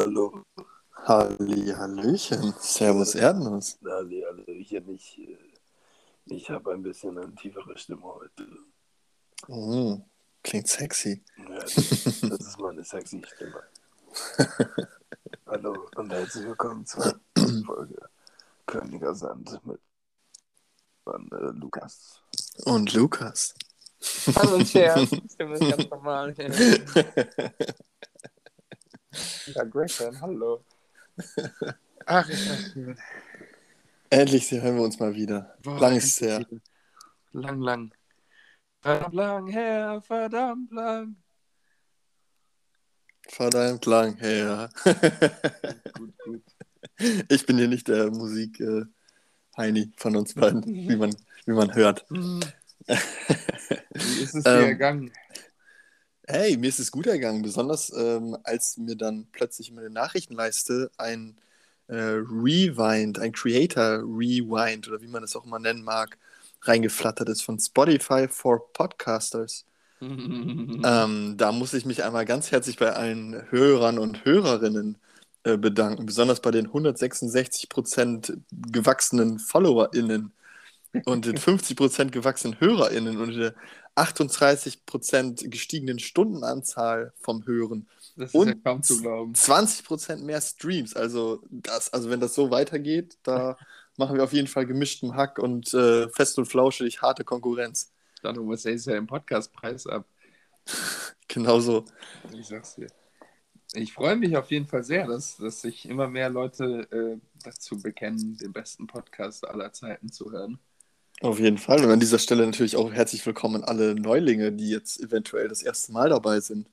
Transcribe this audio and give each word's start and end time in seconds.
Hallo. 0.00 0.42
Halli, 1.04 1.74
Hallöchen. 1.76 2.54
Servus 2.58 3.14
Erdnuss. 3.14 3.78
Halli, 3.84 4.22
Hallöchen. 4.22 4.88
Ich, 4.94 5.18
äh, 5.18 5.36
ich 6.24 6.48
habe 6.48 6.72
ein 6.72 6.82
bisschen 6.82 7.18
eine 7.18 7.34
tiefere 7.34 7.76
Stimme 7.76 8.04
heute. 8.04 8.48
Mm, 9.48 10.02
klingt 10.42 10.68
sexy. 10.68 11.22
Ja, 11.36 11.58
das, 11.58 11.74
das 11.74 12.22
ist 12.22 12.58
meine 12.58 12.82
sexy 12.82 13.22
Stimme. 13.26 13.62
Hallo 15.46 15.86
und 15.96 16.10
herzlich 16.10 16.46
willkommen 16.46 16.86
zur 16.86 17.20
Folge 17.66 18.08
Königer 18.64 19.14
Sand 19.14 19.60
mit 19.66 19.80
von, 21.04 21.30
äh, 21.30 21.58
Lukas. 21.58 22.22
Und 22.64 22.94
Lukas. 22.94 23.54
Hallo 24.34 24.54
und 24.54 24.66
Scherz. 24.66 25.10
Stimme 25.34 25.58
ist 25.58 25.76
ganz 25.76 25.90
normal. 25.90 26.34
Ja, 29.54 29.64
Grayson, 29.64 30.20
hallo. 30.20 30.64
Ach, 32.06 32.28
ist 32.28 32.48
das 32.48 32.72
schön. 32.72 32.96
Endlich 34.10 34.50
hören 34.50 34.76
wir 34.76 34.82
uns 34.82 34.98
mal 34.98 35.14
wieder. 35.14 35.56
Boah, 35.62 35.80
Lang 35.80 35.96
ist 35.96 36.04
es 36.04 36.20
her. 36.20 36.46
Lang, 37.32 37.60
lang. 37.60 37.94
Verdammt 38.80 39.14
lang 39.14 39.48
her, 39.48 40.00
verdammt 40.02 40.70
lang. 40.72 41.16
Verdammt 43.28 43.86
lang 43.86 44.16
her. 44.18 44.70
Gut, 45.94 46.14
gut. 46.24 46.42
ich 47.28 47.46
bin 47.46 47.58
hier 47.58 47.68
nicht 47.68 47.88
der 47.88 48.10
Musik 48.10 48.60
äh, 48.60 48.84
Heini 49.56 49.92
von 49.96 50.16
uns 50.16 50.34
beiden, 50.34 50.64
wie 50.64 50.96
man, 50.96 51.14
wie 51.44 51.52
man 51.52 51.74
hört. 51.74 52.04
Wie 52.08 52.40
ist 54.22 54.34
es 54.34 54.44
Ähm, 54.46 54.60
dir 54.60 54.66
ergangen? 54.66 55.12
Hey, 56.32 56.56
mir 56.56 56.68
ist 56.68 56.78
es 56.78 56.92
gut 56.92 57.08
ergangen, 57.08 57.42
besonders 57.42 57.92
ähm, 57.92 58.36
als 58.44 58.76
mir 58.76 58.94
dann 58.94 59.26
plötzlich 59.32 59.70
in 59.70 59.74
meine 59.74 59.90
Nachrichtenleiste 59.90 60.88
ein 60.96 61.34
äh, 61.88 61.96
Rewind, 61.96 63.18
ein 63.18 63.32
Creator 63.32 63.98
Rewind 64.04 64.86
oder 64.86 65.02
wie 65.02 65.08
man 65.08 65.24
es 65.24 65.34
auch 65.34 65.44
immer 65.44 65.58
nennen 65.58 65.82
mag, 65.82 66.18
reingeflattert 66.62 67.28
ist 67.30 67.42
von 67.42 67.58
Spotify 67.58 68.28
for 68.28 68.72
Podcasters. 68.72 69.64
Ähm, 70.02 71.34
da 71.36 71.52
muss 71.52 71.74
ich 71.74 71.84
mich 71.84 72.04
einmal 72.04 72.24
ganz 72.24 72.52
herzlich 72.52 72.78
bei 72.78 72.92
allen 72.92 73.50
Hörern 73.50 73.98
und 73.98 74.24
Hörerinnen 74.24 74.96
äh, 75.42 75.58
bedanken, 75.58 76.06
besonders 76.06 76.40
bei 76.40 76.52
den 76.52 76.68
166% 76.68 78.38
gewachsenen 78.50 79.38
FollowerInnen 79.40 80.32
und 81.04 81.26
den 81.26 81.36
50% 81.38 82.10
gewachsenen 82.10 82.58
HörerInnen. 82.60 83.18
Und 83.18 83.34
der 83.34 83.54
38% 84.00 85.48
gestiegenen 85.48 85.98
Stundenanzahl 85.98 87.12
vom 87.20 87.46
Hören 87.46 87.88
das 88.16 88.30
ist 88.30 88.34
und 88.34 88.48
ja 88.48 88.54
kaum 88.54 88.82
zu 88.82 89.00
glauben. 89.00 89.32
20% 89.32 90.18
mehr 90.18 90.40
Streams. 90.40 90.94
Also, 90.94 91.42
das, 91.50 91.92
also 91.92 92.10
wenn 92.10 92.20
das 92.20 92.34
so 92.34 92.50
weitergeht, 92.50 93.18
da 93.22 93.56
machen 93.96 94.16
wir 94.16 94.24
auf 94.24 94.32
jeden 94.32 94.48
Fall 94.48 94.66
gemischtem 94.66 95.14
Hack 95.14 95.38
und 95.38 95.72
äh, 95.74 96.08
fest 96.08 96.38
und 96.38 96.46
flauschig 96.46 97.02
harte 97.02 97.24
Konkurrenz. 97.24 97.92
Darum 98.22 98.48
was 98.50 98.64
ist 98.64 98.86
ja 98.86 98.96
im 98.96 99.06
Podcastpreis 99.06 99.86
ab. 99.86 100.06
Genauso. 101.28 101.84
Ich 102.32 102.48
sag's 102.48 102.74
dir. 102.74 102.88
Ich 103.72 103.92
freue 103.92 104.16
mich 104.16 104.36
auf 104.36 104.50
jeden 104.50 104.66
Fall 104.66 104.82
sehr, 104.82 105.06
dass, 105.06 105.36
dass 105.36 105.60
sich 105.60 105.88
immer 105.88 106.08
mehr 106.08 106.28
Leute 106.28 106.88
äh, 106.90 107.20
dazu 107.44 107.78
bekennen, 107.78 108.36
den 108.36 108.52
besten 108.52 108.88
Podcast 108.88 109.46
aller 109.46 109.72
Zeiten 109.72 110.10
zu 110.10 110.32
hören. 110.32 110.58
Auf 111.22 111.38
jeden 111.38 111.58
Fall. 111.58 111.84
Und 111.84 111.90
an 111.90 112.00
dieser 112.00 112.18
Stelle 112.18 112.46
natürlich 112.46 112.76
auch 112.76 112.92
herzlich 112.92 113.24
willkommen 113.26 113.62
alle 113.62 113.94
Neulinge, 113.94 114.52
die 114.52 114.70
jetzt 114.70 114.98
eventuell 115.00 115.48
das 115.48 115.62
erste 115.62 115.92
Mal 115.92 116.08
dabei 116.08 116.40
sind. 116.40 116.66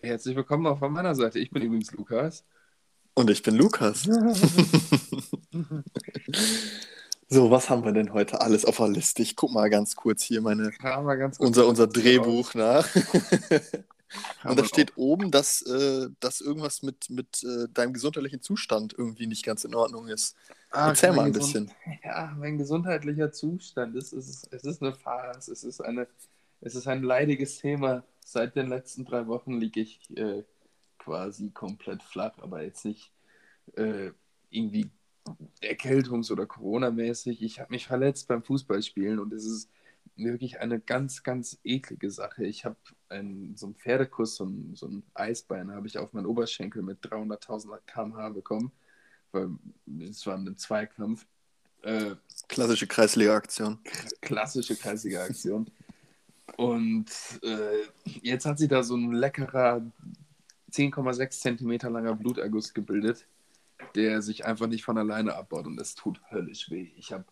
Herzlich 0.00 0.34
willkommen 0.34 0.66
auch 0.66 0.78
von 0.78 0.92
meiner 0.92 1.14
Seite. 1.14 1.38
Ich 1.38 1.50
bin 1.50 1.62
übrigens 1.62 1.92
Lukas. 1.92 2.44
Und 3.14 3.30
ich 3.30 3.42
bin 3.42 3.54
Lukas. 3.56 4.08
So, 7.28 7.50
was 7.50 7.68
haben 7.68 7.84
wir 7.84 7.90
denn 7.90 8.12
heute 8.12 8.40
alles 8.40 8.64
auf 8.64 8.76
der 8.76 8.86
Liste? 8.86 9.20
Ich 9.20 9.34
guck 9.34 9.50
mal 9.50 9.68
ganz 9.68 9.96
kurz 9.96 10.22
hier 10.22 10.40
meine, 10.40 10.70
ganz 11.18 11.38
kurz 11.38 11.48
unser, 11.48 11.66
unser 11.66 11.86
raus. 11.86 11.92
Drehbuch 11.92 12.54
nach. 12.54 12.86
Und 14.44 14.58
da 14.58 14.64
steht 14.64 14.96
oben, 14.96 15.30
dass, 15.30 15.62
äh, 15.62 16.08
dass 16.20 16.40
irgendwas 16.40 16.82
mit, 16.82 17.10
mit 17.10 17.42
äh, 17.42 17.68
deinem 17.72 17.92
gesundheitlichen 17.92 18.40
Zustand 18.40 18.94
irgendwie 18.96 19.26
nicht 19.26 19.44
ganz 19.44 19.64
in 19.64 19.74
Ordnung 19.74 20.08
ist. 20.08 20.36
Ach, 20.70 20.88
Erzähl 20.88 21.12
mal 21.12 21.26
ein 21.26 21.32
bisschen. 21.32 21.70
Ja, 22.04 22.34
mein 22.38 22.58
gesundheitlicher 22.58 23.32
Zustand, 23.32 23.96
es 23.96 24.12
ist, 24.12 24.48
es 24.52 24.64
ist 24.64 24.82
eine 24.82 24.94
Farce, 24.94 25.48
es 25.48 25.64
ist, 25.64 25.80
eine, 25.80 26.06
es 26.60 26.74
ist 26.74 26.86
ein 26.86 27.02
leidiges 27.02 27.58
Thema. 27.58 28.04
Seit 28.24 28.56
den 28.56 28.68
letzten 28.68 29.04
drei 29.04 29.26
Wochen 29.26 29.58
liege 29.58 29.80
ich 29.80 30.00
äh, 30.16 30.44
quasi 30.98 31.50
komplett 31.50 32.02
flach, 32.02 32.38
aber 32.38 32.62
jetzt 32.62 32.84
nicht 32.84 33.12
äh, 33.76 34.10
irgendwie 34.50 34.90
erkältungs- 35.60 36.30
oder 36.30 36.46
Corona-mäßig. 36.46 37.42
Ich 37.42 37.60
habe 37.60 37.72
mich 37.72 37.86
verletzt 37.86 38.28
beim 38.28 38.42
Fußballspielen 38.42 39.18
und 39.18 39.32
es 39.32 39.44
ist 39.44 39.70
wirklich 40.14 40.60
eine 40.60 40.80
ganz, 40.80 41.22
ganz 41.22 41.58
eklige 41.64 42.10
Sache. 42.10 42.44
Ich 42.46 42.64
habe 42.64 42.76
einen, 43.08 43.56
so 43.56 43.66
einen 43.66 43.74
Pferdekuss, 43.74 44.36
so 44.36 44.44
ein, 44.44 44.74
so 44.74 44.86
ein 44.86 45.02
Eisbein 45.14 45.72
habe 45.72 45.86
ich 45.86 45.98
auf 45.98 46.12
meinen 46.12 46.26
Oberschenkel 46.26 46.82
mit 46.82 47.04
300.000 47.04 47.78
km/h 47.86 48.28
bekommen, 48.30 48.72
weil 49.32 49.50
es 50.00 50.26
war 50.26 50.36
ein 50.36 50.56
Zweikampf. 50.56 51.26
Äh, 51.82 52.16
Klassische 52.48 52.86
Kreisliga-Aktion. 52.86 53.78
klassische 54.20 54.76
kreisige 54.76 55.20
Aktion. 55.20 55.70
Und 56.56 57.10
äh, 57.42 57.84
jetzt 58.22 58.46
hat 58.46 58.58
sich 58.58 58.68
da 58.68 58.82
so 58.82 58.96
ein 58.96 59.12
leckerer 59.12 59.82
10,6 60.72 61.30
Zentimeter 61.40 61.90
langer 61.90 62.14
Bluterguss 62.14 62.72
gebildet, 62.74 63.26
der 63.94 64.22
sich 64.22 64.44
einfach 64.44 64.66
nicht 64.66 64.84
von 64.84 64.98
alleine 64.98 65.34
abbaut 65.34 65.66
und 65.66 65.80
es 65.80 65.94
tut 65.94 66.20
höllisch 66.30 66.70
weh. 66.70 66.90
Ich 66.96 67.12
habe 67.12 67.24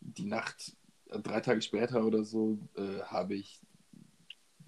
die 0.00 0.26
Nacht, 0.26 0.76
drei 1.22 1.40
Tage 1.40 1.62
später 1.62 2.04
oder 2.04 2.24
so, 2.24 2.58
äh, 2.76 3.00
habe 3.02 3.34
ich 3.34 3.60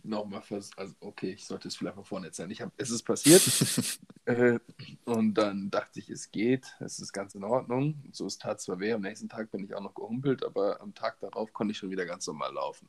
nochmal 0.06 0.42
vers 0.42 0.70
also 0.76 0.94
okay, 1.00 1.32
ich 1.32 1.44
sollte 1.44 1.68
es 1.68 1.76
vielleicht 1.76 1.96
mal 1.96 2.04
vorne 2.04 2.26
erzählen. 2.26 2.50
Ich 2.50 2.62
hab, 2.62 2.72
es 2.76 2.90
ist 2.90 3.02
passiert 3.02 3.42
äh, 4.24 4.58
und 5.04 5.34
dann 5.34 5.70
dachte 5.70 5.98
ich, 5.98 6.08
es 6.10 6.30
geht, 6.30 6.66
es 6.80 6.98
ist 7.00 7.12
ganz 7.12 7.34
in 7.34 7.44
Ordnung. 7.44 8.02
So, 8.12 8.26
es 8.26 8.38
tat 8.38 8.60
zwar 8.60 8.80
weh, 8.80 8.92
am 8.92 9.02
nächsten 9.02 9.28
Tag 9.28 9.50
bin 9.50 9.64
ich 9.64 9.74
auch 9.74 9.82
noch 9.82 9.94
gehumpelt, 9.94 10.44
aber 10.44 10.80
am 10.80 10.94
Tag 10.94 11.20
darauf 11.20 11.52
konnte 11.52 11.72
ich 11.72 11.78
schon 11.78 11.90
wieder 11.90 12.06
ganz 12.06 12.26
normal 12.26 12.52
laufen. 12.54 12.88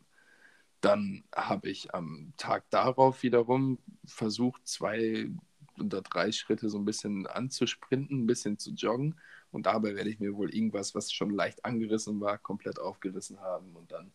Dann 0.81 1.23
habe 1.35 1.69
ich 1.69 1.93
am 1.93 2.33
Tag 2.37 2.69
darauf 2.69 3.23
wiederum 3.23 3.79
versucht, 4.05 4.67
zwei 4.67 5.29
oder 5.79 6.01
drei 6.01 6.31
Schritte 6.31 6.69
so 6.69 6.77
ein 6.77 6.85
bisschen 6.85 7.27
anzusprinten, 7.27 8.23
ein 8.23 8.27
bisschen 8.27 8.57
zu 8.57 8.71
joggen. 8.71 9.15
Und 9.51 9.65
dabei 9.65 9.95
werde 9.95 10.09
ich 10.09 10.19
mir 10.19 10.35
wohl 10.35 10.53
irgendwas, 10.53 10.95
was 10.95 11.11
schon 11.11 11.29
leicht 11.29 11.65
angerissen 11.65 12.19
war, 12.19 12.37
komplett 12.37 12.79
aufgerissen 12.79 13.39
haben. 13.39 13.75
Und 13.75 13.91
dann 13.91 14.11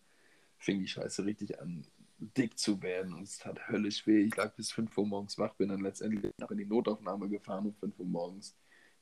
fing 0.59 0.81
die 0.81 0.89
Scheiße 0.89 1.25
richtig 1.25 1.61
an, 1.61 1.87
dick 2.19 2.59
zu 2.59 2.83
werden. 2.83 3.15
Und 3.15 3.25
es 3.25 3.39
tat 3.39 3.69
höllisch 3.69 4.07
weh. 4.07 4.21
Ich 4.21 4.37
lag 4.37 4.55
bis 4.55 4.73
5 4.73 4.97
Uhr 4.97 5.07
morgens 5.07 5.39
wach, 5.39 5.55
bin 5.55 5.71
dann 5.71 5.81
letztendlich 5.81 6.33
noch 6.39 6.51
in 6.51 6.59
die 6.59 6.67
Notaufnahme 6.67 7.29
gefahren 7.29 7.67
um 7.67 7.75
5 7.75 7.99
Uhr 7.99 8.07
morgens. 8.07 8.57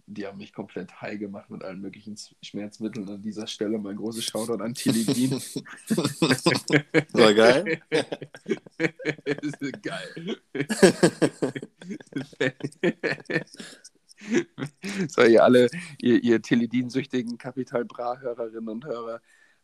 Die 0.06 0.26
haben 0.26 0.38
mich 0.38 0.52
komplett 0.52 1.00
high 1.00 1.20
gemacht 1.20 1.50
mit 1.50 1.62
allen 1.62 1.80
möglichen 1.80 2.16
Schmerzmitteln. 2.42 3.08
An 3.08 3.22
dieser 3.22 3.46
Stelle 3.46 3.78
mein 3.78 3.96
großes 3.96 4.24
Shoutout 4.24 4.62
an 4.62 4.74
Tilidin. 4.74 5.32
War 7.12 7.34
geil. 7.34 7.80
ist 9.24 9.82
geil. 9.82 10.40
so, 15.08 15.22
ihr 15.22 15.42
alle, 15.44 15.68
ihr, 16.00 16.22
ihr 16.22 16.42
Teledin-süchtigen 16.42 17.38
Kapital 17.38 17.84
Bra-Hörerinnen 17.84 18.68
und 18.68 18.84
Hörer, 18.84 19.20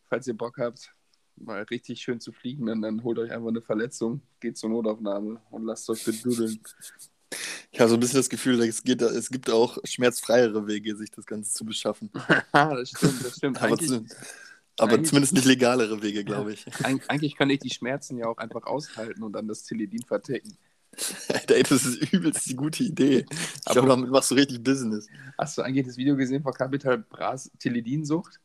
falls 0.09 0.27
ihr 0.27 0.35
Bock 0.37 0.59
habt, 0.59 0.93
mal 1.37 1.63
richtig 1.65 2.01
schön 2.01 2.21
zu 2.21 2.33
fliegen, 2.33 2.67
dann, 2.67 2.81
dann 2.81 3.03
holt 3.05 3.19
euch 3.19 3.31
einfach 3.31 3.49
eine 3.49 3.61
Verletzung, 3.61 4.23
geht 4.41 4.57
zur 4.57 4.71
Notaufnahme 4.71 5.41
und 5.51 5.65
lasst 5.67 5.89
euch 5.91 6.05
bedudeln. 6.05 6.59
Ich 7.71 7.81
habe 7.81 7.91
so 7.91 7.97
ein 7.97 8.01
bisschen 8.01 8.19
das 8.21 8.31
Gefühl, 8.31 8.59
es, 8.63 8.83
geht, 8.85 9.03
es 9.03 9.29
gibt 9.29 9.51
auch 9.51 9.77
schmerzfreiere 9.85 10.67
Wege, 10.67 10.97
sich 10.97 11.11
das 11.11 11.27
Ganze 11.27 11.53
zu 11.53 11.65
beschaffen. 11.65 12.11
Das 12.53 12.89
stimmt, 12.91 13.25
das 13.25 13.37
stimmt. 13.37 13.61
Aber, 13.61 13.77
zu, 13.77 14.07
aber 14.79 15.03
zumindest 15.03 15.35
nicht 15.35 15.45
legalere 15.45 16.03
Wege, 16.03 16.25
glaube 16.25 16.55
ich. 16.55 16.67
eig- 16.67 17.07
eigentlich 17.09 17.37
kann 17.37 17.51
ich 17.51 17.59
die 17.59 17.71
Schmerzen 17.71 18.17
ja 18.19 18.27
auch 18.27 18.39
einfach 18.39 18.65
aushalten 18.65 19.23
und 19.23 19.33
dann 19.33 19.49
das 19.49 19.65
Teledin 19.65 20.03
verticken. 20.05 20.57
Ey, 21.49 21.63
das 21.63 21.85
ist 21.85 22.13
übelst 22.13 22.47
die 22.47 22.57
gute 22.57 22.83
Idee. 22.83 23.27
Ich 23.31 23.73
glaube, 23.73 23.89
damit 23.89 24.11
machst 24.11 24.31
du 24.31 24.35
richtig 24.35 24.63
Business. 24.63 25.07
Hast 25.39 25.59
du 25.59 25.63
eigentlich 25.63 25.87
das 25.87 25.97
Video 25.97 26.17
gesehen 26.17 26.43
von 26.43 26.53
Capital 26.53 26.99
Bras 26.99 27.51
Teledin-Sucht? 27.59 28.41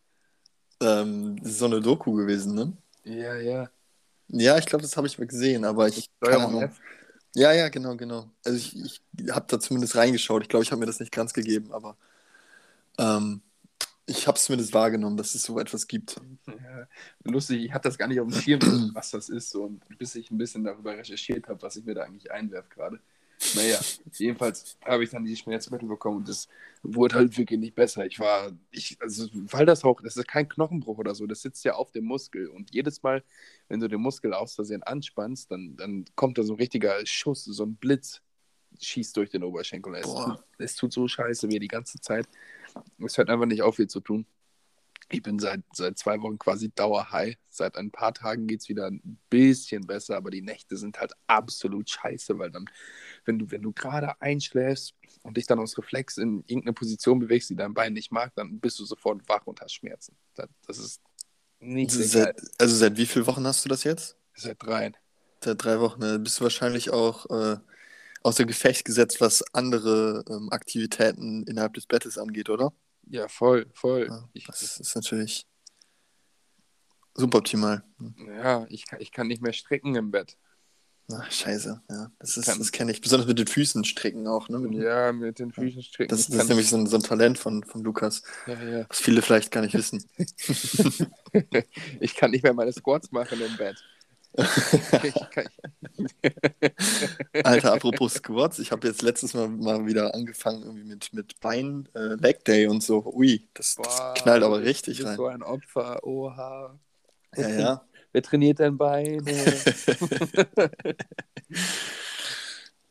Ähm, 0.82 1.38
das 1.42 1.54
ist 1.54 1.60
so 1.60 1.66
eine 1.66 1.80
Doku 1.80 2.14
gewesen, 2.14 2.56
ne? 2.56 2.74
Ja, 3.04 3.36
ja. 3.36 3.70
Ja, 4.30 4.58
ich 4.58 4.66
glaube, 4.66 4.82
das 4.82 4.96
habe 4.96 5.08
ich 5.08 5.18
mal 5.18 5.28
gesehen, 5.28 5.66
aber 5.66 5.88
ich. 5.88 6.10
Steuerung. 6.24 6.62
F. 6.62 6.80
Ja, 7.34 7.54
ja, 7.54 7.70
genau, 7.70 7.96
genau. 7.96 8.30
Also 8.44 8.58
ich, 8.58 8.76
ich 8.76 9.02
habe 9.32 9.46
da 9.48 9.60
zumindest 9.60 9.96
reingeschaut. 9.96 10.44
Ich 10.44 10.50
glaube, 10.50 10.64
ich 10.64 10.72
habe 10.72 10.80
mir 10.80 10.86
das 10.86 11.00
nicht 11.00 11.12
ganz 11.12 11.34
gegeben, 11.34 11.72
aber 11.72 11.96
ähm, 12.98 13.42
ich 14.06 14.28
habe 14.28 14.38
es 14.38 14.46
zumindest 14.46 14.74
wahrgenommen, 14.74 15.18
dass 15.18 15.36
es 15.36 15.44
so 15.44 15.60
etwas 15.60 15.88
gibt. 15.88 16.22
Ja, 16.48 16.88
lustig, 17.24 17.64
ich 17.66 17.74
hatte 17.74 17.90
das 17.90 17.98
gar 17.98 18.08
nicht 18.08 18.20
auf 18.20 18.28
dem 18.28 18.36
Schirm, 18.36 18.92
was 18.94 19.12
das 19.12 19.30
ist. 19.30 19.50
So, 19.52 19.64
und 19.64 19.84
bis 19.98 20.16
ich 20.16 20.32
ein 20.32 20.38
bisschen 20.38 20.64
darüber 20.64 20.98
recherchiert 20.98 21.48
habe, 21.48 21.62
was 21.62 21.76
ich 21.76 21.86
mir 21.86 21.96
da 21.96 22.04
eigentlich 22.04 22.32
einwerf 22.32 22.70
gerade, 22.70 23.00
Naja, 23.54 23.80
jedenfalls 24.14 24.78
habe 24.86 25.04
ich 25.04 25.10
dann 25.10 25.26
die 25.26 25.36
Schmerzmittel 25.36 25.88
bekommen 25.88 26.18
und 26.18 26.30
das 26.30 26.48
wurde 26.84 27.16
halt 27.16 27.38
wirklich 27.38 27.60
nicht 27.60 27.76
besser. 27.76 28.06
Ich 28.06 28.20
war, 28.20 28.52
ich, 28.72 28.98
also, 29.02 29.28
weil 29.34 29.66
das 29.66 29.84
auch, 29.84 30.02
das 30.02 30.18
ist 30.18 30.28
kein 30.28 30.48
Knochenbruch 30.48 30.98
oder 31.00 31.16
so, 31.16 31.28
das 31.28 31.42
sitzt 31.42 31.66
ja 31.66 31.74
auf 31.76 31.92
dem 31.92 32.06
Muskel 32.06 32.48
und 32.48 32.74
jedes 32.74 33.04
Mal, 33.04 33.24
wenn 33.68 33.80
du 33.80 33.88
den 33.88 34.02
Muskel 34.02 34.34
aus 34.34 34.56
Versehen 34.56 34.84
anspannst, 34.84 35.52
dann, 35.52 35.76
dann 35.78 36.06
kommt 36.16 36.38
da 36.38 36.44
so 36.44 36.54
ein 36.54 36.58
richtiger 36.60 37.06
Schuss, 37.06 37.46
so 37.46 37.66
ein 37.66 37.76
Blitz 37.78 38.22
schießt 38.80 39.18
durch 39.18 39.30
den 39.32 39.44
Oberschenkel. 39.44 39.96
Es 39.96 40.16
es 40.60 40.76
tut 40.76 40.94
so 40.94 41.08
scheiße 41.08 41.50
weh 41.50 41.60
die 41.60 41.68
ganze 41.68 42.00
Zeit. 42.00 42.28
Es 43.04 43.18
hört 43.18 43.30
einfach 43.30 43.46
nicht 43.46 43.62
auf, 43.62 43.76
viel 43.76 43.88
zu 43.88 44.00
tun. 44.00 44.26
Ich 45.10 45.22
bin 45.22 45.40
seit, 45.40 45.62
seit 45.74 45.98
zwei 45.98 46.22
Wochen 46.22 46.40
quasi 46.40 46.72
dauerhigh. 46.74 47.38
Seit 47.50 47.76
ein 47.76 47.92
paar 47.92 48.14
Tagen 48.14 48.48
geht 48.48 48.62
es 48.62 48.70
wieder 48.70 48.88
ein 48.88 49.20
bisschen 49.30 49.86
besser, 49.86 50.16
aber 50.16 50.32
die 50.32 50.42
Nächte 50.42 50.78
sind 50.78 51.00
halt 51.00 51.12
absolut 51.28 51.90
scheiße, 51.90 52.40
weil 52.40 52.50
dann, 52.50 52.66
wenn 53.26 53.38
du, 53.38 53.52
wenn 53.52 53.62
du 53.62 53.74
gerade 53.74 54.22
einschläfst 54.22 54.94
und 55.24 55.36
dich 55.36 55.48
dann 55.48 55.60
aus 55.60 55.78
Reflex 55.78 56.18
in 56.18 56.44
irgendeine 56.48 56.74
Position 56.74 57.20
bewegst, 57.20 57.50
die 57.50 57.56
dein 57.58 57.74
Bein 57.74 57.92
nicht 57.92 58.12
mag, 58.12 58.34
dann 58.36 58.60
bist 58.62 58.80
du 58.80 58.86
sofort 58.86 59.28
wach 59.28 59.46
und 59.48 59.60
hast 59.60 59.74
Schmerzen. 59.74 60.16
Das, 60.36 60.48
das 60.66 60.78
ist 60.78 61.02
nicht 61.60 61.92
geil. 61.92 62.04
Seit, 62.04 62.42
also 62.58 62.76
seit 62.76 62.96
wie 62.96 63.06
vielen 63.06 63.28
Wochen 63.28 63.46
hast 63.46 63.66
du 63.66 63.70
das 63.70 63.84
jetzt? 63.84 64.18
Seit 64.34 64.64
dreien. 64.64 64.96
Seit 65.44 65.64
drei 65.64 65.80
Wochen. 65.82 66.00
Ne? 66.00 66.20
Bist 66.20 66.40
du 66.40 66.44
wahrscheinlich 66.44 66.90
auch 66.90 67.30
äh, 67.30 67.58
außer 68.24 68.46
Gefecht 68.46 68.86
gesetzt, 68.86 69.22
was 69.22 69.44
andere 69.54 70.24
ähm, 70.30 70.50
Aktivitäten 70.52 71.44
innerhalb 71.44 71.74
des 71.74 71.86
Bettes 71.86 72.18
angeht, 72.18 72.50
oder? 72.50 72.74
Ja, 73.08 73.28
voll, 73.28 73.66
voll. 73.74 74.08
Ja, 74.10 74.44
das 74.48 74.80
ist 74.80 74.96
natürlich 74.96 75.46
suboptimal. 77.16 77.84
ja, 78.38 78.66
ich, 78.70 78.86
kann, 78.88 79.02
ich 79.02 79.12
kann 79.12 79.28
nicht 79.28 79.42
mehr 79.42 79.54
stricken 79.54 79.96
im 79.96 80.12
Bett. 80.12 80.38
Ach, 81.14 81.30
scheiße, 81.30 81.82
ja. 81.90 82.12
Das, 82.20 82.38
ist- 82.38 82.46
Kann- 82.46 82.60
das 82.60 82.72
kenne 82.72 82.92
ich. 82.94 83.02
Besonders 83.02 83.28
mit 83.28 83.38
den 83.38 83.48
Füßen 83.48 83.84
stricken 83.84 84.28
auch. 84.28 84.48
Ne? 84.48 84.60
Mit, 84.60 84.82
Ja, 84.82 85.12
mit 85.12 85.40
den 85.40 85.52
Füßen 85.52 85.82
stricken. 85.84 86.10
das, 86.10 86.28
das 86.28 86.44
ist 86.44 86.48
nämlich 86.48 86.70
so 86.70 86.78
ein, 86.78 86.88
so 86.88 86.96
ein 86.96 87.04
Talent 87.04 87.38
von, 87.38 87.64
von 87.66 87.84
Lukas, 87.84 88.22
ja, 88.48 88.62
ja. 88.64 88.86
was 88.88 89.02
viele 89.02 89.22
vielleicht 89.22 89.52
gar 89.52 89.62
nicht 89.62 89.74
wissen. 89.74 90.06
Ich 92.00 92.16
kann 92.16 92.32
nicht 92.32 92.44
mehr 92.44 92.54
meine 92.54 92.72
Squats 92.74 93.12
machen 93.12 93.40
im 93.42 93.58
Bett. 93.58 93.84
Alter, 97.44 97.74
apropos 97.74 98.14
Squats, 98.16 98.60
ich 98.60 98.72
habe 98.72 98.88
jetzt 98.88 99.02
letztes 99.02 99.34
Mal 99.34 99.50
mal 99.50 99.86
wieder 99.86 100.14
angefangen 100.16 100.64
irgendwie 100.64 100.84
mit, 100.86 101.14
mit 101.14 101.40
Bein, 101.40 101.88
äh, 101.96 102.16
Leg 102.16 102.44
Day 102.46 102.68
und 102.68 102.82
so. 102.82 103.04
Ui, 103.14 103.48
das, 103.54 103.80
das 103.82 103.84
Boah, 103.88 104.14
knallt 104.14 104.44
aber 104.44 104.60
du 104.60 104.66
richtig 104.66 104.98
bist 104.98 105.08
rein. 105.08 105.18
so 105.18 105.26
ein 105.28 105.44
Opfer, 105.44 106.04
oha. 106.06 106.80
Ja, 107.36 107.50
ja. 107.50 107.88
Wer 108.14 108.24
trainiert 108.24 108.60
dein 108.60 108.78
Bein? 108.78 109.26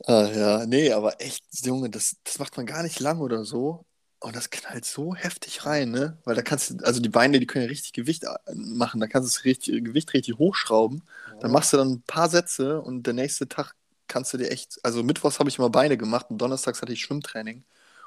Ah, 0.07 0.31
ja, 0.35 0.67
nee, 0.67 0.93
aber 0.93 1.21
echt, 1.21 1.45
Junge, 1.65 1.91
das, 1.91 2.17
das 2.25 2.39
macht 2.39 2.57
man 2.57 2.67
gar 2.67 2.83
nicht 2.83 3.01
lang 3.01 3.21
oder 3.21 3.45
so. 3.45 3.85
Und 4.21 4.37
das 4.37 4.51
knallt 4.51 4.85
so 4.85 5.15
heftig 5.15 5.65
rein, 5.65 5.91
ne? 5.91 6.19
Weil 6.25 6.35
da 6.35 6.43
kannst 6.43 6.71
du, 6.71 6.85
also 6.85 7.01
die 7.01 7.09
Beine, 7.09 7.41
die 7.41 7.47
können 7.47 7.65
ja 7.65 7.71
richtig 7.71 7.95
Gewicht 7.95 8.25
äh, 8.25 8.29
machen. 8.55 9.01
Da 9.01 9.07
kannst 9.07 9.29
du 9.29 9.33
das 9.35 9.45
richtig, 9.45 9.83
Gewicht 9.85 10.13
richtig 10.13 10.37
hochschrauben. 10.39 11.03
Dann 11.39 11.51
machst 11.51 11.73
du 11.73 11.79
dann 11.79 11.89
ein 11.93 12.03
paar 12.03 12.29
Sätze 12.29 12.83
und 12.83 13.05
der 13.07 13.15
nächste 13.15 13.49
Tag 13.49 13.75
kannst 14.09 14.35
du 14.35 14.39
dir 14.39 14.51
echt, 14.51 14.79
also 14.85 15.03
Mittwochs 15.03 15.39
habe 15.39 15.49
ich 15.49 15.59
immer 15.59 15.71
Beine 15.71 15.97
gemacht 15.97 16.27
und 16.31 16.39
donnerstags 16.39 16.83
hatte 16.83 16.93
ich 16.93 17.01
Schwimmtraining. 17.01 17.65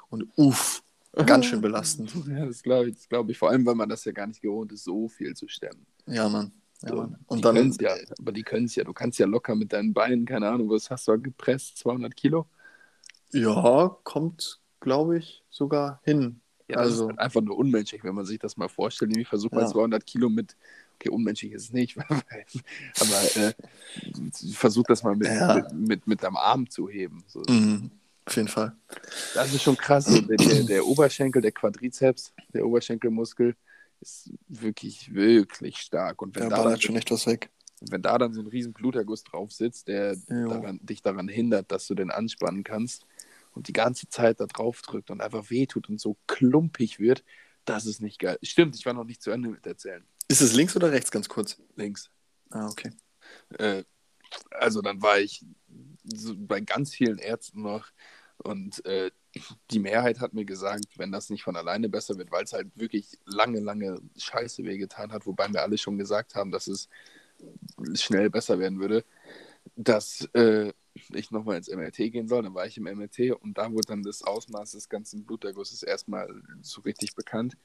Und 0.08 0.28
uff, 0.36 0.82
ganz 1.24 1.46
schön 1.46 1.60
belastend. 1.60 2.12
Ja, 2.28 2.46
das 2.46 2.62
glaube 2.62 2.90
ich, 2.90 2.96
das 2.96 3.08
glaube 3.08 3.32
ich. 3.32 3.38
Vor 3.38 3.50
allem, 3.50 3.66
weil 3.66 3.74
man 3.74 3.88
das 3.88 4.04
ja 4.04 4.12
gar 4.12 4.26
nicht 4.28 4.40
gewohnt 4.40 4.72
ist, 4.72 4.84
so 4.84 5.08
viel 5.08 5.34
zu 5.34 5.48
stemmen. 5.48 5.84
Ja, 6.06 6.28
Mann. 6.28 6.52
Ja, 6.82 6.92
So, 6.92 6.94
Mann. 6.94 7.18
die 7.32 7.40
Und 7.40 7.44
dann, 7.44 7.76
ja, 7.80 7.94
aber 8.18 8.32
die 8.32 8.44
können 8.44 8.66
es 8.66 8.74
ja. 8.74 8.84
Du 8.84 8.92
kannst 8.92 9.18
ja 9.18 9.26
locker 9.26 9.54
mit 9.54 9.72
deinen 9.72 9.92
Beinen, 9.94 10.26
keine 10.26 10.48
Ahnung, 10.50 10.70
was 10.70 10.90
hast 10.90 11.08
du 11.08 11.18
gepresst? 11.20 11.78
200 11.78 12.14
Kilo? 12.16 12.46
ja, 13.32 13.98
kommt, 14.04 14.60
glaube 14.84 15.18
ich, 15.18 15.42
sogar 15.50 16.00
hin. 16.04 16.40
Ja, 16.68 16.76
das 16.76 16.86
Also- 16.86 17.02
ist 17.04 17.08
halt 17.10 17.18
einfach 17.18 17.40
nur 17.42 17.56
unmenschlich, 17.58 18.04
wenn 18.04 18.14
man 18.14 18.24
sich 18.24 18.38
das 18.38 18.56
mal 18.56 18.68
vorstellt. 18.68 19.16
Ich 19.16 19.26
versuche 19.28 19.54
mal 19.54 19.62
Ja. 19.62 19.66
200 19.68 20.06
Kilo 20.06 20.28
mit, 20.30 20.56
okay, 20.94 21.08
unmenschlich 21.10 21.52
ist 21.52 21.64
es 21.64 21.72
nicht, 21.72 21.96
aber 23.00 23.36
äh, 23.36 23.52
versuch 24.52 24.84
das 24.84 25.02
mal 25.02 25.16
mit, 25.16 25.28
Ja. 25.28 25.54
mit, 25.56 25.72
mit, 25.72 26.06
mit 26.06 26.22
deinem 26.22 26.36
Arm 26.36 26.68
zu 26.70 26.88
heben. 26.88 27.24
So. 27.26 27.42
Mhm, 27.48 27.90
auf 28.26 28.36
jeden 28.36 28.48
Fall. 28.48 28.74
Das 29.34 29.52
ist 29.52 29.62
schon 29.62 29.76
krass. 29.76 30.04
Der, 30.06 30.36
der, 30.36 30.62
der 30.64 30.86
Oberschenkel, 30.86 31.42
der 31.42 31.52
Quadrizeps, 31.52 32.32
der 32.52 32.66
Oberschenkelmuskel 32.66 33.54
ist 34.00 34.30
wirklich, 34.48 35.12
wirklich 35.14 35.78
stark. 35.78 36.20
Und 36.22 36.34
wenn, 36.36 36.48
Da 36.50 36.56
da 36.62 36.70
dann, 36.70 36.80
schon 36.80 36.96
echt 36.96 37.10
was 37.10 37.26
weg. 37.26 37.50
wenn 37.90 38.02
da 38.02 38.16
dann 38.18 38.32
so 38.32 38.40
ein 38.40 38.46
riesen 38.46 38.72
Bluterguss 38.72 39.24
drauf 39.24 39.52
sitzt, 39.52 39.88
der 39.88 40.16
daran, 40.28 40.80
dich 40.82 41.02
daran 41.02 41.28
hindert, 41.28 41.70
dass 41.70 41.86
du 41.86 41.94
den 41.94 42.10
anspannen 42.10 42.64
kannst 42.64 43.04
und 43.54 43.68
die 43.68 43.72
ganze 43.72 44.08
Zeit 44.08 44.40
da 44.40 44.46
drauf 44.46 44.82
drückt 44.82 45.10
und 45.10 45.20
einfach 45.20 45.50
wehtut 45.50 45.88
und 45.88 46.00
so 46.00 46.16
klumpig 46.26 46.98
wird, 46.98 47.24
das 47.64 47.86
ist 47.86 48.02
nicht 48.02 48.18
geil. 48.18 48.38
Stimmt, 48.42 48.76
ich 48.76 48.84
war 48.84 48.92
noch 48.92 49.04
nicht 49.04 49.22
zu 49.22 49.30
Ende 49.30 49.48
mit 49.48 49.66
erzählen. 49.66 50.04
Ist 50.28 50.40
es 50.40 50.54
links 50.54 50.76
oder 50.76 50.92
rechts, 50.92 51.10
ganz 51.10 51.28
kurz? 51.28 51.58
Links. 51.76 52.10
Ah, 52.50 52.68
okay. 52.68 52.90
Äh, 53.58 53.84
also 54.50 54.82
dann 54.82 55.02
war 55.02 55.18
ich 55.18 55.44
so 56.04 56.34
bei 56.36 56.60
ganz 56.60 56.94
vielen 56.94 57.18
Ärzten 57.18 57.62
noch 57.62 57.90
und 58.38 58.84
äh, 58.84 59.10
die 59.70 59.78
Mehrheit 59.78 60.20
hat 60.20 60.34
mir 60.34 60.44
gesagt, 60.44 60.96
wenn 60.96 61.12
das 61.12 61.30
nicht 61.30 61.42
von 61.42 61.56
alleine 61.56 61.88
besser 61.88 62.16
wird, 62.18 62.30
weil 62.30 62.44
es 62.44 62.52
halt 62.52 62.68
wirklich 62.74 63.18
lange, 63.24 63.60
lange 63.60 64.00
Scheiße 64.16 64.64
wehgetan 64.64 65.12
hat, 65.12 65.26
wobei 65.26 65.48
mir 65.48 65.62
alle 65.62 65.78
schon 65.78 65.98
gesagt 65.98 66.34
haben, 66.34 66.50
dass 66.50 66.68
es 66.68 66.88
schnell 67.94 68.30
besser 68.30 68.58
werden 68.58 68.80
würde, 68.80 69.04
dass 69.76 70.28
äh, 70.34 70.72
ich 71.12 71.30
nochmal 71.30 71.56
ins 71.56 71.68
MRT 71.68 71.96
gehen 72.12 72.28
soll. 72.28 72.42
Dann 72.42 72.54
war 72.54 72.66
ich 72.66 72.76
im 72.76 72.84
MRT 72.84 73.32
und 73.40 73.58
da 73.58 73.70
wurde 73.70 73.86
dann 73.88 74.02
das 74.02 74.22
Ausmaß 74.22 74.72
des 74.72 74.88
ganzen 74.88 75.24
Blutergusses 75.24 75.82
erstmal 75.82 76.28
so 76.62 76.80
richtig 76.82 77.14
bekannt. 77.14 77.56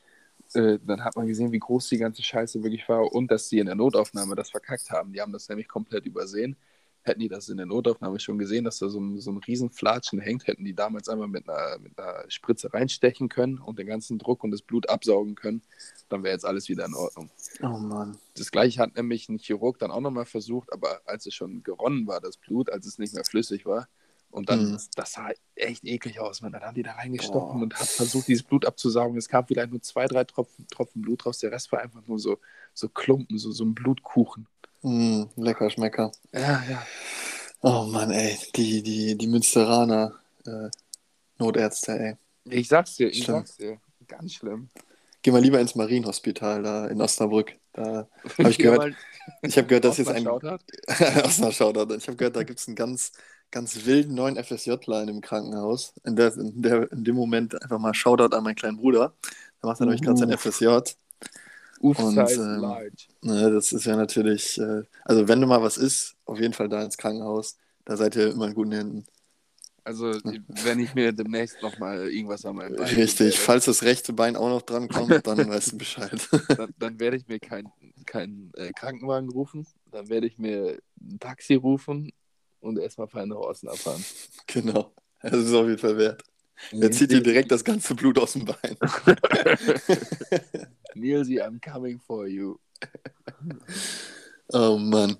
Äh, 0.53 0.79
dann 0.85 1.03
hat 1.03 1.15
man 1.15 1.27
gesehen, 1.27 1.51
wie 1.51 1.59
groß 1.59 1.89
die 1.89 1.97
ganze 1.97 2.23
Scheiße 2.23 2.63
wirklich 2.63 2.87
war 2.89 3.11
und 3.11 3.29
dass 3.29 3.49
die 3.49 3.59
in 3.59 3.67
der 3.67 3.75
Notaufnahme 3.75 4.35
das 4.35 4.49
verkackt 4.49 4.89
haben. 4.89 5.13
Die 5.13 5.21
haben 5.21 5.31
das 5.31 5.49
nämlich 5.49 5.67
komplett 5.67 6.05
übersehen. 6.05 6.55
Hätten 7.03 7.21
die 7.21 7.29
das 7.29 7.49
in 7.49 7.57
der 7.57 7.65
Notaufnahme 7.65 8.19
schon 8.19 8.37
gesehen, 8.37 8.65
dass 8.65 8.79
da 8.79 8.89
so 8.89 8.99
ein, 8.99 9.19
so 9.19 9.31
ein 9.31 9.37
riesen 9.37 9.69
Flatschen 9.69 10.19
hängt, 10.19 10.47
hätten 10.47 10.65
die 10.65 10.73
damals 10.73 11.07
einmal 11.07 11.27
mit 11.27 11.47
einer, 11.47 11.79
mit 11.79 11.97
einer 11.97 12.25
Spritze 12.29 12.73
reinstechen 12.73 13.29
können 13.29 13.59
und 13.59 13.79
den 13.79 13.87
ganzen 13.87 14.17
Druck 14.17 14.43
und 14.43 14.51
das 14.51 14.61
Blut 14.61 14.89
absaugen 14.89 15.35
können. 15.35 15.61
Dann 16.09 16.23
wäre 16.23 16.33
jetzt 16.33 16.45
alles 16.45 16.67
wieder 16.69 16.85
in 16.85 16.95
Ordnung. 16.95 17.29
Oh 17.61 17.67
Mann. 17.77 18.17
Das 18.35 18.51
gleiche 18.51 18.81
hat 18.81 18.95
nämlich 18.95 19.29
ein 19.29 19.37
Chirurg 19.37 19.77
dann 19.79 19.91
auch 19.91 20.01
nochmal 20.01 20.25
versucht, 20.25 20.73
aber 20.73 21.01
als 21.05 21.25
es 21.27 21.35
schon 21.35 21.63
geronnen 21.63 22.07
war, 22.07 22.19
das 22.19 22.37
Blut, 22.37 22.69
als 22.71 22.85
es 22.87 22.97
nicht 22.97 23.13
mehr 23.13 23.23
flüssig 23.23 23.65
war, 23.65 23.87
und 24.31 24.47
dann, 24.49 24.73
Mhm. 24.73 24.79
das 24.95 25.13
sah 25.13 25.29
echt 25.55 25.83
eklig 25.85 26.19
aus, 26.19 26.41
man. 26.41 26.51
Dann 26.51 26.61
haben 26.61 26.75
die 26.75 26.83
da 26.83 26.91
reingestochen 26.93 27.57
Boah. 27.57 27.63
und 27.63 27.79
hat 27.79 27.87
versucht, 27.87 28.27
dieses 28.27 28.43
Blut 28.43 28.63
abzusaugen. 28.65 29.17
Es 29.17 29.27
gab 29.27 29.47
vielleicht 29.47 29.71
nur 29.71 29.81
zwei, 29.81 30.05
drei 30.05 30.23
Tropfen, 30.23 30.67
Tropfen 30.69 31.01
Blut 31.01 31.25
raus. 31.25 31.39
Der 31.39 31.51
Rest 31.51 31.71
war 31.71 31.79
einfach 31.81 32.05
nur 32.05 32.19
so, 32.19 32.37
so 32.75 32.89
Klumpen, 32.89 33.39
so, 33.39 33.51
so 33.51 33.65
ein 33.65 33.73
Blutkuchen. 33.73 34.47
Mm, 34.83 35.23
lecker 35.35 35.69
Schmecker. 35.71 36.11
Ja, 36.31 36.63
ja. 36.69 36.85
Oh 37.61 37.85
Mann, 37.85 38.11
ey. 38.11 38.37
Die, 38.55 38.83
die, 38.83 39.17
die 39.17 39.27
Münsteraner 39.27 40.13
äh, 40.45 40.69
Notärzte, 41.39 41.99
ey. 41.99 42.17
Ich 42.45 42.67
sag's 42.67 42.95
dir, 42.97 43.09
ich 43.09 43.23
Schlimm. 43.23 43.37
sag's 43.37 43.57
dir. 43.57 43.79
Ganz 44.07 44.33
schlimm. 44.33 44.69
Geh 45.21 45.31
mal 45.31 45.41
lieber 45.41 45.59
ins 45.59 45.75
Marienhospital 45.75 46.63
da 46.63 46.87
in 46.87 47.01
Osnabrück. 47.01 47.53
Da 47.73 48.07
habe 48.37 48.49
ich 48.49 48.57
gehört, 48.57 48.95
ich 49.41 49.57
habe 49.57 49.67
gehört, 49.67 49.85
dass 49.85 49.97
jetzt 49.97 50.09
ein. 50.09 50.27
Osnabrück. 50.27 50.61
Ich 51.97 52.07
habe 52.07 52.17
gehört, 52.17 52.35
da 52.35 52.43
gibt 52.43 52.59
es 52.59 52.67
einen 52.67 52.75
ganz, 52.75 53.11
ganz 53.51 53.85
wilden 53.85 54.15
neuen 54.15 54.41
FSJ-Line 54.41 55.11
im 55.11 55.21
Krankenhaus. 55.21 55.93
In, 56.03 56.15
der, 56.15 56.35
in, 56.35 56.61
der, 56.61 56.91
in 56.91 57.03
dem 57.03 57.15
Moment 57.15 57.61
einfach 57.61 57.79
mal 57.79 57.93
Shoutout 57.93 58.35
an 58.35 58.43
meinen 58.43 58.55
kleinen 58.55 58.77
Bruder. 58.77 59.13
Der 59.61 59.69
macht 59.69 59.79
nämlich 59.81 60.01
gerade 60.01 60.17
sein 60.17 60.33
Uff. 60.33 60.41
FSJ. 60.41 60.95
Uf 61.81 61.99
Und, 61.99 62.17
ähm. 62.17 62.91
Ne, 63.21 63.51
das 63.51 63.71
ist 63.71 63.85
ja 63.85 63.95
natürlich, 63.95 64.57
äh, 64.59 64.83
also 65.05 65.27
wenn 65.27 65.41
du 65.41 65.47
mal 65.47 65.61
was 65.61 65.77
isst, 65.77 66.15
auf 66.25 66.39
jeden 66.39 66.53
Fall 66.53 66.69
da 66.69 66.81
ins 66.83 66.97
Krankenhaus. 66.97 67.57
Da 67.85 67.97
seid 67.97 68.15
ihr 68.15 68.31
immer 68.31 68.47
in 68.47 68.53
guten 68.53 68.71
Händen. 68.71 69.05
Also, 69.89 70.11
wenn 70.63 70.77
ich 70.77 70.93
mir 70.93 71.11
demnächst 71.11 71.63
nochmal 71.63 72.11
irgendwas 72.11 72.45
an 72.45 72.57
meinem 72.57 72.75
Bein 72.75 72.85
Richtig, 72.93 73.19
werde, 73.19 73.37
falls 73.37 73.65
das 73.65 73.81
rechte 73.81 74.13
Bein 74.13 74.35
auch 74.35 74.49
noch 74.49 74.61
dran 74.61 74.87
kommt, 74.87 75.25
dann 75.25 75.37
weißt 75.49 75.71
du 75.71 75.77
Bescheid. 75.79 76.29
dann, 76.55 76.75
dann 76.77 76.99
werde 76.99 77.17
ich 77.17 77.27
mir 77.27 77.39
keinen 77.39 77.71
kein, 78.05 78.51
äh, 78.55 78.71
Krankenwagen 78.71 79.31
rufen, 79.31 79.65
dann 79.89 80.07
werde 80.07 80.27
ich 80.27 80.37
mir 80.37 80.77
ein 81.01 81.19
Taxi 81.19 81.55
rufen 81.55 82.11
und 82.59 82.77
erstmal 82.77 83.07
feine 83.07 83.33
Horsen 83.33 83.67
abfahren. 83.67 84.05
genau. 84.45 84.93
Das 85.23 85.33
ist 85.33 85.53
auf 85.55 85.65
jeden 85.65 85.79
Fall 85.79 85.97
wert. 85.97 86.23
Er 86.69 86.91
zieht 86.91 87.09
dir 87.09 87.23
direkt 87.23 87.51
das 87.51 87.63
ganze 87.63 87.95
Blut 87.95 88.19
aus 88.19 88.33
dem 88.33 88.45
Bein. 88.45 88.77
Nilsi, 90.93 91.41
I'm 91.41 91.59
coming 91.59 91.99
for 91.99 92.27
you. 92.27 92.59
Oh 94.49 94.77
Mann. 94.77 95.17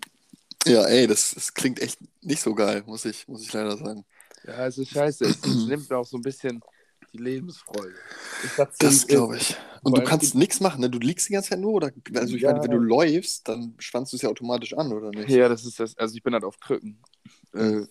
Ja, 0.68 0.86
ey, 0.86 1.08
das, 1.08 1.32
das 1.32 1.56
klingt 1.56 1.82
echt 1.82 1.98
nicht 2.22 2.44
so 2.44 2.54
geil, 2.54 2.84
muss 2.86 3.06
ich, 3.06 3.28
muss 3.28 3.42
ich 3.42 3.52
leider 3.52 3.76
sagen. 3.76 4.06
Ja, 4.46 4.68
es 4.68 4.78
ist 4.78 4.90
scheiße. 4.90 5.26
Es, 5.26 5.38
es 5.38 5.44
nimmt 5.68 5.90
mir 5.90 5.98
auch 5.98 6.06
so 6.06 6.18
ein 6.18 6.22
bisschen 6.22 6.62
die 7.14 7.18
Lebensfreude. 7.18 7.96
Das 8.80 9.08
glaube 9.08 9.38
ich. 9.38 9.56
Und 9.82 9.98
du 9.98 10.04
kannst 10.04 10.36
nichts 10.36 10.60
machen, 10.60 10.82
ne? 10.82 10.90
Du 10.90 11.00
liegst 11.00 11.30
die 11.30 11.34
ganze 11.34 11.50
Zeit 11.50 11.60
nur, 11.60 11.74
oder? 11.74 11.92
Also 12.16 12.36
ich 12.36 12.42
Ja. 12.42 12.52
meine, 12.52 12.64
wenn 12.64 12.72
du 12.72 12.78
läufst, 12.78 13.48
dann 13.48 13.76
spannst 13.80 14.12
du 14.14 14.18
es 14.18 14.22
ja 14.22 14.30
automatisch 14.30 14.74
an, 14.74 14.92
oder 14.92 15.10
nicht? 15.12 15.30
Ja, 15.30 15.50
das 15.50 15.66
ist 15.66 15.80
das. 15.80 15.98
Also 15.98 16.16
ich 16.16 16.24
bin 16.24 16.34
halt 16.34 16.44
auf 16.44 16.60
Krücken. 16.60 17.02
Äh, 17.54 17.64
Mhm. 17.64 17.88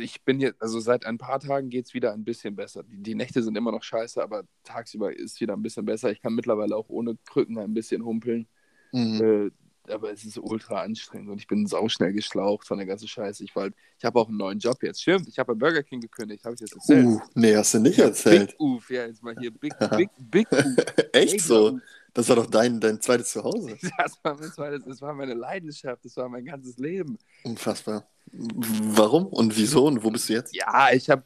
ich 0.00 0.22
bin 0.24 0.40
jetzt, 0.40 0.60
also 0.60 0.80
seit 0.80 1.06
ein 1.06 1.18
paar 1.18 1.40
Tagen 1.40 1.70
geht 1.70 1.86
es 1.86 1.94
wieder 1.94 2.12
ein 2.12 2.24
bisschen 2.24 2.56
besser. 2.56 2.82
Die, 2.82 3.02
die 3.02 3.14
Nächte 3.14 3.42
sind 3.42 3.56
immer 3.56 3.72
noch 3.72 3.82
scheiße, 3.82 4.22
aber 4.22 4.44
tagsüber 4.64 5.14
ist 5.14 5.40
wieder 5.40 5.54
ein 5.54 5.62
bisschen 5.62 5.84
besser. 5.84 6.10
Ich 6.10 6.20
kann 6.20 6.34
mittlerweile 6.34 6.76
auch 6.76 6.88
ohne 6.88 7.16
Krücken 7.26 7.58
ein 7.58 7.72
bisschen 7.74 8.04
humpeln. 8.04 8.46
Mhm. 8.92 9.52
Aber 9.88 10.12
es 10.12 10.24
ist 10.24 10.38
ultra 10.38 10.82
anstrengend 10.82 11.30
und 11.30 11.38
ich 11.38 11.46
bin 11.46 11.66
sauschnell 11.66 12.12
geschlaucht 12.12 12.66
von 12.66 12.78
der 12.78 12.86
ganzen 12.86 13.08
Scheiße. 13.08 13.42
Ich, 13.44 13.56
war 13.56 13.64
halt- 13.64 13.74
ich 13.98 14.04
habe 14.04 14.20
auch 14.20 14.28
einen 14.28 14.36
neuen 14.36 14.58
Job 14.58 14.82
jetzt. 14.82 15.02
Stimmt, 15.02 15.26
ich 15.28 15.38
habe 15.38 15.54
bei 15.54 15.66
Burger 15.66 15.82
King 15.82 16.00
gekündigt. 16.00 16.44
Habe 16.44 16.54
ich 16.54 16.60
das 16.60 16.72
erzählt? 16.72 17.06
Uh, 17.06 17.20
nee, 17.34 17.56
hast 17.56 17.74
du 17.74 17.78
nicht 17.80 17.98
erzählt. 17.98 18.50
Big 18.50 18.60
Uf, 18.60 18.90
ja, 18.90 19.06
jetzt 19.06 19.22
mal 19.22 19.34
hier. 19.38 19.50
Big, 19.50 19.72
big, 19.96 20.10
big 20.18 20.52
Uf. 20.52 20.74
Echt 21.12 21.40
so? 21.40 21.72
Uf. 21.72 21.80
Das 22.12 22.28
war 22.28 22.36
doch 22.36 22.46
dein, 22.46 22.80
dein 22.80 23.00
zweites 23.00 23.30
Zuhause. 23.32 23.76
Das 23.98 24.18
war, 24.22 24.34
mein 24.38 24.52
zweites, 24.52 24.84
das 24.84 25.00
war 25.00 25.14
meine 25.14 25.34
Leidenschaft. 25.34 26.04
Das 26.04 26.16
war 26.16 26.28
mein 26.28 26.44
ganzes 26.44 26.76
Leben. 26.78 27.16
Unfassbar. 27.44 28.04
Warum 28.32 29.26
und 29.26 29.56
wieso 29.56 29.86
und 29.86 30.04
wo 30.04 30.10
bist 30.10 30.28
du 30.28 30.34
jetzt? 30.34 30.54
Ja, 30.54 30.92
ich 30.92 31.10
habe 31.10 31.24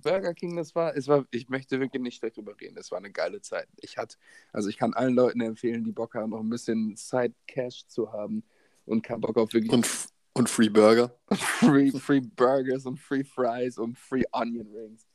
Burger 0.00 0.34
King, 0.34 0.56
das 0.56 0.74
war, 0.74 0.96
es 0.96 1.06
war, 1.08 1.24
ich 1.30 1.48
möchte 1.48 1.78
wirklich 1.78 2.02
nicht 2.02 2.18
schlecht 2.18 2.36
drüber 2.36 2.54
reden. 2.60 2.74
Das 2.74 2.90
war 2.90 2.98
eine 2.98 3.10
geile 3.10 3.40
Zeit. 3.40 3.68
Ich 3.76 3.98
hatte, 3.98 4.16
also 4.52 4.68
ich 4.68 4.76
kann 4.76 4.94
allen 4.94 5.14
Leuten 5.14 5.40
empfehlen, 5.40 5.84
die 5.84 5.92
Bock 5.92 6.14
haben, 6.14 6.30
noch 6.30 6.40
ein 6.40 6.50
bisschen 6.50 6.96
Side 6.96 7.34
Cash 7.46 7.86
zu 7.86 8.12
haben 8.12 8.42
und 8.86 9.02
keinen 9.02 9.20
Bock 9.20 9.36
auf 9.36 9.52
wirklich 9.52 9.72
Und, 9.72 9.88
und 10.34 10.48
Free 10.48 10.68
Burger. 10.68 11.14
free, 11.32 11.92
free 11.92 12.20
Burgers 12.20 12.86
und 12.86 12.98
Free 12.98 13.24
Fries 13.24 13.78
und 13.78 13.98
Free 13.98 14.24
Onion 14.32 14.68
Rings. 14.74 15.06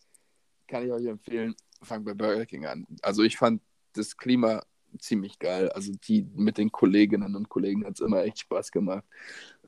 Kann 0.68 0.86
ich 0.86 0.92
euch 0.92 1.06
empfehlen, 1.06 1.56
fangt 1.82 2.06
bei 2.06 2.14
Burger 2.14 2.46
King 2.46 2.66
an. 2.66 2.88
Also 3.02 3.24
ich 3.24 3.38
fand 3.38 3.62
das 3.94 4.18
Klima 4.18 4.64
ziemlich 5.00 5.40
geil. 5.40 5.70
Also 5.70 5.92
die 6.08 6.28
mit 6.34 6.58
den 6.58 6.72
Kolleginnen 6.72 7.36
und 7.36 7.50
Kollegen 7.50 7.86
hat 7.86 7.96
es 7.96 8.00
immer 8.00 8.24
echt 8.24 8.40
Spaß 8.40 8.72
gemacht. 8.72 9.04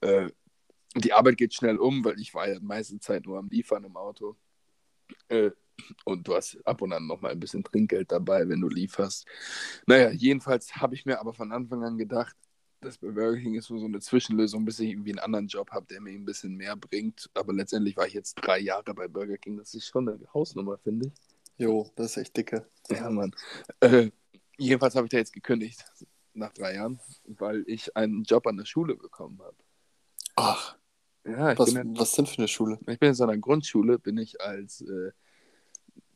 Äh, 0.01 0.29
die 1.03 1.13
Arbeit 1.13 1.37
geht 1.37 1.53
schnell 1.53 1.77
um, 1.77 2.03
weil 2.03 2.19
ich 2.19 2.33
war 2.33 2.47
ja 2.47 2.59
die 2.59 2.65
meiste 2.65 2.99
Zeit 2.99 3.25
nur 3.25 3.37
am 3.37 3.49
Liefern 3.49 3.83
im 3.83 3.97
Auto. 3.97 4.35
Äh, 5.29 5.51
und 6.05 6.27
du 6.27 6.35
hast 6.35 6.57
ab 6.65 6.81
und 6.81 6.91
an 6.93 7.07
noch 7.07 7.21
mal 7.21 7.31
ein 7.31 7.39
bisschen 7.39 7.63
Trinkgeld 7.63 8.11
dabei, 8.11 8.47
wenn 8.49 8.61
du 8.61 8.67
lieferst. 8.67 9.25
Naja, 9.85 10.09
jedenfalls 10.09 10.75
habe 10.75 10.95
ich 10.95 11.05
mir 11.05 11.19
aber 11.19 11.33
von 11.33 11.51
Anfang 11.51 11.83
an 11.83 11.97
gedacht, 11.97 12.35
das 12.81 12.97
bei 12.97 13.09
Burger 13.09 13.39
King 13.39 13.55
ist 13.55 13.67
so 13.67 13.75
eine 13.75 13.99
Zwischenlösung, 13.99 14.65
bis 14.65 14.79
ich 14.79 14.89
irgendwie 14.89 15.11
einen 15.11 15.19
anderen 15.19 15.47
Job 15.47 15.71
habe, 15.71 15.87
der 15.87 15.99
mir 16.01 16.11
ein 16.11 16.25
bisschen 16.25 16.55
mehr 16.55 16.75
bringt. 16.75 17.29
Aber 17.33 17.53
letztendlich 17.53 17.97
war 17.97 18.07
ich 18.07 18.13
jetzt 18.13 18.35
drei 18.35 18.59
Jahre 18.59 18.93
bei 18.93 19.07
Burger 19.07 19.37
King. 19.37 19.57
Das 19.57 19.73
ist 19.73 19.87
schon 19.87 20.07
eine 20.07 20.19
Hausnummer, 20.33 20.77
finde 20.77 21.07
ich. 21.07 21.13
Jo, 21.57 21.89
das 21.95 22.11
ist 22.11 22.17
echt 22.17 22.37
dicke. 22.37 22.67
Ja, 22.89 23.09
Mann. 23.09 23.33
Äh, 23.79 24.11
jedenfalls 24.57 24.95
habe 24.95 25.07
ich 25.07 25.11
da 25.11 25.17
jetzt 25.17 25.33
gekündigt 25.33 25.83
nach 26.33 26.53
drei 26.53 26.75
Jahren, 26.75 26.99
weil 27.25 27.63
ich 27.67 27.95
einen 27.97 28.23
Job 28.23 28.45
an 28.45 28.57
der 28.57 28.65
Schule 28.65 28.95
bekommen 28.95 29.39
habe. 29.41 29.57
Ach, 30.35 30.76
Ja, 31.27 31.51
ich 31.51 31.59
was, 31.59 31.73
bin, 31.73 31.81
in, 31.81 31.97
was 31.99 32.11
denn 32.13 32.25
für 32.25 32.37
eine 32.39 32.47
Schule? 32.47 32.79
ich 32.87 32.99
bin 32.99 33.09
in 33.09 33.15
so 33.15 33.23
einer 33.23 33.37
Grundschule, 33.37 33.99
bin 33.99 34.17
ich 34.17 34.39
als, 34.41 34.81
äh, 34.81 35.11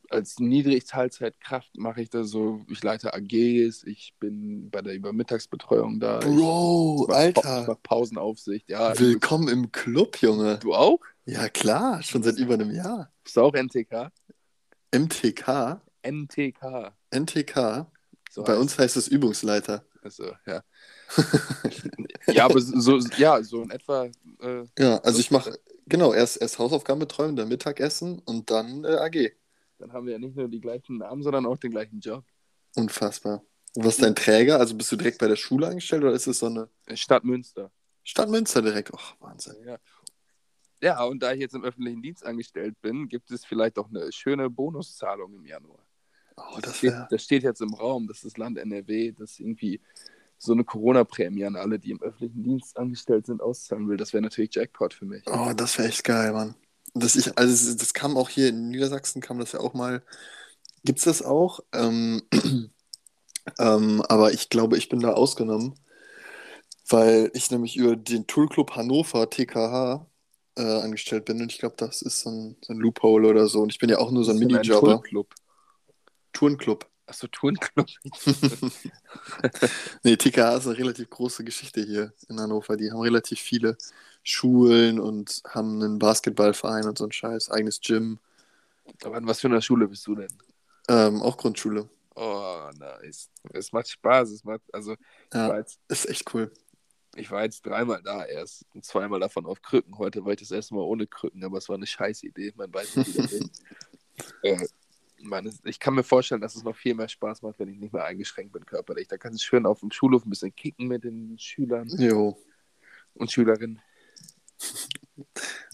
als 0.09 0.39
Niedrig-Teilzeitkraft 0.39 1.77
mache 1.77 2.01
ich 2.01 2.09
da 2.09 2.23
so, 2.23 2.61
ich 2.69 2.83
leite 2.83 3.13
AGs, 3.13 3.83
ich 3.83 4.13
bin 4.19 4.69
bei 4.69 4.81
der 4.81 4.93
Übermittagsbetreuung 4.93 5.99
da. 5.99 6.19
ich 6.19 6.25
Bro, 6.25 7.05
Pa- 7.07 7.13
ich 7.13 7.37
Alter. 7.37 7.65
mach 7.67 7.81
Pausenaufsicht, 7.83 8.69
ja. 8.69 8.97
Willkommen 8.97 9.47
im 9.47 9.71
Club, 9.71 10.17
Junge. 10.21 10.59
Du 10.59 10.73
auch? 10.73 10.99
Ja, 11.25 11.47
klar, 11.49 12.01
schon 12.03 12.23
seit 12.23 12.37
über 12.37 12.55
einem 12.55 12.71
Jahr. 12.71 13.11
Bist 13.23 13.37
du 13.37 13.41
auch 13.41 13.53
NTK? 13.53 14.11
MTK, 14.93 15.81
NTK. 16.01 16.93
NTK, 17.11 17.85
So 18.29 18.43
bei 18.43 18.53
heißt 18.53 18.61
uns 18.61 18.77
heißt 18.79 18.97
es 18.97 19.07
Übungsleiter. 19.07 19.85
Also, 20.03 20.31
ja. 20.45 20.63
Ja, 22.27 22.45
aber 22.45 22.59
so, 22.61 22.99
ja, 23.17 23.41
so 23.43 23.63
in 23.63 23.71
etwa. 23.71 24.05
Äh, 24.39 24.63
Ja, 24.77 24.97
also 24.99 25.19
ich 25.19 25.31
mache, 25.31 25.57
genau, 25.87 26.13
erst, 26.13 26.41
erst 26.41 26.59
Hausaufgabenbetreuung, 26.59 27.35
dann 27.35 27.47
Mittagessen 27.47 28.19
und 28.19 28.49
dann 28.49 28.83
äh, 28.83 28.95
AG. 28.95 29.31
dann 29.79 29.93
haben 29.93 30.05
wir 30.05 30.13
ja 30.13 30.19
nicht 30.19 30.35
nur 30.35 30.47
die 30.47 30.61
gleichen 30.61 30.97
Namen, 30.97 31.23
sondern 31.23 31.45
auch 31.45 31.57
den 31.57 31.71
gleichen 31.71 31.99
Job. 31.99 32.23
Unfassbar. 32.75 33.43
Und 33.75 33.85
was 33.85 33.95
ist 33.95 34.03
dein 34.03 34.15
Träger? 34.15 34.59
Also 34.59 34.75
bist 34.75 34.91
du 34.91 34.95
direkt 34.95 35.17
bei 35.19 35.27
der 35.27 35.35
Schule 35.37 35.67
eingestellt 35.67 36.03
oder 36.03 36.13
ist 36.13 36.27
es 36.27 36.39
so 36.39 36.47
eine 36.47 36.69
Stadt 36.93 37.23
Münster. 37.23 37.71
Stadt 38.03 38.29
Münster 38.29 38.61
direkt? 38.61 38.91
Ach, 38.95 39.15
Wahnsinn. 39.19 39.55
Ja. 39.65 39.77
ja, 40.81 41.03
und 41.05 41.21
da 41.23 41.31
ich 41.33 41.39
jetzt 41.39 41.55
im 41.55 41.63
öffentlichen 41.63 42.01
Dienst 42.01 42.25
angestellt 42.25 42.75
bin, 42.81 43.07
gibt 43.07 43.31
es 43.31 43.45
vielleicht 43.45 43.77
auch 43.77 43.89
eine 43.89 44.11
schöne 44.11 44.49
Bonuszahlung 44.49 45.33
im 45.35 45.45
Januar. 45.45 45.85
Oh, 46.35 46.59
das 46.61 46.77
steht, 46.77 46.91
wäre. 46.91 47.07
das 47.09 47.23
steht 47.23 47.43
jetzt 47.43 47.61
im 47.61 47.73
Raum, 47.73 48.07
dass 48.07 48.21
das 48.21 48.37
Land 48.37 48.57
NRW 48.57 49.11
das 49.11 49.39
irgendwie 49.39 49.79
so 50.43 50.53
eine 50.53 50.63
Corona-Prämie 50.63 51.45
an 51.45 51.55
alle, 51.55 51.77
die 51.77 51.91
im 51.91 52.01
öffentlichen 52.01 52.41
Dienst 52.41 52.75
angestellt 52.75 53.27
sind, 53.27 53.41
auszahlen 53.41 53.87
will. 53.87 53.97
Das 53.97 54.11
wäre 54.11 54.23
natürlich 54.23 54.55
Jackpot 54.55 54.91
für 54.95 55.05
mich. 55.05 55.23
Oh, 55.27 55.53
das 55.55 55.77
wäre 55.77 55.87
echt 55.87 56.03
geil, 56.03 56.33
Mann. 56.33 56.55
Das, 56.95 57.15
ich, 57.15 57.37
also 57.37 57.75
das, 57.75 57.93
kam 57.93 58.17
auch 58.17 58.27
hier 58.27 58.49
in 58.49 58.69
Niedersachsen, 58.69 59.21
kam 59.21 59.37
das 59.37 59.51
ja 59.51 59.59
auch 59.59 59.75
mal. 59.75 60.01
Gibt's 60.83 61.03
das 61.03 61.21
auch? 61.21 61.59
Ähm, 61.73 62.23
ähm, 63.59 64.01
aber 64.09 64.33
ich 64.33 64.49
glaube, 64.49 64.79
ich 64.79 64.89
bin 64.89 64.99
da 64.99 65.13
ausgenommen, 65.13 65.75
weil 66.89 67.29
ich 67.35 67.51
nämlich 67.51 67.77
über 67.77 67.95
den 67.95 68.25
Toolclub 68.25 68.71
Hannover, 68.75 69.29
TKH, 69.29 70.07
äh, 70.57 70.63
angestellt 70.63 71.25
bin. 71.25 71.39
Und 71.39 71.51
ich 71.51 71.59
glaube, 71.59 71.75
das 71.77 72.01
ist 72.01 72.21
so 72.21 72.31
ein, 72.31 72.57
so 72.61 72.73
ein 72.73 72.79
Loophole 72.79 73.27
oder 73.27 73.45
so. 73.45 73.61
Und 73.61 73.71
ich 73.71 73.77
bin 73.77 73.89
ja 73.91 73.99
auch 73.99 74.09
nur 74.09 74.23
so 74.23 74.31
ein 74.31 74.39
Minijobber. 74.39 74.93
Turnclub. 74.93 75.35
Turnclub. 76.33 76.90
Achso, 77.07 77.27
Turnclub. 77.27 77.87
Nee, 80.03 80.15
TKH 80.17 80.57
ist 80.57 80.67
eine 80.67 80.77
relativ 80.77 81.09
große 81.09 81.43
Geschichte 81.43 81.81
hier 81.81 82.13
in 82.29 82.39
Hannover. 82.39 82.77
Die 82.77 82.91
haben 82.91 83.01
relativ 83.01 83.39
viele 83.39 83.77
Schulen 84.23 84.99
und 84.99 85.41
haben 85.47 85.81
einen 85.81 85.99
Basketballverein 85.99 86.85
und 86.87 86.97
so 86.97 87.05
ein 87.05 87.11
Scheiß, 87.11 87.49
eigenes 87.51 87.81
Gym, 87.81 88.19
Aber 89.03 89.17
an 89.17 89.27
was 89.27 89.41
für 89.41 89.47
einer 89.47 89.61
Schule 89.61 89.87
bist 89.87 90.05
du 90.07 90.15
denn? 90.15 90.31
ähm, 90.89 91.21
auch 91.21 91.37
Grundschule. 91.37 91.89
Oh, 92.15 92.69
nice. 92.77 93.29
Es 93.53 93.71
macht 93.71 93.89
Spaß. 93.89 94.29
Es 94.31 94.43
macht, 94.43 94.61
also, 94.73 94.95
Ja, 95.33 95.57
jetzt, 95.57 95.79
ist 95.87 96.09
echt 96.09 96.33
cool. 96.33 96.51
ich 97.15 97.31
war 97.31 97.43
jetzt 97.43 97.65
dreimal 97.65 98.01
da 98.03 98.25
erst 98.25 98.65
und 98.73 98.85
zweimal 98.85 99.19
davon 99.19 99.45
auf 99.45 99.61
Krücken. 99.61 99.97
Heute 99.97 100.23
war 100.25 100.33
ich 100.33 100.39
das 100.39 100.51
erste 100.51 100.75
Mal 100.75 100.81
ohne 100.81 101.07
Krücken, 101.07 101.43
aber 101.43 101.57
es 101.57 101.69
war 101.69 101.75
eine 101.77 101.87
scheiß 101.87 102.23
Idee. 102.23 102.53
Man 102.55 102.73
weiß 102.73 102.95
nicht, 102.97 103.13
wie 103.15 103.21
das 103.21 103.31
ist. 103.33 103.49
äh, 104.43 104.67
man, 105.23 105.51
ich 105.63 105.79
kann 105.79 105.93
mir 105.95 106.03
vorstellen, 106.03 106.41
dass 106.41 106.55
es 106.55 106.63
noch 106.63 106.75
viel 106.75 106.93
mehr 106.95 107.07
Spaß 107.07 107.41
macht, 107.41 107.59
wenn 107.59 107.69
ich 107.69 107.79
nicht 107.79 107.93
mehr 107.93 108.03
eingeschränkt 108.05 108.53
bin 108.53 108.65
körperlich. 108.65 109.07
Da 109.07 109.17
kannst 109.17 109.41
du 109.41 109.45
schön 109.45 109.65
auf 109.65 109.79
dem 109.79 109.91
Schulhof 109.91 110.25
ein 110.25 110.29
bisschen 110.29 110.55
kicken 110.55 110.87
mit 110.87 111.03
den 111.03 111.37
Schülern 111.39 111.87
Jo. 111.97 112.37
und 113.13 113.31
Schülerinnen. 113.31 113.81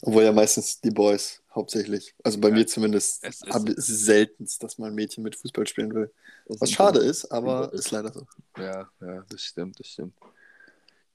Obwohl 0.02 0.24
ja 0.24 0.32
meistens 0.32 0.80
die 0.80 0.92
Boys 0.92 1.42
hauptsächlich. 1.54 2.14
Also 2.24 2.40
bei 2.40 2.50
Ja, 2.50 2.56
mir 2.56 2.68
zumindest 2.68 3.24
es 3.24 3.42
ist- 3.42 3.54
habe 3.54 3.72
es 3.72 3.88
seltenst, 3.88 4.62
dass 4.64 4.78
mal 4.78 4.88
ein 4.88 4.96
Mädchen 4.96 5.24
mit 5.24 5.36
Fußball 5.36 5.68
spielen 5.68 5.94
will. 5.94 6.14
Was 6.46 6.72
schade 6.72 7.00
ist, 7.00 7.26
aber 7.26 7.74
ist 7.74 7.92
leider 7.92 8.14
so. 8.14 8.26
Ja, 8.58 8.90
ja, 9.02 9.26
das 9.30 9.42
stimmt, 9.42 9.80
das 9.80 9.88
stimmt. 9.88 10.14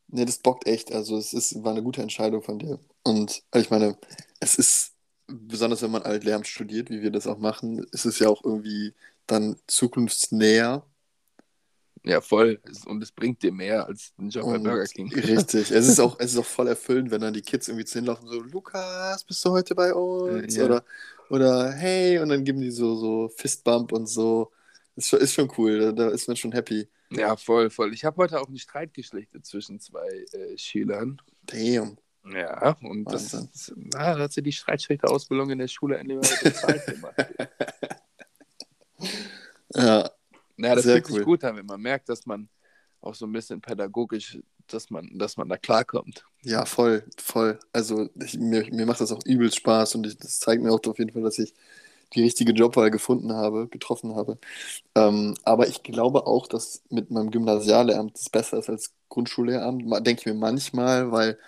Nee, 0.08 0.24
das 0.26 0.38
bockt 0.38 0.66
echt. 0.66 0.92
Also 0.92 1.16
es 1.16 1.32
ist, 1.32 1.62
war 1.64 1.72
eine 1.72 1.82
gute 1.82 2.02
Entscheidung 2.02 2.42
von 2.42 2.58
dir. 2.58 2.78
Und 3.02 3.42
ich 3.54 3.70
meine, 3.70 3.96
es 4.40 4.56
ist, 4.56 4.91
besonders 5.32 5.82
wenn 5.82 5.90
man 5.90 6.02
Altlehramt 6.02 6.46
studiert, 6.46 6.90
wie 6.90 7.02
wir 7.02 7.10
das 7.10 7.26
auch 7.26 7.38
machen, 7.38 7.84
ist 7.92 8.04
es 8.04 8.18
ja 8.18 8.28
auch 8.28 8.44
irgendwie 8.44 8.94
dann 9.26 9.56
zukunftsnäher. 9.66 10.84
Ja, 12.04 12.20
voll. 12.20 12.60
Und 12.86 13.02
es 13.02 13.12
bringt 13.12 13.42
dir 13.42 13.52
mehr 13.52 13.86
als 13.86 14.12
ein 14.18 14.28
Job 14.28 14.46
bei 14.46 14.58
Burger 14.58 14.86
King. 14.86 15.12
Richtig. 15.14 15.70
Es 15.70 15.86
ist 15.86 16.00
auch, 16.00 16.18
es 16.18 16.32
ist 16.32 16.38
auch 16.38 16.44
voll 16.44 16.66
erfüllend, 16.66 17.10
wenn 17.12 17.20
dann 17.20 17.32
die 17.32 17.42
Kids 17.42 17.68
irgendwie 17.68 17.84
zu 17.84 17.98
hinlaufen, 17.98 18.28
so, 18.28 18.40
Lukas, 18.40 19.22
bist 19.22 19.44
du 19.44 19.50
heute 19.50 19.74
bei 19.74 19.94
uns? 19.94 20.56
Äh, 20.56 20.58
ja. 20.58 20.64
Oder, 20.64 20.84
oder 21.30 21.70
hey, 21.70 22.18
und 22.18 22.28
dann 22.28 22.44
geben 22.44 22.60
die 22.60 22.72
so, 22.72 22.96
so 22.96 23.28
Fistbump 23.28 23.92
und 23.92 24.06
so. 24.06 24.50
Ist 24.96 25.08
schon, 25.08 25.20
ist 25.20 25.34
schon 25.34 25.52
cool, 25.56 25.78
da, 25.78 25.92
da 25.92 26.08
ist 26.10 26.26
man 26.26 26.36
schon 26.36 26.52
happy. 26.52 26.88
Ja, 27.10 27.36
voll, 27.36 27.70
voll. 27.70 27.94
Ich 27.94 28.04
habe 28.04 28.16
heute 28.16 28.40
auch 28.40 28.48
einen 28.48 28.58
Streit 28.58 28.94
geschlichtet 28.94 29.46
zwischen 29.46 29.78
zwei 29.78 30.24
äh, 30.32 30.58
Schülern. 30.58 31.20
Damn. 31.42 31.98
Ja, 32.24 32.76
und 32.82 33.12
das, 33.12 33.48
na, 33.74 34.14
da 34.14 34.24
hat 34.24 34.32
sie 34.32 34.42
die 34.42 34.52
Streitschrichterausbildung 34.52 35.50
in 35.50 35.58
der 35.58 35.68
Schule 35.68 35.98
endlich 35.98 36.18
mal 36.18 36.36
bezahlt 36.36 36.86
gemacht. 36.86 37.16
Ja, 39.74 40.10
Ja, 40.56 40.74
das 40.74 40.88
fühlt 40.90 41.06
cool. 41.10 41.18
sich 41.18 41.20
gut 41.20 41.44
an, 41.44 41.56
wenn 41.56 41.66
man 41.66 41.80
merkt, 41.80 42.08
dass 42.08 42.26
man 42.26 42.48
auch 43.00 43.14
so 43.14 43.26
ein 43.26 43.32
bisschen 43.32 43.60
pädagogisch, 43.60 44.38
dass 44.68 44.90
man, 44.90 45.18
dass 45.18 45.36
man 45.36 45.48
da 45.48 45.56
klarkommt. 45.58 46.24
ja, 46.42 46.64
voll, 46.64 47.04
voll. 47.18 47.58
Also 47.72 48.08
ich, 48.24 48.38
mir, 48.38 48.66
mir 48.72 48.86
macht 48.86 49.00
das 49.00 49.12
auch 49.12 49.20
übelst 49.24 49.56
Spaß 49.58 49.94
und 49.94 50.06
ich, 50.06 50.16
das 50.18 50.40
zeigt 50.40 50.62
mir 50.62 50.72
auch 50.72 50.80
auf 50.86 50.98
jeden 50.98 51.12
Fall, 51.12 51.22
dass 51.22 51.38
ich 51.38 51.54
die 52.14 52.22
richtige 52.22 52.52
Jobwahl 52.52 52.90
gefunden 52.90 53.32
habe, 53.34 53.68
getroffen 53.68 54.16
habe. 54.16 54.38
Ähm, 54.96 55.36
aber 55.44 55.68
ich 55.68 55.82
glaube 55.82 56.26
auch, 56.26 56.46
dass 56.48 56.82
mit 56.90 57.10
meinem 57.10 57.30
Gymnasiallehramt 57.30 58.16
das 58.16 58.30
besser 58.30 58.58
ist 58.58 58.70
als 58.70 58.94
Grundschullehramt. 59.10 59.84
Denke 60.06 60.20
ich 60.22 60.26
mir 60.26 60.34
manchmal, 60.34 61.12
weil 61.12 61.38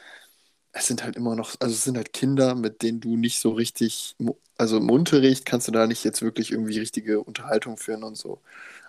es 0.74 0.88
sind 0.88 1.04
halt 1.04 1.16
immer 1.16 1.36
noch, 1.36 1.54
also 1.60 1.72
es 1.72 1.84
sind 1.84 1.96
halt 1.96 2.12
Kinder, 2.12 2.56
mit 2.56 2.82
denen 2.82 3.00
du 3.00 3.16
nicht 3.16 3.38
so 3.40 3.52
richtig, 3.52 4.16
also 4.58 4.76
im 4.78 4.90
Unterricht 4.90 5.46
kannst 5.46 5.68
du 5.68 5.72
da 5.72 5.86
nicht 5.86 6.04
jetzt 6.04 6.20
wirklich 6.20 6.50
irgendwie 6.50 6.78
richtige 6.80 7.20
Unterhaltung 7.20 7.76
führen 7.76 8.02
und 8.02 8.16
so. 8.16 8.40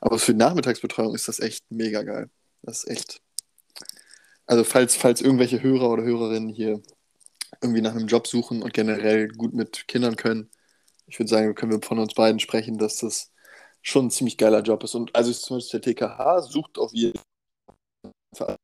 Aber 0.01 0.17
für 0.19 0.33
Nachmittagsbetreuung 0.33 1.13
ist 1.13 1.27
das 1.27 1.39
echt 1.39 1.63
mega 1.69 2.01
geil. 2.03 2.29
Das 2.63 2.83
ist 2.83 2.89
echt. 2.89 3.21
Also 4.47 4.63
falls, 4.63 4.95
falls 4.95 5.21
irgendwelche 5.21 5.61
Hörer 5.61 5.91
oder 5.91 6.03
Hörerinnen 6.03 6.49
hier 6.49 6.81
irgendwie 7.61 7.81
nach 7.81 7.95
einem 7.95 8.07
Job 8.07 8.27
suchen 8.27 8.63
und 8.63 8.73
generell 8.73 9.27
gut 9.29 9.53
mit 9.53 9.87
Kindern 9.87 10.15
können, 10.15 10.49
ich 11.07 11.19
würde 11.19 11.29
sagen, 11.29 11.55
können 11.55 11.71
wir 11.71 11.81
von 11.87 11.99
uns 11.99 12.15
beiden 12.15 12.39
sprechen, 12.39 12.79
dass 12.79 12.97
das 12.97 13.31
schon 13.83 14.07
ein 14.07 14.11
ziemlich 14.11 14.37
geiler 14.37 14.61
Job 14.61 14.83
ist. 14.83 14.95
Und 14.95 15.15
also 15.15 15.31
zum 15.31 15.57
Beispiel 15.57 15.81
der 15.81 15.93
TKH 15.93 16.41
sucht 16.41 16.79
auf 16.79 16.93
jeden 16.93 17.19
Fall 18.35 18.57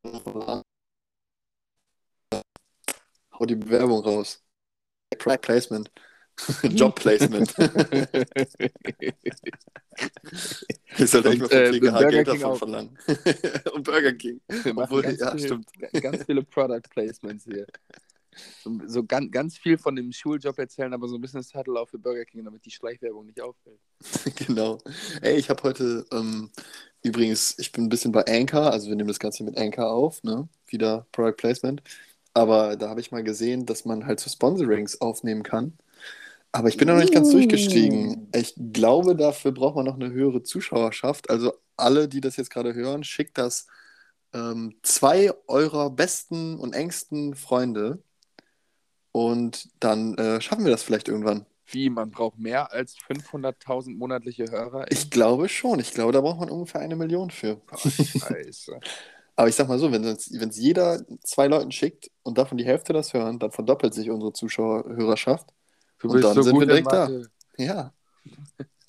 Hau 3.42 3.46
die 3.48 3.56
Bewerbung 3.56 4.02
raus. 4.02 4.44
Product 5.18 5.42
Placement. 5.42 5.92
Job 6.64 6.94
Placement. 6.96 7.52
ich 10.96 11.10
sollte 11.10 11.30
echt 11.30 11.40
mal 11.42 11.50
vom 11.50 11.58
äh, 11.58 11.72
TKH 11.72 11.92
Burger 11.92 12.10
Geld 12.12 12.28
davon 12.28 12.44
auch. 12.44 12.58
verlangen. 12.58 12.98
Und 13.74 13.84
Burger 13.84 14.14
King. 14.14 14.42
Obwohl, 14.76 15.02
ganz, 15.02 15.20
ja, 15.20 15.32
viel, 15.32 15.40
stimmt. 15.40 15.72
ganz 16.02 16.24
viele 16.24 16.44
Product 16.44 16.84
Placements 16.92 17.46
hier. 17.46 17.66
So, 18.64 18.80
so 18.86 19.04
ganz, 19.04 19.32
ganz 19.32 19.58
viel 19.58 19.80
von 19.80 19.96
dem 19.96 20.12
Schuljob 20.12 20.60
erzählen, 20.60 20.94
aber 20.94 21.08
so 21.08 21.16
ein 21.16 21.22
bisschen 21.22 21.40
das 21.40 21.50
Title 21.50 21.80
auch 21.80 21.90
für 21.90 21.98
Burger 21.98 22.26
King, 22.26 22.46
damit 22.46 22.64
die 22.64 22.72
Schleichwerbung 22.72 23.26
nicht 23.26 23.42
auffällt. 23.42 23.80
Genau. 24.36 24.78
Ey, 25.22 25.38
ich 25.38 25.50
habe 25.50 25.64
heute 25.64 26.06
ähm, 26.12 26.52
übrigens, 27.02 27.58
ich 27.58 27.72
bin 27.72 27.86
ein 27.86 27.90
bisschen 27.90 28.12
bei 28.12 28.24
Anchor, 28.28 28.72
also 28.72 28.88
wir 28.88 28.96
nehmen 28.96 29.08
das 29.08 29.20
Ganze 29.20 29.44
mit 29.44 29.58
Anchor 29.58 29.92
auf, 29.92 30.24
ne? 30.24 30.48
Wieder 30.68 31.08
Product 31.12 31.38
Placement. 31.38 31.82
Aber 32.34 32.78
da 32.78 32.90
habe 32.90 33.02
ich 33.02 33.12
mal 33.12 33.24
gesehen, 33.24 33.66
dass 33.66 33.86
man 33.86 34.06
halt 34.06 34.20
so 34.20 34.30
Sponsorings 34.30 35.02
aufnehmen 35.02 35.44
kann. 35.44 35.78
Aber 36.54 36.68
ich 36.68 36.78
bin 36.78 36.88
noch 36.88 36.98
nicht 36.98 37.14
ganz 37.14 37.32
durchgestiegen. 37.32 38.30
Ich 38.36 38.56
glaube, 38.74 39.16
dafür 39.16 39.52
braucht 39.52 39.76
man 39.76 39.86
noch 39.86 39.96
eine 39.96 40.12
höhere 40.12 40.44
Zuschauerschaft. 40.44 41.30
Also 41.30 41.54
alle, 41.78 42.08
die 42.08 42.22
das 42.22 42.36
jetzt 42.36 42.50
gerade 42.50 42.74
hören, 42.74 43.04
schickt 43.04 43.38
das 43.38 43.68
ähm, 44.34 44.76
zwei 44.82 45.32
eurer 45.48 45.90
besten 45.90 46.58
und 46.58 46.74
engsten 46.74 47.36
Freunde. 47.36 48.04
Und 49.14 49.70
dann 49.80 50.16
äh, 50.16 50.42
schaffen 50.42 50.66
wir 50.66 50.72
das 50.72 50.84
vielleicht 50.84 51.08
irgendwann. 51.08 51.46
Wie, 51.66 51.90
man 51.90 52.12
braucht 52.12 52.38
mehr 52.38 52.74
als 52.74 52.98
500.000 52.98 53.96
monatliche 53.96 54.52
Hörer? 54.52 54.92
Ich 54.92 55.10
glaube 55.10 55.48
schon. 55.48 55.80
Ich 55.80 55.94
glaube, 55.94 56.12
da 56.12 56.20
braucht 56.20 56.40
man 56.40 56.50
ungefähr 56.50 56.82
eine 56.82 56.98
Million 56.98 57.30
für. 57.30 57.56
Boah, 57.56 57.78
Scheiße. 57.78 58.80
Aber 59.42 59.50
ich 59.50 59.56
sag 59.56 59.68
mal 59.68 59.80
so, 59.80 59.92
wenn 59.92 60.04
es 60.04 60.30
jeder 60.56 61.04
zwei 61.24 61.48
Leuten 61.48 61.72
schickt 61.72 62.12
und 62.22 62.38
davon 62.38 62.60
die 62.60 62.64
Hälfte 62.64 62.94
das 62.94 63.12
hören, 63.12 63.40
dann 63.40 63.50
verdoppelt 63.50 63.92
sich 63.92 64.12
unsere 64.12 64.34
Zuschauerhörerschaft. 64.34 65.50
Du 65.98 66.10
Und 66.10 66.14
bist 66.14 66.26
dann 66.26 66.36
so 66.36 66.44
sind 66.44 66.54
gut 66.54 66.62
wir 66.62 66.68
direkt 66.68 66.92
da. 66.92 67.10
Ja. 67.58 67.92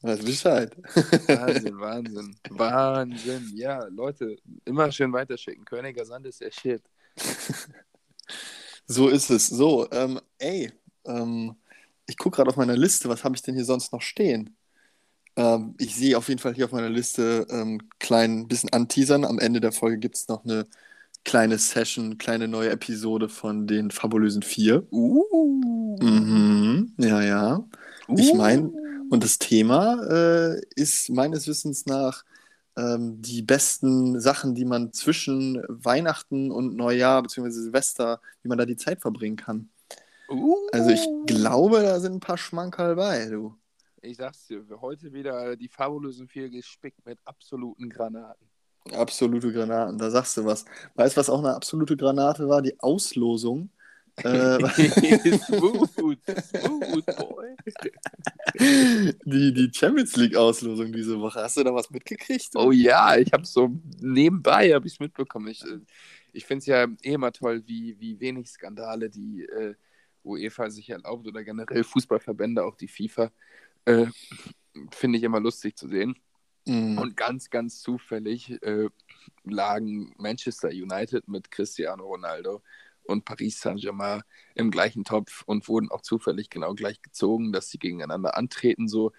Weiß 0.03 0.23
Bescheid. 0.23 0.77
Wahnsinn, 1.27 1.81
Wahnsinn. 1.81 2.37
Wahnsinn. 2.51 3.51
Ja, 3.55 3.83
Leute, 3.87 4.37
immer 4.67 4.93
schön 4.93 5.11
weiterschicken. 5.15 5.65
Königer 5.65 6.05
Sand 6.05 6.27
ist 6.27 6.43
der 6.43 6.51
Shit. 6.51 6.83
So 8.87 9.09
ist 9.09 9.31
es. 9.31 9.47
So, 9.47 9.91
ähm, 9.91 10.21
ey, 10.37 10.71
ähm, 11.07 11.57
ich 12.07 12.19
gucke 12.19 12.37
gerade 12.37 12.51
auf 12.51 12.57
meiner 12.57 12.77
Liste, 12.77 13.09
was 13.09 13.25
habe 13.25 13.35
ich 13.37 13.41
denn 13.41 13.55
hier 13.55 13.65
sonst 13.65 13.91
noch 13.91 14.03
stehen? 14.03 14.55
Ähm, 15.37 15.75
ich 15.79 15.95
sehe 15.97 16.17
auf 16.19 16.29
jeden 16.29 16.41
Fall 16.41 16.55
hier 16.55 16.67
auf 16.67 16.73
meiner 16.73 16.91
Liste 16.91 17.47
ähm, 17.51 17.81
klein 17.99 18.49
bisschen 18.49 18.73
anteasern. 18.73 19.25
Am 19.25 19.39
Ende 19.39 19.61
der 19.61 19.73
Folge 19.73 19.99
gibt 19.99 20.17
es 20.17 20.29
noch 20.29 20.45
eine 20.45 20.67
kleine 21.25 21.59
Session, 21.59 22.19
kleine 22.19 22.49
neue 22.49 22.71
Episode 22.71 23.29
von 23.29 23.67
den 23.67 23.91
fabulösen 23.91 24.43
Vier. 24.43 24.87
Uh. 24.91 25.97
Mhm, 26.01 26.95
ja, 26.99 27.23
ja. 27.23 27.65
Ich 28.17 28.33
Uh. 28.33 28.37
meine, 28.37 28.73
und 29.11 29.23
das 29.23 29.39
Thema 29.39 30.03
äh, 30.11 30.61
ist 30.75 31.11
meines 31.11 31.47
Wissens 31.47 31.87
nach 31.87 32.25
ähm, 32.77 33.21
die 33.23 33.43
besten 33.43 34.21
Sachen, 34.21 34.55
die 34.55 34.65
man 34.65 34.93
zwischen 34.93 35.63
Weihnachten 35.69 36.51
und 36.51 36.77
Neujahr 36.77 37.23
bzw. 37.23 37.51
Silvester, 37.51 38.21
wie 38.43 38.49
man 38.49 38.59
da 38.59 38.67
die 38.67 38.77
Zeit 38.77 39.01
verbringen 39.01 39.37
kann. 39.37 39.71
Uh. 40.29 40.57
Also 40.73 40.91
ich 40.91 41.07
glaube, 41.27 41.83
da 41.83 42.01
sind 42.01 42.15
ein 42.15 42.21
paar 42.21 42.39
Schmankerl 42.39 42.97
bei, 42.97 43.27
du. 43.27 43.55
Ich 44.05 44.17
sag's 44.17 44.49
dir, 44.49 44.65
heute 44.81 45.13
wieder 45.13 45.55
die 45.57 45.69
fabulösen 45.69 46.27
vier 46.27 46.51
gespickt 46.51 47.07
mit 47.07 47.21
absoluten 47.25 47.89
Granaten. 47.89 48.49
Absolute 48.91 49.53
Granaten, 49.53 49.97
da 49.97 50.11
sagst 50.11 50.37
du 50.37 50.45
was. 50.45 50.65
Weißt 50.97 51.17
du, 51.17 51.21
was 51.21 51.31
auch 51.31 51.39
eine 51.39 51.55
absolute 51.55 51.97
Granate 51.97 52.49
war? 52.49 52.63
Die 52.63 52.79
Auslosung. 52.81 53.71
Äh, 54.25 54.59
smooth, 55.39 55.89
smooth, 55.89 57.07
boy. 57.17 57.57
die, 59.25 59.55
die 59.55 59.71
Champions 59.73 60.15
League-Auslosung 60.17 60.93
diese 60.93 61.19
Woche. 61.19 61.41
Hast 61.41 61.57
du 61.57 61.65
da 61.65 61.73
was 61.73 61.89
mitgekriegt? 61.89 62.51
Oh 62.55 62.73
ja, 62.73 63.17
ich 63.17 63.33
habe 63.33 63.47
so 63.47 63.71
nebenbei 64.01 64.75
habe 64.75 64.87
ich 64.87 65.01
mitbekommen. 65.01 65.49
Ich, 65.49 65.65
äh, 65.65 65.79
ich 66.35 66.45
finde 66.45 66.59
es 66.59 66.67
ja 66.67 66.85
eh 66.85 67.15
immer 67.15 67.33
toll, 67.33 67.63
wie, 67.65 67.99
wie 68.01 68.21
wenig 68.21 68.49
Skandale 68.49 69.09
die 69.09 69.45
äh, 69.45 69.75
UEFA 70.25 70.69
sich 70.69 70.91
erlaubt 70.91 71.27
oder 71.27 71.43
generell 71.43 71.83
Fußballverbände, 71.83 72.65
auch 72.65 72.77
die 72.77 72.89
FIFA, 72.89 73.33
äh, 73.85 74.07
finde 74.91 75.19
ich 75.19 75.25
immer 75.25 75.41
lustig 75.41 75.77
zu 75.77 75.89
sehen. 75.89 76.17
Mhm. 76.67 76.99
Und 76.99 77.17
ganz, 77.17 77.51
ganz 77.51 77.81
zufällig 77.81 78.63
äh, 78.63 78.89
lagen 79.45 80.15
Manchester 80.17 80.69
United 80.69 81.27
mit 81.29 81.51
Cristiano 81.51 82.05
Ronaldo 82.05 82.63
und 83.05 83.25
Paris 83.25 83.61
Saint-Germain 83.61 84.23
im 84.55 84.71
gleichen 84.71 85.05
Topf 85.05 85.43
und 85.47 85.67
wurden 85.69 85.91
auch 85.91 86.03
zufällig 86.03 86.51
genau 86.51 86.75
gleich 86.75 87.03
gezogen, 87.03 87.53
dass 87.53 87.71
sie 87.71 87.79
gegeneinander 87.79 88.37
antreten. 88.37 88.87
So, 88.87 89.13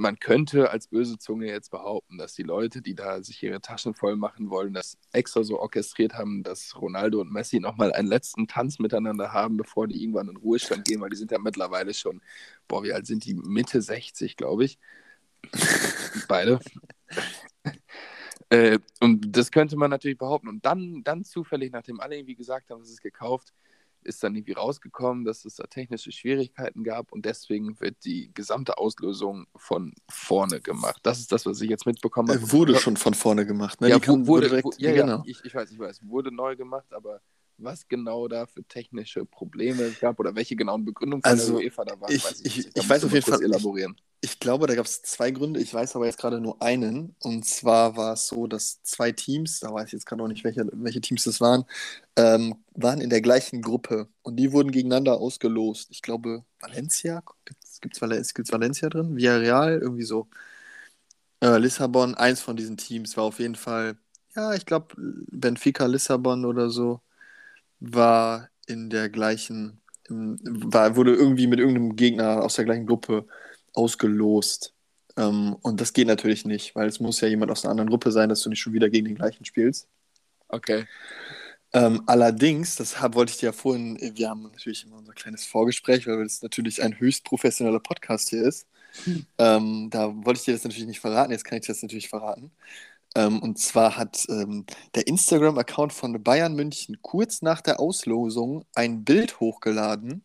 man 0.00 0.18
könnte 0.18 0.70
als 0.70 0.88
böse 0.88 1.18
Zunge 1.18 1.46
jetzt 1.46 1.70
behaupten, 1.70 2.16
dass 2.18 2.34
die 2.34 2.42
Leute, 2.42 2.80
die 2.80 2.94
da 2.94 3.22
sich 3.22 3.42
ihre 3.42 3.60
Taschen 3.60 3.94
voll 3.94 4.16
machen 4.16 4.50
wollen, 4.50 4.72
das 4.72 4.96
extra 5.12 5.44
so 5.44 5.60
orchestriert 5.60 6.14
haben, 6.14 6.42
dass 6.42 6.80
Ronaldo 6.80 7.20
und 7.20 7.30
Messi 7.30 7.60
nochmal 7.60 7.92
einen 7.92 8.08
letzten 8.08 8.48
Tanz 8.48 8.78
miteinander 8.78 9.32
haben, 9.32 9.56
bevor 9.58 9.86
die 9.86 10.02
irgendwann 10.02 10.28
in 10.28 10.38
Ruhestand 10.38 10.88
gehen, 10.88 11.00
weil 11.00 11.10
die 11.10 11.16
sind 11.16 11.30
ja 11.30 11.38
mittlerweile 11.38 11.92
schon, 11.92 12.22
boah, 12.66 12.82
wie 12.82 12.92
alt 12.92 13.06
sind 13.06 13.24
die? 13.26 13.34
Mitte 13.34 13.82
60, 13.82 14.36
glaube 14.36 14.64
ich. 14.64 14.78
Beide. 16.28 16.60
Äh, 18.52 18.80
und 19.00 19.36
das 19.36 19.52
könnte 19.52 19.76
man 19.76 19.90
natürlich 19.90 20.18
behaupten. 20.18 20.48
Und 20.48 20.64
dann, 20.66 21.04
dann 21.04 21.24
zufällig, 21.24 21.70
nachdem 21.70 22.00
alle 22.00 22.16
irgendwie 22.16 22.34
gesagt 22.34 22.70
haben, 22.70 22.82
es 22.82 22.90
ist 22.90 23.00
gekauft, 23.00 23.54
ist 24.02 24.22
dann 24.22 24.34
irgendwie 24.34 24.52
rausgekommen, 24.52 25.24
dass 25.24 25.44
es 25.44 25.56
da 25.56 25.64
technische 25.64 26.12
Schwierigkeiten 26.12 26.84
gab 26.84 27.12
und 27.12 27.24
deswegen 27.24 27.78
wird 27.80 28.04
die 28.04 28.30
gesamte 28.34 28.78
Auslösung 28.78 29.46
von 29.56 29.94
vorne 30.10 30.60
gemacht. 30.60 31.00
Das 31.02 31.18
ist 31.18 31.32
das, 31.32 31.46
was 31.46 31.60
ich 31.60 31.70
jetzt 31.70 31.86
mitbekommen 31.86 32.28
habe. 32.28 32.40
Äh, 32.40 32.52
wurde 32.52 32.76
schon 32.76 32.96
von 32.96 33.14
vorne 33.14 33.46
gemacht. 33.46 33.80
Ne? 33.80 33.88
ja, 33.88 33.98
Die 33.98 34.26
wurde, 34.26 34.48
direkt, 34.48 34.64
wo, 34.64 34.72
ja, 34.78 34.92
genau. 34.92 35.18
ja, 35.18 35.22
ich, 35.26 35.44
ich 35.44 35.54
weiß, 35.54 35.70
ich 35.70 35.78
weiß, 35.78 36.00
wurde 36.06 36.32
neu 36.32 36.56
gemacht, 36.56 36.92
aber 36.92 37.20
was 37.62 37.88
genau 37.88 38.28
da 38.28 38.46
für 38.46 38.62
technische 38.64 39.24
Probleme 39.24 39.82
es 39.84 40.00
gab 40.00 40.18
oder 40.18 40.34
welche 40.34 40.56
genauen 40.56 40.84
Begründungen 40.84 41.22
von 41.22 41.30
Also, 41.30 41.52
der 41.58 41.64
UEFA 41.66 41.84
da 41.84 42.00
waren, 42.00 42.12
ich- 42.12 42.24
weiß 42.24 42.40
ich- 42.40 42.56
nicht. 42.56 42.66
ich 42.68 42.72
Da 42.74 42.88
weiß 42.88 43.04
auf 43.04 43.12
jeden 43.12 43.24
Fall- 43.26 43.42
elaborieren. 43.42 43.96
Ich 44.22 44.38
glaube, 44.38 44.66
da 44.66 44.74
gab 44.74 44.84
es 44.84 45.00
zwei 45.00 45.30
Gründe. 45.30 45.60
Ich 45.60 45.72
weiß 45.72 45.96
aber 45.96 46.04
jetzt 46.04 46.18
gerade 46.18 46.40
nur 46.42 46.60
einen. 46.60 47.14
Und 47.22 47.46
zwar 47.46 47.96
war 47.96 48.12
es 48.12 48.26
so, 48.28 48.46
dass 48.46 48.82
zwei 48.82 49.12
Teams, 49.12 49.60
da 49.60 49.72
weiß 49.72 49.86
ich 49.86 49.92
jetzt 49.94 50.04
gerade 50.04 50.20
noch 50.20 50.28
nicht, 50.28 50.44
welche, 50.44 50.68
welche 50.74 51.00
Teams 51.00 51.24
das 51.24 51.40
waren, 51.40 51.64
ähm, 52.16 52.56
waren 52.74 53.00
in 53.00 53.08
der 53.08 53.22
gleichen 53.22 53.62
Gruppe. 53.62 54.08
Und 54.20 54.36
die 54.36 54.52
wurden 54.52 54.72
gegeneinander 54.72 55.18
ausgelost. 55.18 55.88
Ich 55.90 56.02
glaube, 56.02 56.44
Valencia, 56.60 57.22
Val 57.24 58.22
gibt's 58.34 58.52
Valencia 58.52 58.90
drin? 58.90 59.16
Villarreal, 59.16 59.78
irgendwie 59.80 60.02
so. 60.04 60.28
Äh, 61.42 61.56
Lissabon, 61.56 62.14
eins 62.14 62.40
von 62.42 62.56
diesen 62.56 62.76
Teams 62.76 63.16
war 63.16 63.24
auf 63.24 63.38
jeden 63.38 63.54
Fall, 63.54 63.96
ja, 64.36 64.52
ich 64.52 64.66
glaube, 64.66 64.94
Benfica 64.98 65.86
Lissabon 65.86 66.44
oder 66.44 66.68
so, 66.68 67.00
war 67.80 68.48
in 68.66 68.90
der 68.90 69.08
gleichen, 69.08 69.80
war, 70.08 70.96
wurde 70.96 71.14
irgendwie 71.14 71.46
mit 71.46 71.58
irgendeinem 71.58 71.96
Gegner 71.96 72.42
aus 72.42 72.54
der 72.54 72.64
gleichen 72.64 72.86
Gruppe 72.86 73.26
ausgelost. 73.74 74.74
Ähm, 75.16 75.56
und 75.62 75.80
das 75.80 75.92
geht 75.92 76.06
natürlich 76.06 76.44
nicht, 76.44 76.74
weil 76.76 76.88
es 76.88 77.00
muss 77.00 77.20
ja 77.20 77.28
jemand 77.28 77.50
aus 77.50 77.64
einer 77.64 77.72
anderen 77.72 77.90
Gruppe 77.90 78.12
sein, 78.12 78.28
dass 78.28 78.42
du 78.42 78.50
nicht 78.50 78.60
schon 78.60 78.72
wieder 78.72 78.90
gegen 78.90 79.06
den 79.06 79.16
gleichen 79.16 79.44
spielst. 79.44 79.88
Okay. 80.48 80.86
Ähm, 81.72 82.02
allerdings, 82.06 82.74
das 82.74 83.00
hab, 83.00 83.14
wollte 83.14 83.30
ich 83.32 83.38
dir 83.38 83.46
ja 83.46 83.52
vorhin, 83.52 83.98
wir 84.16 84.28
haben 84.28 84.42
natürlich 84.42 84.84
immer 84.84 84.96
unser 84.96 85.12
kleines 85.12 85.44
Vorgespräch, 85.46 86.06
weil 86.06 86.22
das 86.22 86.42
natürlich 86.42 86.82
ein 86.82 86.98
höchst 86.98 87.24
professioneller 87.24 87.80
Podcast 87.80 88.28
hier 88.28 88.42
ist. 88.42 88.66
Ähm, 89.38 89.88
da 89.90 90.12
wollte 90.24 90.40
ich 90.40 90.44
dir 90.44 90.54
das 90.54 90.64
natürlich 90.64 90.88
nicht 90.88 91.00
verraten, 91.00 91.30
jetzt 91.30 91.44
kann 91.44 91.58
ich 91.58 91.66
dir 91.66 91.72
das 91.72 91.82
natürlich 91.82 92.08
verraten. 92.08 92.50
Ähm, 93.14 93.42
und 93.42 93.58
zwar 93.58 93.96
hat 93.96 94.24
ähm, 94.28 94.64
der 94.94 95.06
Instagram-Account 95.06 95.92
von 95.92 96.22
Bayern 96.22 96.54
München 96.54 97.02
kurz 97.02 97.42
nach 97.42 97.60
der 97.60 97.80
Auslosung 97.80 98.64
ein 98.74 99.04
Bild 99.04 99.40
hochgeladen 99.40 100.24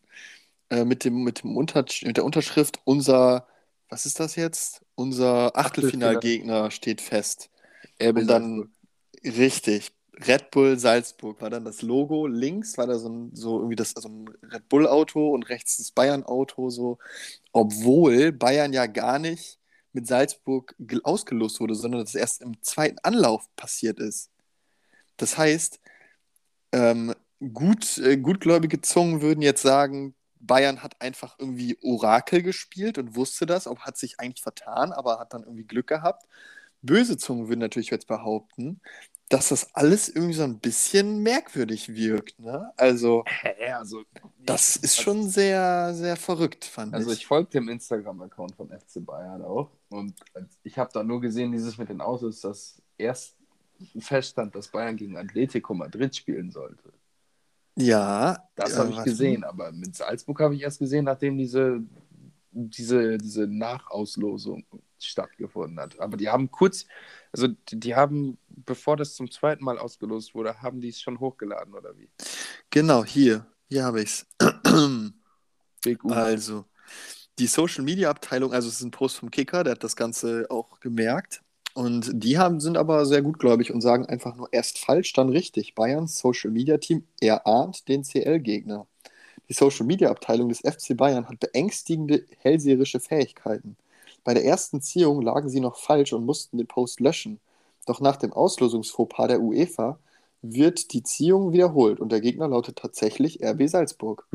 äh, 0.69 0.85
mit, 0.85 1.03
dem, 1.03 1.23
mit, 1.23 1.43
dem 1.43 1.57
Unter 1.57 1.85
mit 2.03 2.17
der 2.17 2.25
Unterschrift 2.25 2.79
unser, 2.83 3.47
was 3.89 4.05
ist 4.05 4.19
das 4.19 4.35
jetzt? 4.35 4.81
Unser 4.95 5.57
Achtelfinalgegner 5.57 6.69
steht 6.71 7.01
fest. 7.01 7.49
RB 8.01 8.17
Und 8.17 8.27
dann, 8.27 8.69
richtig, 9.23 9.91
Red 10.27 10.51
Bull 10.51 10.79
Salzburg 10.79 11.41
war 11.41 11.49
dann 11.49 11.65
das 11.65 11.81
Logo. 11.81 12.27
Links 12.27 12.77
war 12.77 12.87
da 12.87 12.97
so 12.97 13.09
ein, 13.09 13.31
so 13.33 13.57
irgendwie 13.57 13.75
das, 13.75 13.91
so 13.91 14.07
ein 14.07 14.29
Red 14.43 14.69
Bull-Auto 14.69 15.33
und 15.33 15.49
rechts 15.49 15.77
das 15.77 15.91
Bayern-Auto, 15.91 16.69
so. 16.69 16.99
Obwohl 17.51 18.31
Bayern 18.31 18.73
ja 18.73 18.85
gar 18.85 19.19
nicht 19.19 19.59
mit 19.95 20.07
Salzburg 20.07 20.75
ge- 20.79 21.01
ausgelost 21.03 21.59
wurde, 21.59 21.75
sondern 21.75 22.01
das 22.01 22.15
erst 22.15 22.41
im 22.41 22.61
zweiten 22.61 22.99
Anlauf 23.03 23.47
passiert 23.55 23.99
ist. 23.99 24.29
Das 25.17 25.37
heißt, 25.37 25.79
ähm, 26.73 27.13
gut, 27.53 27.97
äh, 27.99 28.17
gutgläubige 28.17 28.81
Zungen 28.81 29.21
würden 29.21 29.41
jetzt 29.41 29.61
sagen, 29.61 30.15
Bayern 30.39 30.83
hat 30.83 31.01
einfach 31.01 31.37
irgendwie 31.39 31.77
Orakel 31.81 32.43
gespielt 32.43 32.97
und 32.97 33.15
wusste 33.15 33.45
das, 33.45 33.67
auch 33.67 33.81
hat 33.81 33.97
sich 33.97 34.19
eigentlich 34.19 34.43
vertan, 34.43 34.91
aber 34.91 35.19
hat 35.19 35.33
dann 35.33 35.43
irgendwie 35.43 35.63
Glück 35.63 35.87
gehabt. 35.87 36.27
Böse 36.81 37.17
Zungen 37.17 37.47
würden 37.47 37.61
natürlich 37.61 37.89
jetzt 37.89 38.07
behaupten, 38.07 38.81
dass 39.29 39.49
das 39.49 39.73
alles 39.75 40.07
irgendwie 40.09 40.33
so 40.35 40.43
ein 40.43 40.59
bisschen 40.59 41.23
merkwürdig 41.23 41.93
wirkt. 41.95 42.39
Ne? 42.39 42.71
Also, 42.77 43.23
Ja, 43.59 43.79
also, 43.79 44.03
das 44.45 44.75
ist 44.75 44.99
also- 44.99 45.01
schon 45.01 45.29
sehr, 45.29 45.93
sehr 45.95 46.15
verrückt, 46.15 46.65
fand 46.65 46.93
Also 46.93 47.11
ich. 47.11 47.19
ich 47.19 47.27
folge 47.27 47.49
dem 47.49 47.67
Instagram-Account 47.69 48.55
von 48.55 48.69
FC 48.69 49.03
Bayern 49.05 49.41
auch 49.41 49.71
und 49.89 50.13
ich 50.63 50.77
habe 50.77 50.91
da 50.93 51.03
nur 51.03 51.21
gesehen, 51.21 51.51
dieses 51.51 51.77
mit 51.77 51.89
den 51.89 52.01
Autos, 52.01 52.41
dass 52.41 52.81
erst 52.97 53.35
feststand, 53.99 54.55
dass 54.55 54.67
Bayern 54.69 54.95
gegen 54.95 55.17
Atletico 55.17 55.73
Madrid 55.73 56.15
spielen 56.15 56.51
sollte. 56.51 56.93
Ja, 57.77 58.47
Das 58.55 58.73
äh, 58.73 58.77
habe 58.77 58.91
ich 58.91 59.03
gesehen, 59.03 59.43
aber 59.43 59.71
mit 59.71 59.95
Salzburg 59.95 60.39
habe 60.39 60.55
ich 60.55 60.61
erst 60.61 60.79
gesehen, 60.79 61.05
nachdem 61.05 61.37
diese, 61.37 61.81
diese, 62.51 63.17
diese 63.17 63.47
Nachauslosung 63.47 64.65
stattgefunden 64.97 65.77
hat. 65.79 65.99
Aber 65.99 66.15
die 66.15 66.29
haben 66.29 66.49
kurz, 66.49 66.85
also 67.35 67.53
die, 67.69 67.95
haben, 67.95 68.37
bevor 68.47 68.95
das 68.95 69.13
zum 69.13 69.29
zweiten 69.29 69.63
Mal 69.63 69.77
ausgelost 69.77 70.33
wurde, 70.35 70.61
haben 70.61 70.79
die 70.79 70.89
es 70.89 71.01
schon 71.01 71.19
hochgeladen 71.19 71.73
oder 71.73 71.97
wie? 71.97 72.09
Genau, 72.69 73.03
hier. 73.03 73.45
Hier 73.67 73.83
habe 73.83 74.01
ich 74.01 74.09
es. 74.09 74.25
Also, 76.09 76.65
die 77.37 77.45
Social 77.45 77.83
Media 77.83 78.09
Abteilung, 78.09 78.53
also 78.53 78.69
es 78.69 78.75
ist 78.75 78.81
ein 78.81 78.91
Post 78.91 79.17
vom 79.17 79.29
Kicker, 79.29 79.63
der 79.63 79.73
hat 79.73 79.83
das 79.83 79.95
Ganze 79.95 80.47
auch 80.49 80.79
gemerkt. 80.79 81.41
Und 81.75 82.09
die 82.13 82.37
haben, 82.37 82.61
sind 82.61 82.77
aber 82.77 83.05
sehr 83.05 83.21
gutgläubig 83.21 83.71
und 83.71 83.81
sagen 83.81 84.05
einfach 84.05 84.35
nur 84.35 84.47
erst 84.51 84.79
falsch, 84.79 85.11
dann 85.13 85.29
richtig. 85.29 85.75
Bayerns 85.75 86.17
Social 86.17 86.49
Media 86.49 86.77
Team 86.77 87.05
erahnt 87.19 87.89
den 87.89 88.03
CL-Gegner. 88.03 88.87
Die 89.49 89.53
Social 89.53 89.85
Media 89.85 90.09
Abteilung 90.09 90.49
des 90.49 90.61
FC 90.61 90.95
Bayern 90.95 91.27
hat 91.27 91.39
beängstigende 91.39 92.25
hellseherische 92.39 92.99
Fähigkeiten. 92.99 93.75
Bei 94.25 94.33
der 94.33 94.45
ersten 94.45 94.81
Ziehung 94.81 95.21
lagen 95.21 95.49
sie 95.49 95.61
noch 95.61 95.77
falsch 95.77 96.11
und 96.13 96.25
mussten 96.25 96.57
den 96.57 96.67
Post 96.67 96.99
löschen. 96.99 97.39
Doch 97.85 98.01
nach 98.01 98.17
dem 98.17 98.33
Auslosungsfauxpas 98.33 99.27
der 99.29 99.41
UEFA 99.41 99.99
wird 100.41 100.93
die 100.93 101.03
Ziehung 101.03 101.53
wiederholt 101.53 101.99
und 102.01 102.11
der 102.11 102.21
Gegner 102.21 102.47
lautet 102.49 102.77
tatsächlich 102.77 103.41
RB 103.43 103.69
Salzburg. 103.69 104.27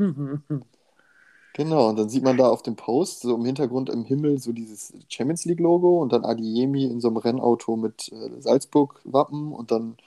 Genau, 1.53 1.89
und 1.89 1.99
dann 1.99 2.09
sieht 2.09 2.23
man 2.23 2.37
da 2.37 2.47
auf 2.49 2.61
dem 2.63 2.77
Post, 2.77 3.21
so 3.21 3.35
im 3.35 3.43
Hintergrund 3.45 3.89
im 3.89 4.05
Himmel, 4.05 4.39
so 4.39 4.53
dieses 4.53 4.93
Champions 5.09 5.43
League-Logo 5.45 6.01
und 6.01 6.13
dann 6.13 6.23
Adiemi 6.25 6.85
in 6.85 7.01
so 7.01 7.09
einem 7.09 7.17
Rennauto 7.17 7.75
mit 7.75 8.09
äh, 8.13 8.41
Salzburg-Wappen 8.41 9.51
und 9.51 9.71
dann 9.71 9.97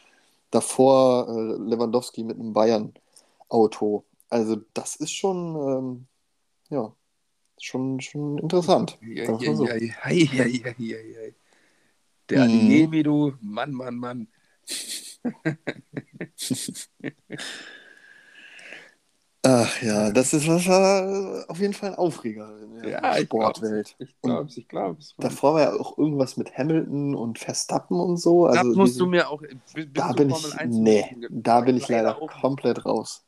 davor 0.51 1.29
äh, 1.29 1.57
Lewandowski 1.59 2.25
mit 2.25 2.39
einem 2.41 2.55
Bayern-Auto. 2.55 4.05
Also 4.31 4.57
das 4.75 4.97
ist 4.97 5.13
schon, 5.13 5.57
ähm, 5.57 6.07
ja, 6.71 6.93
schon, 7.65 8.01
schon 8.01 8.39
interessant. 8.39 8.99
Ja, 9.03 9.25
ja, 9.39 9.55
so. 9.55 9.67
ja. 9.67 9.75
Der 12.31 12.45
Mhm. 12.45 12.55
Adeyemi, 12.55 13.03
du, 13.03 13.33
Mann, 13.41 13.73
Mann, 13.73 13.97
Mann. 13.97 14.29
Ach 19.47 19.83
ja, 19.83 20.11
das 20.11 20.33
ist 20.33 20.49
was 20.49 20.67
war 20.67 21.45
auf 21.51 21.59
jeden 21.61 21.75
Fall 21.75 21.91
ein 21.91 21.97
Aufreger 21.97 22.57
in 22.63 22.77
der 22.81 22.89
Ja. 22.93 23.15
Sportwelt. 23.19 23.95
Ich 23.99 24.17
glaub's, 24.23 24.57
ich 24.57 24.67
glaub's. 24.69 25.15
Davor 25.19 25.55
war 25.55 25.61
ja 25.61 25.73
auch 25.79 25.99
irgendwas 25.99 26.39
mit 26.39 26.57
Hamilton 26.57 27.15
und 27.15 27.39
Verstappen 27.39 28.01
und 28.01 28.17
so. 28.17 28.47
da 28.49 28.61
Also 28.61 28.75
musst 28.75 28.95
diese- 28.95 29.01
du 29.01 29.07
mir 29.07 29.29
auch. 29.29 29.43
Da 29.93 30.13
bin 30.15 30.31
ich, 30.31 30.55
1 30.59 30.75
nee, 30.75 31.15
da 31.29 31.61
bin 31.61 31.77
ich 31.77 31.87
leider 31.89 32.23
auch. 32.23 32.31
komplett 32.41 32.87
raus. 32.87 33.27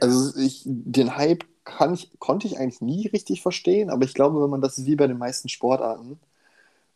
Also 0.00 0.38
ich, 0.38 0.62
den 0.64 1.16
Hype 1.16 1.44
kann 1.68 1.94
ich, 1.94 2.18
konnte 2.18 2.46
ich 2.46 2.58
eigentlich 2.58 2.80
nie 2.80 3.06
richtig 3.08 3.42
verstehen, 3.42 3.90
aber 3.90 4.04
ich 4.04 4.14
glaube, 4.14 4.42
wenn 4.42 4.50
man 4.50 4.60
das 4.60 4.84
wie 4.86 4.96
bei 4.96 5.06
den 5.06 5.18
meisten 5.18 5.48
Sportarten, 5.48 6.18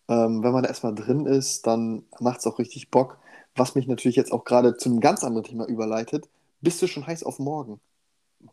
ähm, 0.09 0.43
wenn 0.43 0.53
man 0.53 0.63
da 0.63 0.69
erstmal 0.69 0.95
drin 0.95 1.27
ist, 1.27 1.67
dann 1.67 2.05
macht 2.21 2.41
es 2.41 2.47
auch 2.47 2.59
richtig 2.59 2.91
Bock. 2.91 3.19
Was 3.55 3.75
mich 3.75 3.87
natürlich 3.87 4.17
jetzt 4.17 4.33
auch 4.33 4.45
gerade 4.45 4.77
zu 4.77 4.89
einem 4.89 5.01
ganz 5.01 5.25
anderen 5.25 5.45
Thema 5.45 5.67
überleitet. 5.67 6.29
Bist 6.63 6.81
du 6.83 6.87
schon 6.87 7.07
heiß 7.07 7.23
auf 7.23 7.39
morgen? 7.39 7.81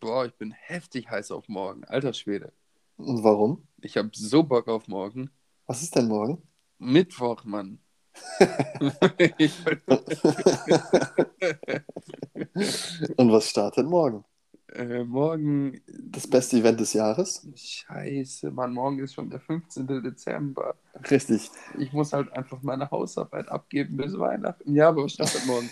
Boah, 0.02 0.26
ich 0.26 0.34
bin 0.36 0.52
heftig 0.52 1.10
heiß 1.10 1.32
auf 1.32 1.48
morgen. 1.48 1.84
Alter 1.86 2.14
Schwede. 2.14 2.52
Und 2.98 3.24
warum? 3.24 3.64
Ich 3.82 3.98
hab 3.98 4.16
so 4.16 4.44
Bock 4.44 4.68
auf 4.68 4.88
morgen. 4.88 5.30
Was 5.68 5.82
ist 5.82 5.96
denn 5.96 6.08
morgen? 6.08 6.42
Mittwoch, 6.80 7.44
Mann. 7.46 7.80
Und 13.18 13.32
was 13.32 13.50
startet 13.50 13.88
morgen? 13.88 14.26
Äh, 14.74 15.04
morgen. 15.04 15.82
Das 15.88 16.28
beste 16.28 16.58
Event 16.58 16.80
des 16.80 16.94
Jahres? 16.94 17.48
Scheiße, 17.56 18.52
Mann, 18.52 18.74
morgen 18.74 19.00
ist 19.00 19.14
schon 19.14 19.30
der 19.30 19.40
15. 19.40 19.88
Dezember. 20.04 20.76
Richtig. 21.10 21.50
Ich 21.78 21.94
muss 21.94 22.14
halt 22.14 22.32
einfach 22.34 22.62
meine 22.62 22.90
Hausarbeit 22.92 23.50
abgeben 23.50 23.98
bis 23.98 24.18
Weihnachten. 24.18 24.76
Ja, 24.76 24.90
aber 24.90 25.04
was 25.04 25.14
startet 25.14 25.46
morgen? 25.46 25.70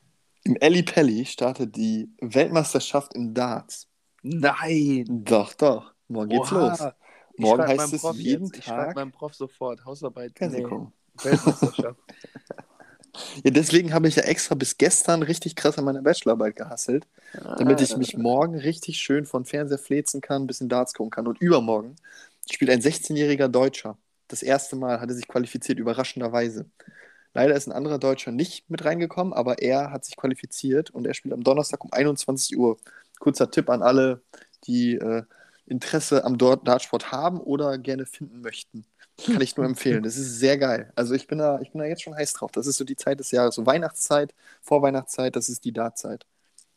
Im 0.46 0.58
Eli 0.58 0.84
Pelli 0.84 1.26
startet 1.26 1.76
die 1.76 2.10
Weltmeisterschaft 2.19 3.15
im 3.15 3.34
Darts. 3.34 3.88
Nein! 4.24 5.06
Doch, 5.08 5.54
doch. 5.54 5.93
Morgen 6.10 6.30
geht's 6.30 6.52
Oha. 6.52 6.69
los. 6.69 6.93
Morgen 7.38 7.63
heißt 7.63 7.93
es 7.93 8.02
Prof 8.02 8.17
jeden 8.17 8.46
jetzt. 8.46 8.58
Ich 8.58 8.65
schreibe 8.65 8.88
Tag 8.88 8.96
meinem 8.96 9.12
Prof 9.12 9.34
sofort 9.34 9.84
Hausarbeit. 9.86 10.38
Fernsehgucken. 10.38 10.91
Weltmeisterschaft. 11.24 12.00
Ja, 13.43 13.52
deswegen 13.52 13.93
habe 13.93 14.08
ich 14.08 14.15
ja 14.15 14.23
extra 14.23 14.56
bis 14.56 14.78
gestern 14.78 15.21
richtig 15.21 15.56
krass 15.56 15.78
an 15.78 15.86
meiner 15.86 16.02
Bachelorarbeit 16.02 16.56
gehasselt, 16.56 17.08
damit 17.58 17.80
ich 17.82 17.95
mich 17.95 18.17
morgen 18.17 18.58
richtig 18.58 18.97
schön 18.97 19.26
von 19.26 19.45
Fernseher 19.45 19.78
flezen 19.78 20.21
kann, 20.21 20.43
ein 20.43 20.47
bisschen 20.47 20.69
Darts 20.69 20.93
gucken 20.93 21.12
kann. 21.12 21.28
Und 21.28 21.39
übermorgen 21.39 21.95
spielt 22.49 22.71
ein 22.71 22.82
16-jähriger 22.82 23.47
Deutscher. 23.49 23.97
Das 24.28 24.41
erste 24.41 24.76
Mal 24.76 24.99
hat 24.99 25.10
er 25.10 25.15
sich 25.15 25.28
qualifiziert, 25.28 25.80
überraschenderweise. 25.80 26.65
Leider 27.34 27.56
ist 27.56 27.67
ein 27.67 27.71
anderer 27.71 27.99
Deutscher 27.99 28.32
nicht 28.32 28.69
mit 28.69 28.86
reingekommen, 28.86 29.34
aber 29.34 29.60
er 29.62 29.91
hat 29.91 30.06
sich 30.06 30.15
qualifiziert 30.15 30.91
und 30.91 31.06
er 31.06 31.13
spielt 31.13 31.34
am 31.34 31.43
Donnerstag 31.43 31.84
um 31.84 31.91
21 31.91 32.58
Uhr. 32.58 32.78
Kurzer 33.19 33.49
Tipp 33.49 33.69
an 33.69 33.82
alle, 33.82 34.21
die 34.65 34.95
äh, 34.95 35.23
Interesse 35.65 36.23
am 36.26 36.38
Dartsport 36.38 37.12
haben 37.12 37.39
oder 37.39 37.78
gerne 37.78 38.06
finden 38.06 38.41
möchten. 38.41 38.86
Kann 39.26 39.41
ich 39.41 39.56
nur 39.56 39.65
empfehlen. 39.65 40.04
Das 40.04 40.17
ist 40.17 40.39
sehr 40.39 40.58
geil. 40.58 40.91
Also 40.95 41.13
ich 41.13 41.28
bin 41.28 41.38
da, 41.38 41.60
ich 41.62 41.71
bin 41.71 41.80
da 41.80 41.86
jetzt 41.88 42.02
schon 42.02 42.15
heiß 42.15 42.34
drauf. 42.34 42.52
Das 42.52 42.67
ist 42.67 42.78
so 42.78 42.84
die 42.84 42.95
Zeit 42.95 43.19
des 43.19 43.32
Jahres. 43.32 43.56
So 43.56 43.65
Weihnachtszeit, 43.65 44.34
Vorweihnachtszeit, 44.62 45.36
das 45.36 45.49
ist 45.49 45.65
die 45.65 45.71
Dartzeit. 45.71 46.26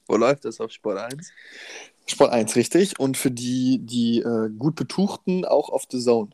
Wo 0.06 0.16
läuft 0.16 0.44
das 0.44 0.60
auf 0.60 0.70
Sport 0.70 0.98
1? 0.98 1.32
Sport 2.06 2.32
1, 2.32 2.56
richtig. 2.56 3.00
Und 3.00 3.16
für 3.16 3.30
die, 3.30 3.80
die 3.84 4.20
äh, 4.20 4.50
gut 4.50 4.76
Betuchten 4.76 5.44
auch 5.44 5.70
auf 5.70 5.84
The 5.90 5.98
Zone. 6.00 6.30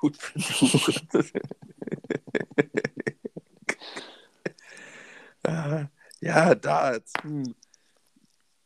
Gut 0.00 0.16
versucht. 0.16 1.06
Ah, 5.44 5.88
ja, 6.20 6.54
Darts. 6.54 7.12
Hm. 7.22 7.54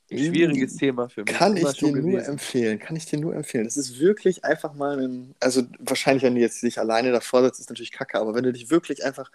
Schwieriges 0.08 0.76
Thema 0.76 1.08
für 1.08 1.24
mich. 1.24 1.34
Kann 1.34 1.56
ich 1.56 1.72
dir 1.72 1.92
nur 1.92 2.02
gewesen. 2.02 2.30
empfehlen. 2.32 2.78
Kann 2.78 2.94
ich 2.96 3.06
dir 3.06 3.18
nur 3.18 3.34
empfehlen. 3.34 3.64
Das 3.64 3.76
ist 3.76 3.98
wirklich 3.98 4.44
einfach 4.44 4.74
mal 4.74 5.00
ein. 5.00 5.34
Also, 5.40 5.62
wahrscheinlich, 5.78 6.22
wenn 6.22 6.36
du 6.36 6.40
jetzt 6.40 6.62
dich 6.62 6.78
alleine 6.78 7.10
davor 7.10 7.42
setzt, 7.42 7.58
ist 7.60 7.70
natürlich 7.70 7.90
kacke. 7.90 8.18
Aber 8.18 8.34
wenn 8.34 8.44
du 8.44 8.52
dich 8.52 8.70
wirklich 8.70 9.04
einfach, 9.04 9.30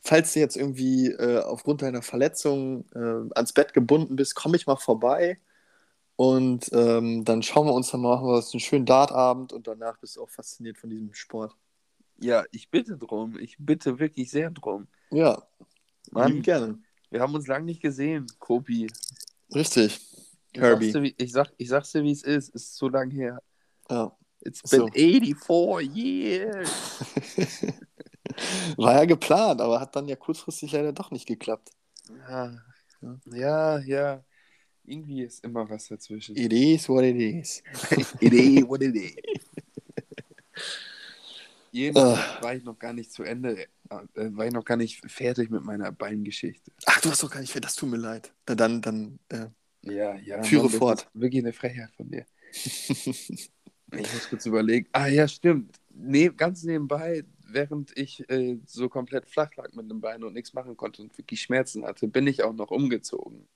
falls 0.00 0.32
du 0.32 0.40
jetzt 0.40 0.56
irgendwie 0.56 1.08
äh, 1.08 1.40
aufgrund 1.40 1.82
deiner 1.82 2.00
Verletzung 2.00 2.86
äh, 2.94 3.34
ans 3.34 3.52
Bett 3.52 3.74
gebunden 3.74 4.16
bist, 4.16 4.34
komme 4.34 4.56
ich 4.56 4.66
mal 4.66 4.76
vorbei. 4.76 5.38
Und 6.16 6.70
ähm, 6.72 7.24
dann 7.24 7.42
schauen 7.42 7.66
wir 7.66 7.74
uns 7.74 7.90
dann 7.90 8.00
mal, 8.00 8.16
machen 8.16 8.28
wir 8.28 8.36
uns 8.36 8.52
einen 8.52 8.60
schönen 8.60 8.86
Dartabend 8.86 9.52
und 9.52 9.66
danach 9.66 9.98
bist 9.98 10.16
du 10.16 10.22
auch 10.22 10.30
fasziniert 10.30 10.78
von 10.78 10.88
diesem 10.88 11.12
Sport. 11.14 11.54
Ja, 12.18 12.44
ich 12.50 12.70
bitte 12.70 12.96
drum. 12.96 13.38
Ich 13.40 13.56
bitte 13.58 13.98
wirklich 13.98 14.30
sehr 14.30 14.50
drum. 14.50 14.86
Ja, 15.10 15.42
Mann, 16.10 16.42
gerne. 16.42 16.78
wir 17.10 17.20
haben 17.20 17.34
uns 17.34 17.46
lange 17.46 17.64
nicht 17.64 17.82
gesehen, 17.82 18.26
Kobi. 18.38 18.88
Richtig. 19.54 20.00
Ich 20.52 20.60
Herbie. 20.60 20.90
sag's 20.90 20.92
dir, 20.92 21.02
wie- 21.02 21.14
Ich, 21.18 21.32
sag, 21.32 21.52
ich 21.56 21.68
sag's 21.68 21.92
dir, 21.92 22.02
wie 22.02 22.12
es 22.12 22.22
ist. 22.22 22.48
Ist 22.54 22.74
zu 22.76 22.88
lang 22.88 23.10
her. 23.10 23.42
Ja. 23.90 24.16
It's 24.44 24.60
So. 24.64 24.86
been 24.86 24.92
84 24.94 25.82
years. 25.94 26.70
War 28.76 28.94
ja 28.94 29.04
geplant, 29.04 29.60
aber 29.60 29.80
hat 29.80 29.94
dann 29.94 30.08
ja 30.08 30.16
kurzfristig 30.16 30.72
leider 30.72 30.92
doch 30.92 31.10
nicht 31.10 31.26
geklappt. 31.26 31.70
Ja, 32.28 32.52
ja, 33.26 33.78
ja. 33.80 34.24
Irgendwie 34.84 35.22
ist 35.22 35.44
immer 35.44 35.68
was 35.70 35.86
dazwischen. 35.88 36.36
It 36.36 36.52
is 36.52 36.88
what 36.88 37.04
it 37.04 37.16
is. 37.16 37.62
it 38.20 38.32
is 38.32 38.64
what 38.66 38.82
it 38.82 38.96
is. 38.96 39.14
Jedenfalls 41.72 42.18
Ah. 42.18 42.42
war 42.42 42.54
ich 42.54 42.64
noch 42.64 42.78
gar 42.78 42.92
nicht 42.92 43.12
zu 43.12 43.22
Ende, 43.22 43.62
äh, 43.62 43.66
war 44.14 44.46
ich 44.46 44.52
noch 44.52 44.64
gar 44.64 44.76
nicht 44.76 45.10
fertig 45.10 45.50
mit 45.50 45.64
meiner 45.64 45.90
Beingeschichte. 45.90 46.70
Ach, 46.86 47.00
du 47.00 47.10
hast 47.10 47.22
doch 47.22 47.30
gar 47.30 47.40
nicht, 47.40 47.64
das 47.64 47.74
tut 47.74 47.88
mir 47.88 47.96
leid. 47.96 48.32
Na, 48.48 48.54
dann, 48.54 48.82
dann, 48.82 49.18
äh, 49.30 49.46
Ja, 49.82 50.14
ja. 50.16 50.42
Führe 50.42 50.68
Mann, 50.68 50.78
fort. 50.78 51.08
Wirklich 51.14 51.42
eine 51.42 51.52
Frechheit 51.52 51.90
von 51.96 52.10
dir. 52.10 52.26
Ich 53.94 54.10
muss 54.14 54.28
kurz 54.30 54.46
überlegen. 54.46 54.88
Ah 54.92 55.06
ja, 55.06 55.28
stimmt. 55.28 55.78
Nee, 55.90 56.30
ganz 56.34 56.62
nebenbei, 56.62 57.24
während 57.46 57.94
ich 57.94 58.26
äh, 58.30 58.58
so 58.64 58.88
komplett 58.88 59.28
flach 59.28 59.54
lag 59.56 59.70
mit 59.74 59.90
dem 59.90 60.00
Bein 60.00 60.24
und 60.24 60.32
nichts 60.32 60.54
machen 60.54 60.78
konnte 60.78 61.02
und 61.02 61.18
wirklich 61.18 61.42
Schmerzen 61.42 61.84
hatte, 61.84 62.08
bin 62.08 62.26
ich 62.26 62.42
auch 62.42 62.54
noch 62.54 62.70
umgezogen. 62.70 63.46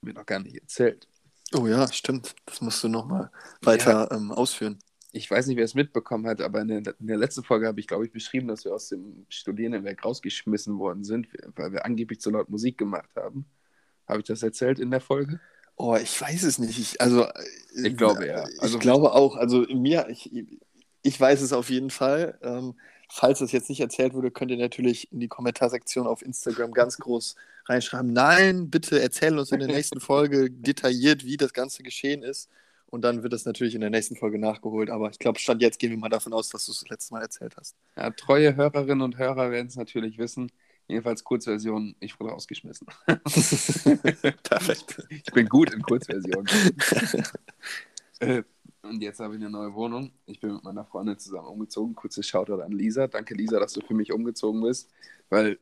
Mir 0.00 0.14
noch 0.14 0.24
gar 0.24 0.38
nicht 0.40 0.56
erzählt. 0.56 1.08
Oh 1.54 1.66
ja, 1.66 1.92
stimmt. 1.92 2.34
Das 2.46 2.62
musst 2.62 2.82
du 2.82 2.88
nochmal 2.88 3.30
weiter 3.60 4.10
ähm, 4.12 4.32
ausführen. 4.32 4.78
Ich 5.16 5.30
weiß 5.30 5.46
nicht, 5.46 5.56
wer 5.56 5.64
es 5.64 5.74
mitbekommen 5.74 6.26
hat, 6.26 6.40
aber 6.40 6.60
in 6.62 6.68
der, 6.68 6.94
in 6.98 7.06
der 7.06 7.16
letzten 7.16 7.44
Folge 7.44 7.68
habe 7.68 7.78
ich, 7.78 7.86
glaube 7.86 8.04
ich, 8.04 8.10
beschrieben, 8.10 8.48
dass 8.48 8.64
wir 8.64 8.74
aus 8.74 8.88
dem 8.88 9.26
Studierendenwerk 9.28 10.04
rausgeschmissen 10.04 10.78
worden 10.78 11.04
sind, 11.04 11.28
weil 11.54 11.72
wir 11.72 11.84
angeblich 11.84 12.20
zu 12.20 12.30
laut 12.30 12.48
Musik 12.50 12.78
gemacht 12.78 13.10
haben. 13.14 13.46
Habe 14.08 14.20
ich 14.20 14.26
das 14.26 14.42
erzählt 14.42 14.80
in 14.80 14.90
der 14.90 15.00
Folge? 15.00 15.38
Oh, 15.76 15.96
ich 15.96 16.20
weiß 16.20 16.42
es 16.42 16.58
nicht. 16.58 16.78
Ich, 16.78 17.00
also, 17.00 17.26
Ich 17.74 17.96
glaube, 17.96 18.26
ja. 18.26 18.44
Also- 18.58 18.76
ich 18.76 18.80
glaube 18.80 19.12
auch. 19.12 19.36
Also 19.36 19.60
mir, 19.72 20.08
ich, 20.08 20.30
ich 21.02 21.20
weiß 21.20 21.42
es 21.42 21.52
auf 21.52 21.70
jeden 21.70 21.90
Fall. 21.90 22.38
Ähm, 22.42 22.74
falls 23.08 23.38
das 23.38 23.52
jetzt 23.52 23.68
nicht 23.68 23.80
erzählt 23.80 24.14
wurde, 24.14 24.30
könnt 24.32 24.50
ihr 24.50 24.56
natürlich 24.56 25.12
in 25.12 25.20
die 25.20 25.28
Kommentarsektion 25.28 26.06
auf 26.06 26.22
Instagram 26.22 26.72
ganz 26.72 26.98
groß 26.98 27.36
reinschreiben. 27.66 28.12
Nein, 28.12 28.68
bitte 28.68 29.00
erzähl 29.00 29.38
uns 29.38 29.52
in 29.52 29.60
der 29.60 29.68
nächsten 29.68 30.00
Folge 30.00 30.50
detailliert, 30.50 31.24
wie 31.24 31.36
das 31.36 31.52
Ganze 31.52 31.82
geschehen 31.82 32.22
ist. 32.22 32.50
Und 32.94 33.02
dann 33.02 33.24
wird 33.24 33.32
das 33.32 33.44
natürlich 33.44 33.74
in 33.74 33.80
der 33.80 33.90
nächsten 33.90 34.14
Folge 34.14 34.38
nachgeholt. 34.38 34.88
Aber 34.88 35.10
ich 35.10 35.18
glaube, 35.18 35.40
Stand 35.40 35.60
jetzt 35.60 35.80
gehen 35.80 35.90
wir 35.90 35.98
mal 35.98 36.08
davon 36.08 36.32
aus, 36.32 36.48
dass 36.50 36.66
du 36.66 36.70
es 36.70 36.78
das 36.78 36.88
letzte 36.88 37.12
Mal 37.12 37.22
erzählt 37.22 37.56
hast. 37.56 37.74
Ja, 37.96 38.08
treue 38.10 38.54
Hörerinnen 38.54 39.02
und 39.02 39.18
Hörer 39.18 39.50
werden 39.50 39.66
es 39.66 39.74
natürlich 39.74 40.16
wissen. 40.16 40.52
Jedenfalls 40.86 41.24
Kurzversion, 41.24 41.96
ich 41.98 42.20
wurde 42.20 42.30
rausgeschmissen. 42.30 42.86
Perfekt. 44.44 45.08
Ich 45.10 45.32
bin 45.32 45.48
gut 45.48 45.74
in 45.74 45.82
Kurzversion. 45.82 46.46
Äh, 48.20 48.44
und 48.82 49.02
jetzt 49.02 49.18
habe 49.18 49.34
ich 49.34 49.40
eine 49.40 49.50
neue 49.50 49.74
Wohnung. 49.74 50.12
Ich 50.26 50.38
bin 50.38 50.54
mit 50.54 50.62
meiner 50.62 50.84
Freundin 50.84 51.18
zusammen 51.18 51.48
umgezogen. 51.48 51.96
Kurzes 51.96 52.28
Shoutout 52.28 52.60
an 52.60 52.70
Lisa. 52.70 53.08
Danke, 53.08 53.34
Lisa, 53.34 53.58
dass 53.58 53.72
du 53.72 53.80
für 53.84 53.92
mich 53.92 54.12
umgezogen 54.12 54.62
bist. 54.62 54.88
Weil 55.30 55.58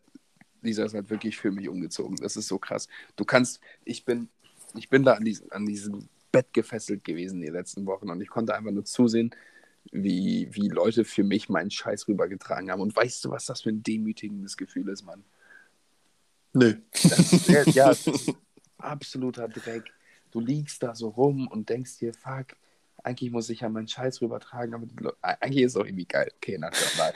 Lisa 0.61 0.85
ist 0.85 0.93
halt 0.93 1.09
wirklich 1.09 1.39
für 1.39 1.51
mich 1.51 1.71
umgezogen. 1.71 2.17
Das 2.17 2.37
ist 2.37 2.47
so 2.47 2.59
krass. 2.59 2.89
Du 3.17 3.25
kannst, 3.25 3.63
ich 3.87 4.05
bin, 4.05 4.29
ich 4.75 4.91
bin 4.91 5.03
da 5.03 5.15
an 5.15 5.25
diesem, 5.25 5.51
an 5.51 5.65
diesem 5.65 6.11
Bett 6.33 6.53
gefesselt 6.53 7.05
gewesen 7.05 7.41
die 7.41 7.49
letzten 7.49 7.87
Wochen 7.87 8.11
und 8.11 8.21
ich 8.21 8.29
konnte 8.29 8.55
einfach 8.55 8.71
nur 8.71 8.85
zusehen, 8.85 9.35
wie, 9.91 10.49
wie 10.53 10.69
Leute 10.69 11.05
für 11.05 11.25
mich 11.25 11.49
meinen 11.49 11.71
Scheiß 11.71 12.09
rübergetragen 12.09 12.71
haben. 12.71 12.81
Und 12.81 12.95
weißt 12.95 13.25
du, 13.25 13.31
was 13.31 13.47
das 13.47 13.63
für 13.63 13.71
ein 13.71 13.83
demütigendes 13.83 14.57
Gefühl 14.57 14.89
ist, 14.89 15.03
Mann? 15.03 15.25
Nö. 16.53 16.75
Das 16.93 17.75
ja, 17.75 17.93
absoluter 18.79 19.49
Dreck. 19.49 19.93
Du 20.31 20.41
liegst 20.41 20.83
da 20.83 20.95
so 20.95 21.09
rum 21.09 21.47
und 21.49 21.69
denkst 21.69 21.99
dir, 21.99 22.15
fuck, 22.15 22.57
eigentlich 23.05 23.33
muss 23.33 23.51
ich 23.51 23.61
ja 23.61 23.69
meinen 23.69 23.89
Scheiß 23.89 24.23
rübertragen, 24.23 24.75
aber 24.75 24.87
eigentlich 25.23 25.65
ist 25.65 25.73
es 25.73 25.77
auch 25.77 25.85
irgendwie 25.85 26.05
geil. 26.05 26.31
Okay, 26.37 26.57
na 26.59 26.71
mal. 26.99 27.13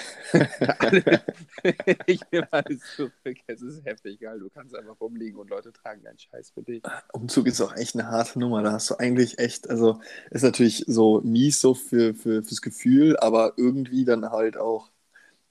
ich 2.06 2.20
nehme 2.32 2.52
alles 2.52 2.80
zurück. 2.96 3.36
Es 3.46 3.62
ist 3.62 3.84
heftig 3.84 4.20
geil. 4.20 4.40
Du 4.40 4.48
kannst 4.50 4.74
einfach 4.74 5.00
rumliegen 5.00 5.38
und 5.38 5.48
Leute 5.48 5.72
tragen 5.72 6.02
deinen 6.02 6.18
Scheiß 6.18 6.50
für 6.50 6.62
dich. 6.62 6.82
Umzug 7.12 7.46
ist 7.46 7.60
auch 7.60 7.76
echt 7.76 7.94
eine 7.94 8.08
harte 8.08 8.38
Nummer. 8.38 8.62
Da 8.62 8.72
hast 8.72 8.90
du 8.90 8.96
eigentlich 8.96 9.38
echt, 9.38 9.70
also 9.70 10.00
ist 10.30 10.42
natürlich 10.42 10.84
so 10.88 11.20
mies 11.20 11.60
so 11.60 11.74
für, 11.74 12.14
für, 12.14 12.42
fürs 12.42 12.62
Gefühl, 12.62 13.16
aber 13.18 13.54
irgendwie 13.56 14.04
dann 14.04 14.30
halt 14.30 14.56
auch 14.56 14.90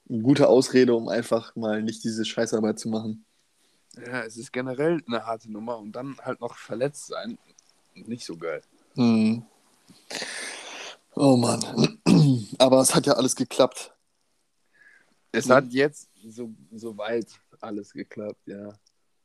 eine 0.09 0.21
gute 0.21 0.47
Ausrede, 0.49 0.95
um 0.95 1.07
einfach 1.07 1.55
mal 1.55 1.81
nicht 1.81 2.03
diese 2.03 2.25
Scheißarbeit 2.25 2.77
zu 2.77 2.89
machen. 2.89 3.25
Ja, 4.05 4.23
es 4.23 4.35
ist 4.35 4.51
generell 4.51 5.01
eine 5.07 5.25
harte 5.25 5.49
Nummer 5.49 5.77
und 5.77 5.93
dann 5.93 6.17
halt 6.21 6.41
noch 6.41 6.57
verletzt 6.57 7.07
sein. 7.07 7.37
Nicht 7.93 8.25
so 8.25 8.35
geil. 8.35 8.61
Hm. 8.95 9.45
Oh 11.15 11.37
Mann. 11.37 11.99
Aber 12.59 12.81
es 12.81 12.93
hat 12.93 13.05
ja 13.05 13.13
alles 13.13 13.35
geklappt. 13.35 13.93
Es 15.31 15.49
hat 15.49 15.65
jetzt 15.71 16.09
so, 16.27 16.53
so 16.71 16.97
weit 16.97 17.27
alles 17.61 17.91
geklappt, 17.91 18.41
ja. 18.45 18.73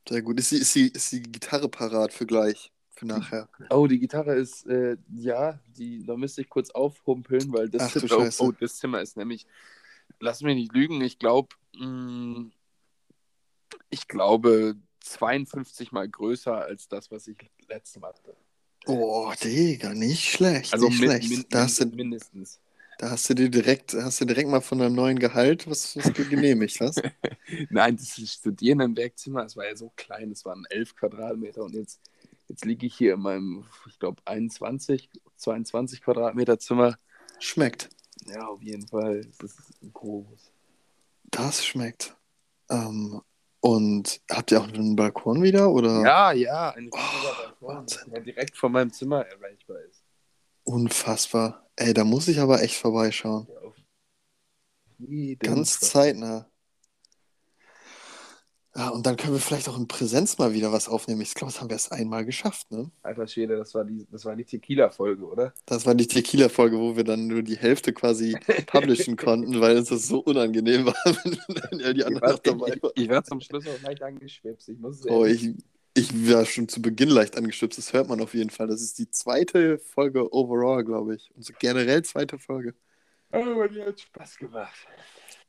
Sehr 0.08 0.22
gut. 0.22 0.38
Ist 0.38 0.50
die, 0.50 0.56
ist 0.56 0.74
die, 0.74 0.88
ist 0.88 1.12
die 1.12 1.22
Gitarre 1.22 1.68
parat 1.68 2.12
für 2.12 2.26
gleich, 2.26 2.72
für 2.90 3.06
nachher? 3.06 3.48
Oh, 3.70 3.86
die 3.86 3.98
Gitarre 3.98 4.34
ist, 4.34 4.66
äh, 4.66 4.96
ja, 5.14 5.60
die, 5.68 6.04
da 6.04 6.16
müsste 6.16 6.40
ich 6.40 6.48
kurz 6.48 6.70
aufhumpeln, 6.70 7.52
weil 7.52 7.68
das, 7.68 7.82
Ach 7.82 8.00
du 8.00 8.18
oh, 8.18 8.28
oh, 8.38 8.52
das 8.52 8.78
Zimmer 8.78 9.00
ist 9.00 9.16
nämlich, 9.16 9.46
lass 10.18 10.42
mich 10.42 10.56
nicht 10.56 10.72
lügen, 10.72 11.00
ich 11.00 11.18
glaube, 11.18 11.54
ich 13.90 14.08
glaube 14.08 14.76
52 15.00 15.92
mal 15.92 16.08
größer 16.08 16.56
als 16.56 16.88
das, 16.88 17.10
was 17.10 17.26
ich 17.28 17.38
letztes 17.68 18.00
Mal 18.00 18.08
hatte. 18.08 18.36
Oh, 18.86 19.32
Digga, 19.42 19.94
nicht 19.94 20.24
schlecht. 20.24 20.72
Also 20.72 20.88
nicht 20.88 21.00
min, 21.00 21.10
schlecht. 21.10 21.30
min, 21.30 21.44
da, 21.50 21.62
hast 21.62 21.80
du, 21.80 21.86
mindestens. 21.86 22.60
da 22.98 23.10
hast 23.10 23.28
du 23.28 23.34
dir 23.34 23.50
direkt, 23.50 23.94
hast 23.94 24.20
du 24.20 24.24
direkt 24.24 24.48
mal 24.48 24.60
von 24.60 24.78
deinem 24.78 24.94
neuen 24.94 25.18
Gehalt 25.18 25.68
was, 25.68 25.96
was 25.96 26.12
du 26.12 26.24
genehmigt 26.28 26.80
hast. 26.80 27.02
Nein, 27.70 27.96
das 27.96 28.18
ist 28.18 28.32
Studierendenwerkzimmer, 28.34 29.44
es 29.44 29.56
war 29.56 29.66
ja 29.66 29.76
so 29.76 29.92
klein, 29.96 30.30
es 30.30 30.44
waren 30.44 30.64
11 30.70 30.96
Quadratmeter 30.96 31.62
und 31.62 31.74
jetzt, 31.74 32.00
jetzt 32.48 32.64
liege 32.64 32.86
ich 32.86 32.96
hier 32.96 33.14
in 33.14 33.20
meinem, 33.20 33.64
ich 33.86 33.98
glaube, 33.98 34.22
21, 34.24 35.10
22 35.36 36.02
Quadratmeter 36.02 36.58
Zimmer. 36.58 36.98
Schmeckt. 37.38 37.90
Ja, 38.26 38.46
auf 38.46 38.62
jeden 38.62 38.86
Fall. 38.86 39.22
Das 39.38 39.52
ist 39.52 39.92
groß. 39.92 40.52
Das 41.30 41.64
schmeckt. 41.64 42.16
Ähm, 42.68 43.22
und 43.61 44.20
habt 44.31 44.51
ihr 44.53 44.61
auch 44.61 44.68
einen 44.68 44.96
Balkon 44.96 45.42
wieder? 45.42 45.70
Oder? 45.70 46.03
Ja, 46.03 46.33
ja, 46.33 46.70
ein 46.70 46.90
riesiger 46.92 47.33
Oh, 47.33 47.42
Balkon, 47.61 47.77
Wahnsinn. 47.77 48.11
der 48.12 48.20
direkt 48.23 48.57
vor 48.57 48.68
meinem 48.70 48.92
Zimmer 48.92 49.27
erreichbar 49.27 49.79
ist. 49.88 50.03
Unfassbar. 50.64 51.66
Ey, 51.77 51.94
da 51.94 52.05
muss 52.05 52.29
ich 52.29 52.40
aber 52.40 52.62
echt 52.62 52.77
vorbeischauen. 52.77 53.46
Ja, 54.99 55.35
Ganz 55.38 55.81
zeitnah. 55.81 56.49
Ja, 58.76 58.88
und 58.90 59.06
dann 59.06 59.16
können 59.16 59.35
wir 59.35 59.40
vielleicht 59.40 59.68
auch 59.68 59.76
in 59.78 59.88
Präsenz 59.88 60.38
mal 60.38 60.52
wieder 60.54 60.72
was 60.72 60.88
aufnehmen. 60.88 61.20
Ich 61.22 61.35
glaube, 61.35 61.52
das 61.52 61.61
haben 61.61 61.68
wir 61.70 61.74
erst 61.74 61.92
einmal 61.92 62.24
geschafft, 62.24 62.70
ne? 62.70 62.90
Alter 63.02 63.26
Schwede, 63.26 63.56
das 63.56 63.74
war 63.74 63.85
die, 63.85 64.06
das 64.11 64.24
war 64.24 64.37
die 64.37 64.44
Tequila-Folge, 64.44 65.24
oder? 65.26 65.54
Das 65.66 65.87
war 65.87 65.94
die 65.94 66.06
Tequila-Folge, 66.09 66.78
wo 66.78 66.96
wir 66.96 67.04
dann 67.04 67.26
nur 67.28 67.42
die 67.42 67.56
Hälfte 67.56 67.92
quasi 67.92 68.37
publishen 68.66 69.16
konnten, 69.16 69.61
weil 69.61 69.76
uns 69.78 69.88
das 69.88 70.06
so 70.09 70.20
unangenehm 70.20 70.87
war, 70.87 70.94
wenn 71.70 71.78
ja 71.80 71.92
die 71.92 72.00
Ich 72.00 72.06
anderen 72.06 72.20
war, 72.20 72.33
noch 72.33 72.38
dabei 72.40 72.74
ich, 72.74 72.83
waren. 72.83 72.92
ich 72.94 73.09
war 73.09 73.24
zum 73.24 73.40
Schluss 73.40 73.66
auch 73.66 73.80
leicht 73.83 74.02
angeschwipst. 74.02 74.68
Ich 74.68 74.78
muss 74.78 75.06
Oh, 75.06 75.24
ich, 75.24 75.50
ich 75.94 76.30
war 76.30 76.44
schon 76.46 76.68
zu 76.68 76.83
Beginn 76.83 77.09
leicht 77.11 77.37
angestützt, 77.37 77.78
das 77.78 77.92
hört 77.92 78.09
man 78.09 78.20
auf 78.20 78.35
jeden 78.35 78.50
Fall. 78.50 78.66
Das 78.66 78.83
ist 78.83 78.98
die 78.98 79.11
zweite 79.11 79.78
Folge 79.78 80.33
overall, 80.35 80.85
glaube 80.85 81.14
ich. 81.16 81.30
Und 81.37 81.44
so 81.44 81.52
generell 81.59 82.02
zweite 82.04 82.38
Folge. 82.38 82.74
Aber 83.33 83.68
die 83.68 83.83
hat 83.83 84.00
Spaß 84.00 84.37
gemacht. 84.38 84.87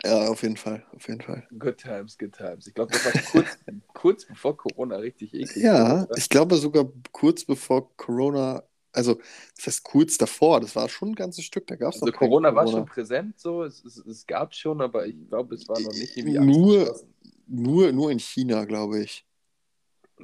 Ja, 0.04 0.28
auf 0.30 0.42
jeden 0.42 0.58
Fall, 0.58 0.84
auf 0.96 1.08
jeden 1.08 1.22
Fall. 1.22 1.48
Good 1.58 1.78
times, 1.78 2.18
good 2.18 2.34
times. 2.34 2.68
Ich 2.68 2.74
glaube, 2.74 2.92
das 2.92 3.06
war 3.06 3.12
kurz, 3.32 3.58
kurz 3.94 4.26
bevor 4.26 4.58
Corona 4.58 4.96
richtig 4.98 5.34
eklig 5.34 5.64
Ja, 5.64 6.08
war. 6.10 6.18
ich 6.18 6.28
glaube 6.30 6.56
sogar 6.56 6.86
kurz 7.12 7.46
bevor 7.46 7.96
Corona, 7.98 8.64
also 8.94 9.20
das 9.56 9.68
heißt 9.68 9.84
kurz 9.84 10.18
davor, 10.18 10.60
das 10.60 10.76
war 10.76 10.90
schon 10.90 11.10
ein 11.10 11.16
ganzes 11.16 11.46
Stück, 11.46 11.68
da 11.68 11.76
gab 11.76 11.94
es 11.94 12.02
Also 12.02 12.08
noch 12.08 12.14
kein 12.14 12.30
Corona, 12.30 12.56
war 12.56 12.68
schon 12.68 12.86
präsent, 12.86 13.40
so. 13.40 13.64
Es, 13.64 13.84
es, 13.86 13.98
es 13.98 14.26
gab 14.26 14.56
schon, 14.56 14.82
aber 14.82 15.06
ich 15.06 15.16
glaube, 15.30 15.56
es 15.56 15.68
war 15.70 15.80
noch 15.80 15.94
nicht 15.94 16.18
irgendwie 16.18 16.40
Nur- 16.40 16.80
abgeschlossen. 16.82 17.14
Nur, 17.54 17.92
nur 17.92 18.12
in 18.12 18.20
China, 18.20 18.64
glaube 18.64 19.02
ich. 19.04 19.26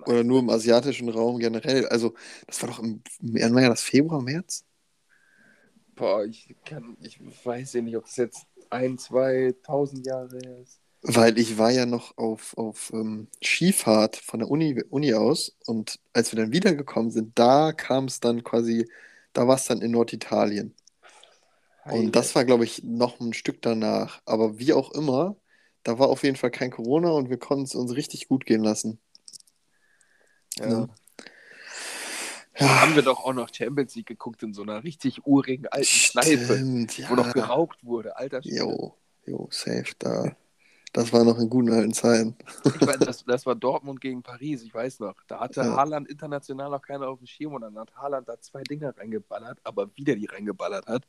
Oder 0.06 0.24
nur 0.24 0.40
im 0.40 0.50
asiatischen 0.50 1.10
Raum 1.10 1.40
generell. 1.40 1.86
Also, 1.88 2.14
das 2.46 2.62
war 2.62 2.70
doch 2.70 2.80
im, 2.80 3.02
im 3.22 3.56
das 3.56 3.82
Februar, 3.82 4.22
März? 4.22 4.64
Boah, 5.96 6.24
ich 6.24 6.56
kann, 6.64 6.96
ich 7.02 7.20
weiß 7.46 7.74
ja 7.74 7.82
nicht, 7.82 7.98
ob 7.98 8.06
das 8.06 8.16
jetzt 8.18 8.46
ein, 8.72 8.98
zwei, 8.98 9.54
tausend 9.64 10.06
Jahre 10.06 10.38
her 10.40 10.60
ist. 10.60 10.80
Weil 11.04 11.38
ich 11.40 11.58
war 11.58 11.72
ja 11.72 11.86
noch 11.86 12.18
auf, 12.18 12.58
auf 12.58 12.92
ähm, 12.94 13.30
Skifahrt 13.44 14.16
von 14.18 14.40
der 14.40 14.50
Uni, 14.50 14.84
Uni 14.90 15.14
aus 15.14 15.56
und 15.66 16.00
als 16.14 16.32
wir 16.32 16.38
dann 16.42 16.52
wiedergekommen 16.52 17.12
sind, 17.12 17.38
da 17.40 17.72
kam 17.72 18.06
es 18.06 18.20
dann 18.20 18.44
quasi, 18.44 18.90
da 19.34 19.48
war 19.48 19.56
es 19.56 19.66
dann 19.66 19.82
in 19.82 19.92
Norditalien. 19.92 20.76
Und 21.88 22.16
das 22.16 22.36
war, 22.36 22.46
glaube 22.46 22.66
ich, 22.66 22.84
noch 22.84 23.20
ein 23.20 23.34
Stück 23.34 23.62
danach. 23.62 24.22
Aber 24.26 24.60
wie 24.60 24.74
auch 24.74 24.92
immer, 24.92 25.38
da 25.84 26.00
war 26.00 26.10
auf 26.10 26.24
jeden 26.24 26.36
Fall 26.36 26.52
kein 26.52 26.72
Corona 26.72 27.12
und 27.12 27.30
wir 27.30 27.38
konnten 27.38 27.64
es 27.66 27.76
uns 27.76 27.96
richtig 27.96 28.28
gut 28.28 28.46
gehen 28.46 28.64
lassen. 28.64 29.00
ja. 30.58 30.88
Ja. 30.88 30.88
Haben 32.60 32.96
wir 32.96 33.02
doch 33.04 33.24
auch 33.24 33.34
noch 33.34 33.50
Champions 33.54 33.96
League 33.96 34.08
geguckt 34.08 34.42
in 34.44 34.54
so 34.54 34.62
einer 34.64 34.84
richtig 34.84 35.26
urigen 35.26 35.68
alten 35.68 35.86
Kneipe, 36.12 36.44
Stimmt, 36.56 36.98
ja. 36.98 37.10
wo 37.10 37.16
noch 37.16 37.34
geraucht 37.34 37.84
wurde. 37.84 38.18
Alter 38.18 38.42
Schwede. 38.42 38.58
Jo, 38.58 38.96
jo, 39.26 39.48
safe. 39.52 39.86
Da, 40.00 40.36
das 40.94 41.14
war 41.14 41.24
noch 41.24 41.38
in 41.40 41.50
guten 41.50 41.72
alten 41.72 41.94
Zeiten. 41.94 42.36
Ich 42.66 42.88
weiß, 42.88 43.00
das, 43.00 43.24
das 43.28 43.46
war 43.46 43.56
Dortmund 43.56 44.02
gegen 44.02 44.24
Paris, 44.24 44.64
ich 44.64 44.74
weiß 44.74 45.00
noch. 45.02 45.16
Da 45.28 45.40
hatte 45.40 45.62
Ja. 45.62 45.76
Haaland 45.76 46.08
international 46.10 46.72
noch 46.72 46.82
keiner 46.82 47.08
auf 47.08 47.20
dem 47.20 47.28
Schirm 47.28 47.54
und 47.54 47.62
dann 47.62 47.78
hat 47.78 47.96
Haaland 47.96 48.28
da 48.28 48.40
zwei 48.42 48.64
Dinger 48.64 48.98
reingeballert, 48.98 49.60
aber 49.64 49.90
wieder 49.96 50.16
die 50.16 50.26
reingeballert 50.26 50.88
hat. 50.88 51.04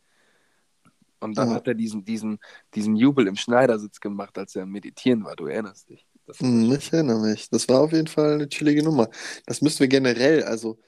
Und 1.21 1.37
dann 1.37 1.49
Ja. 1.49 1.55
hat 1.57 1.67
er 1.67 1.75
diesen, 1.75 2.05
diesen, 2.05 2.39
diesen 2.75 2.95
Jubel 2.95 3.27
im 3.27 3.37
Schneidersitz 3.37 4.01
gemacht, 4.01 4.37
als 4.39 4.55
er 4.55 4.63
am 4.65 4.71
Meditieren 4.71 5.25
war. 5.25 5.35
Du 5.35 5.47
erinnerst 5.47 5.89
dich. 5.89 6.07
Das 6.27 6.39
Hm, 6.41 6.71
Ich 6.73 6.93
erinnere 6.93 7.21
mich. 7.21 7.49
Das 7.51 7.69
war 7.69 7.81
auf 7.81 7.93
jeden 7.93 8.07
Fall 8.07 8.35
eine 8.35 8.49
chillige 8.49 8.83
Nummer. 8.85 9.09
Das 9.47 9.63
müssen 9.63 9.81
wir 9.81 9.89
generell, 9.89 10.45
also 10.45 10.79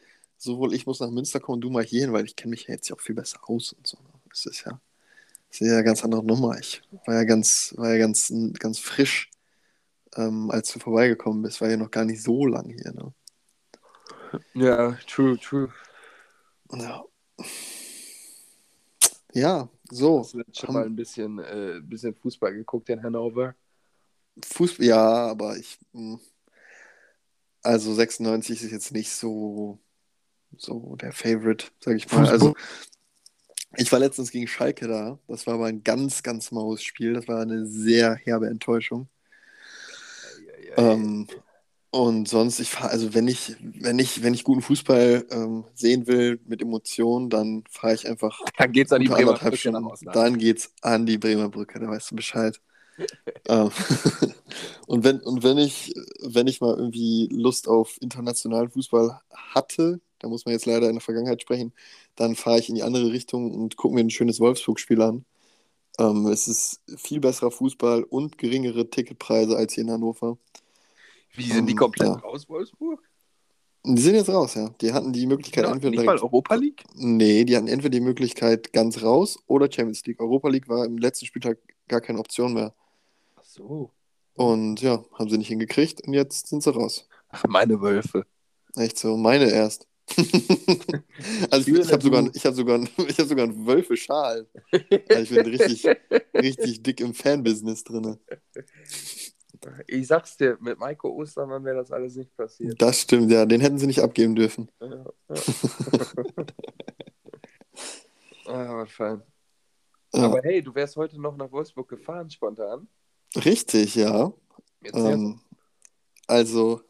sowohl 0.41 0.75
ich 0.75 0.87
muss 0.87 1.01
nach 1.01 1.11
Münster 1.11 1.41
kommen 1.41 1.63
du 1.63 1.71
mal 1.71 1.85
hierhin, 1.85 2.15
weil 2.15 2.27
ich 2.27 2.37
kenne 2.37 2.53
mich 2.53 2.69
ja 2.69 2.75
jetzt 2.75 2.91
ja 2.91 2.97
auch 2.97 3.01
viel 3.03 3.17
besser 3.17 3.41
aus 3.51 3.75
und 3.75 3.87
so. 3.87 3.99
ne? 3.99 4.11
Das 4.31 4.47
ist 4.47 4.65
ja, 4.67 4.81
ist 5.51 5.61
ja 5.61 5.75
eine 5.75 5.85
ganz 5.85 6.05
andere 6.05 6.25
Nummer. 6.25 6.59
Ich 6.61 6.83
war 7.07 7.17
ja 7.17 7.25
ganz, 7.25 7.75
war 7.79 7.93
ja 7.93 7.99
ganz, 7.99 8.33
ganz 8.61 8.79
frisch, 8.81 9.31
ähm, 10.17 10.51
als 10.51 10.73
du 10.73 10.81
vorbeigekommen 10.81 11.43
bist. 11.43 11.61
War 11.63 11.71
ja 11.71 11.79
noch 11.79 11.91
gar 11.93 12.05
nicht 12.07 12.23
so 12.23 12.47
lang 12.47 12.71
hier. 12.71 12.93
Ne? 12.95 13.15
Ja, 14.55 14.97
true, 15.07 15.37
true. 15.39 15.73
Ja. 16.73 17.05
Ja, 19.35 19.69
so. 19.91 20.19
Hast 20.19 20.35
du 20.35 20.39
jetzt 20.39 20.59
schon 20.59 20.73
mal 20.75 20.85
ein 20.87 20.97
bisschen, 20.97 21.39
äh, 21.39 21.81
bisschen 21.83 22.15
Fußball 22.15 22.55
geguckt 22.55 22.89
in 22.91 23.03
Hannover? 23.03 23.55
Fußball, 24.45 24.87
ja, 24.87 24.99
aber 25.31 25.57
ich. 25.59 25.79
mh, 25.93 26.19
Also 27.63 27.95
96 27.95 28.63
ist 28.63 28.71
jetzt 28.73 28.93
nicht 28.93 29.11
so, 29.13 29.79
so 30.57 30.97
der 30.97 31.13
Favorite, 31.13 31.67
sag 31.81 31.97
ich 31.97 32.11
mal. 32.11 32.19
Fußball? 32.19 32.33
Also 32.33 32.55
ich 33.77 33.91
war 33.93 33.99
letztens 33.99 34.31
gegen 34.31 34.49
Schalke 34.49 34.89
da. 34.89 35.19
Das 35.29 35.47
war 35.47 35.55
aber 35.55 35.67
ein 35.67 35.85
ganz, 35.85 36.23
ganz 36.23 36.51
maues 36.51 36.83
Spiel. 36.83 37.13
Das 37.15 37.29
war 37.29 37.41
eine 37.41 37.67
sehr 37.67 38.15
herbe 38.15 38.49
Enttäuschung. 38.49 39.09
Ähm, 40.77 41.27
und 41.91 42.29
sonst, 42.29 42.61
ich 42.61 42.71
fahre, 42.71 42.91
also 42.91 43.15
wenn 43.15 43.27
ich, 43.27 43.57
wenn 43.61 43.99
ich, 43.99 44.23
wenn 44.23 44.33
ich 44.33 44.45
guten 44.45 44.63
Fußball 44.63 45.27
ähm, 45.31 45.65
sehen 45.75 46.07
will 46.07 46.41
mit 46.47 46.63
Emotionen, 46.63 47.31
dann 47.31 47.65
fahre 47.69 47.95
ich 47.95 48.09
einfach 48.09 48.41
Dann 48.59 48.73
geht's 48.73 48.93
an 48.93 49.03
die 49.03 49.09
Bremer 49.09 49.35
Brücke 49.35 49.73
nach. 49.73 49.83
Osnabrück. 49.83 50.15
Dann 50.15 50.39
geht's 50.39 50.73
an 50.83 51.07
die 51.07 51.19
Bremer 51.19 51.49
Brücke, 51.49 51.81
da 51.81 51.89
weißt 51.89 52.13
du 52.13 52.17
Bescheid. 52.17 52.61
ähm, 53.49 53.71
und 54.87 55.05
wenn, 55.05 55.21
und 55.21 55.43
wenn 55.43 55.59
ich, 55.59 55.93
wenn 56.23 56.47
ich 56.47 56.61
mal 56.61 56.77
irgendwie 56.77 57.29
Lust 57.33 57.67
auf 57.67 57.97
internationalen 58.01 58.71
Fußball 58.71 59.21
hatte, 59.31 60.01
da 60.21 60.29
muss 60.29 60.47
man 60.47 60.55
jetzt 60.55 60.67
leider 60.67 60.89
in 60.89 60.95
der 60.97 61.03
Vergangenheit 61.03 61.43
sprechen, 61.43 61.73
dann 62.17 62.37
fahre 62.37 62.61
ich 62.61 62.69
in 62.71 62.77
die 62.77 62.83
andere 62.85 63.13
Richtung 63.13 63.53
und 63.55 63.77
gucke 63.77 63.95
mir 63.95 64.03
ein 64.03 64.11
schönes 64.11 64.41
Wolfsburg-Spiel 64.41 65.03
an. 65.03 65.27
Ähm, 65.99 66.27
es 66.29 66.49
ist 66.49 66.83
viel 66.99 67.21
besserer 67.21 67.51
Fußball 67.53 68.05
und 68.05 68.39
geringere 68.39 68.91
Ticketpreise 68.91 69.57
als 69.57 69.75
hier 69.75 69.85
in 69.85 69.91
Hannover. 69.93 70.39
Wie 71.35 71.51
sind 71.51 71.67
die 71.69 71.75
Ähm, 71.75 71.77
komplett 71.77 72.15
ja. 72.15 72.15
raus, 72.17 72.49
Wolfsburg? 72.49 73.01
Die 73.85 74.01
sind 74.03 74.15
jetzt 74.15 74.29
raus, 74.31 74.55
ja. 74.55 74.71
Die 74.81 74.93
hatten 74.93 75.13
die 75.13 75.27
Möglichkeit 75.27 75.65
Ja, 75.65 75.71
entweder 75.71 75.91
nicht 75.91 76.05
mal 76.05 76.19
Europa 76.19 76.55
League? 76.55 76.87
Nee, 76.95 77.45
die 77.45 77.57
hatten 77.57 77.69
entweder 77.69 77.91
die 77.91 78.01
Möglichkeit 78.01 78.73
ganz 78.73 79.03
raus 79.03 79.39
oder 79.47 79.71
Champions 79.71 80.05
League. 80.07 80.21
Europa 80.21 80.49
League 80.49 80.69
war 80.69 80.85
im 80.85 80.99
letzten 80.99 81.27
Spieltag 81.27 81.59
gar 81.89 82.01
keine 82.01 82.19
Option 82.21 82.55
mehr. 82.55 82.75
Ach 83.35 83.45
so. 83.45 83.93
Und 84.35 84.81
ja, 84.83 85.05
haben 85.15 85.31
sie 85.31 85.39
nicht 85.39 85.49
hingekriegt 85.49 86.03
und 86.07 86.15
jetzt 86.15 86.49
sind 86.49 86.63
sie 86.65 86.73
raus. 86.75 87.09
Ach, 87.29 87.45
meine 87.49 87.81
Wölfe. 87.81 88.27
Echt 88.77 88.99
so, 88.99 89.17
meine 89.17 89.51
erst. 89.51 89.87
also 91.51 91.71
ich, 91.71 91.79
ich 91.79 91.93
habe 91.93 92.03
sogar, 92.03 92.31
ich 92.35 92.47
hab 92.47 92.55
sogar, 92.55 92.81
ich 93.09 93.19
hab 93.19 93.27
sogar 93.27 93.45
einen 93.45 93.67
Wölfe-Schal. 93.67 94.47
Also 95.09 95.23
ich 95.23 95.31
bin 95.31 95.47
richtig, 95.47 95.87
richtig 96.35 96.83
dick 96.83 97.01
im 97.01 97.15
Fanbusiness 97.15 97.85
drin. 97.85 98.19
Ich 99.87 100.07
sag's 100.07 100.37
dir, 100.37 100.57
mit 100.61 100.79
Maiko 100.79 101.11
Ostermann 101.11 101.65
wäre 101.65 101.77
das 101.77 101.91
alles 101.91 102.17
nicht 102.17 102.35
passiert. 102.37 102.81
Das 102.81 103.03
stimmt, 103.03 103.31
ja. 103.31 103.45
Den 103.45 103.61
hätten 103.61 103.79
sie 103.79 103.87
nicht 103.87 104.01
abgeben 104.01 104.35
dürfen. 104.35 104.71
Ja, 104.81 104.89
ja. 104.89 105.35
ah, 108.47 108.77
was 108.79 108.91
fein. 108.91 109.23
Ja, 110.15 110.23
Aber 110.25 110.41
hey, 110.43 110.63
du 110.63 110.75
wärst 110.75 110.97
heute 110.97 111.21
noch 111.21 111.37
nach 111.37 111.53
Wolfsburg 111.53 111.89
gefahren, 111.89 112.31
spontan. 112.31 112.89
richtig, 113.37 113.95
ja. 113.95 114.33
Ähm, 114.83 115.41
also, 116.27 116.81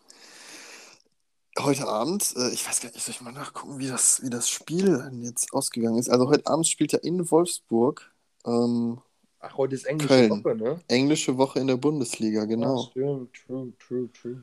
heute 1.58 1.86
Abend, 1.88 2.34
äh, 2.36 2.50
ich 2.50 2.66
weiß 2.66 2.80
gar 2.80 2.90
nicht, 2.90 3.02
soll 3.02 3.14
ich 3.14 3.20
mal 3.20 3.32
nachgucken, 3.32 3.78
wie 3.78 3.88
das, 3.88 4.22
wie 4.22 4.30
das 4.30 4.48
Spiel 4.48 5.10
jetzt 5.22 5.52
ausgegangen 5.52 5.98
ist. 5.98 6.08
Also, 6.08 6.28
heute 6.28 6.46
Abend 6.46 6.66
spielt 6.66 6.92
er 6.92 7.04
in 7.04 7.30
Wolfsburg 7.30 8.10
ähm, 8.46 9.00
Ach, 9.40 9.56
heute 9.56 9.74
ist 9.74 9.84
englische 9.84 10.08
Köln. 10.08 10.44
Woche, 10.44 10.54
ne? 10.54 10.80
englische 10.88 11.36
Woche 11.38 11.60
in 11.60 11.66
der 11.66 11.76
Bundesliga, 11.76 12.44
genau. 12.44 12.84
Ach, 12.84 12.90
stimmt, 12.90 13.32
true, 13.32 13.72
true, 13.78 14.10
true. 14.12 14.42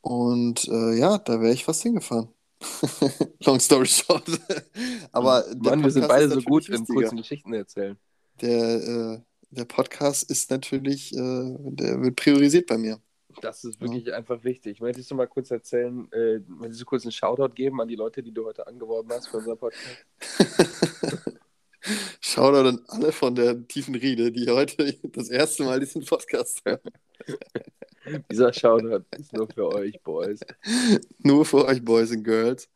Und 0.00 0.66
äh, 0.68 0.98
ja, 0.98 1.18
da 1.18 1.40
wäre 1.40 1.52
ich 1.52 1.64
fast 1.64 1.82
hingefahren. 1.82 2.28
Long 3.44 3.60
story 3.60 3.86
short. 3.86 4.24
Aber 5.12 5.42
der 5.42 5.72
Mann, 5.72 5.84
wir 5.84 5.90
sind 5.90 6.08
beide 6.08 6.30
so 6.30 6.40
gut 6.40 6.68
wichtiger. 6.68 6.94
kurzen 6.94 7.16
Geschichten 7.16 7.52
erzählen. 7.52 7.98
Der, 8.40 8.82
äh, 8.82 9.20
der 9.50 9.64
Podcast 9.64 10.30
ist 10.30 10.50
natürlich, 10.50 11.12
äh, 11.12 11.56
der 11.58 12.02
wird 12.02 12.16
priorisiert 12.16 12.66
bei 12.66 12.78
mir. 12.78 13.00
Das 13.40 13.64
ist 13.64 13.80
wirklich 13.80 14.12
einfach 14.12 14.44
wichtig. 14.44 14.80
Möchtest 14.80 15.10
du 15.10 15.14
mal 15.14 15.26
kurz 15.26 15.50
erzählen, 15.50 16.10
äh, 16.12 16.40
möchtest 16.46 16.80
du 16.82 16.84
kurz 16.84 17.04
einen 17.04 17.12
Shoutout 17.12 17.54
geben 17.54 17.80
an 17.80 17.88
die 17.88 17.96
Leute, 17.96 18.22
die 18.22 18.32
du 18.32 18.44
heute 18.44 18.66
angeworben 18.66 19.10
hast 19.12 19.28
für 19.28 19.38
unser 19.38 19.56
Podcast? 19.56 20.04
Shoutout 22.20 22.68
an 22.68 22.84
alle 22.88 23.12
von 23.12 23.34
der 23.34 23.66
tiefen 23.66 23.94
Riede, 23.94 24.30
die 24.30 24.48
heute 24.48 24.94
das 25.02 25.28
erste 25.28 25.64
Mal 25.64 25.80
diesen 25.80 26.04
Podcast 26.04 26.62
hören. 26.64 26.80
Dieser 28.30 28.52
Shoutout 28.52 29.04
ist 29.18 29.32
nur 29.32 29.48
für 29.48 29.68
euch, 29.68 30.00
Boys. 30.02 30.40
Nur 31.18 31.44
für 31.44 31.64
euch 31.64 31.84
Boys 31.84 32.10
and 32.12 32.24
Girls. 32.24 32.68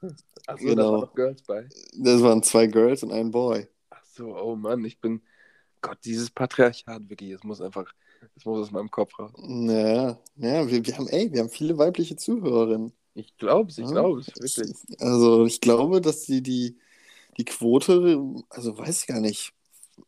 Achso, 0.00 0.14
da 0.46 0.54
Genau. 0.70 0.92
waren 0.92 1.00
noch 1.00 1.14
Girls 1.14 1.42
bei. 1.42 1.68
Das 1.96 2.22
waren 2.22 2.42
zwei 2.42 2.66
Girls 2.68 3.02
und 3.02 3.12
ein 3.12 3.30
Boy. 3.30 3.66
Ach 3.90 4.04
so, 4.04 4.36
oh 4.36 4.54
Mann, 4.56 4.84
ich 4.84 5.00
bin. 5.00 5.22
Gott, 5.80 5.98
dieses 6.04 6.30
Patriarchat, 6.30 7.08
wirklich, 7.08 7.30
es 7.30 7.44
muss 7.44 7.60
einfach. 7.60 7.92
Es 8.36 8.44
muss 8.44 8.58
aus 8.60 8.70
meinem 8.70 8.90
Kopf 8.90 9.18
raus. 9.18 9.32
Naja, 9.36 10.18
naja 10.36 10.68
wir, 10.68 10.84
wir 10.86 10.96
haben, 10.96 11.08
ey, 11.08 11.32
wir 11.32 11.40
haben 11.40 11.50
viele 11.50 11.76
weibliche 11.78 12.16
Zuhörerinnen. 12.16 12.92
Ich 13.14 13.36
glaub's, 13.36 13.78
ich 13.78 13.84
Ja. 13.86 13.90
glaub's, 13.92 14.28
wirklich. 14.38 14.74
Also 15.00 15.44
ich 15.46 15.60
glaube, 15.60 16.00
dass 16.00 16.22
die, 16.22 16.42
die, 16.42 16.78
die 17.36 17.44
Quote, 17.44 18.22
also 18.50 18.78
weiß 18.78 19.00
ich 19.02 19.06
gar 19.08 19.20
nicht, 19.20 19.52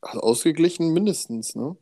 ausgeglichen 0.02 0.92
mindestens, 0.92 1.54
ne? 1.56 1.76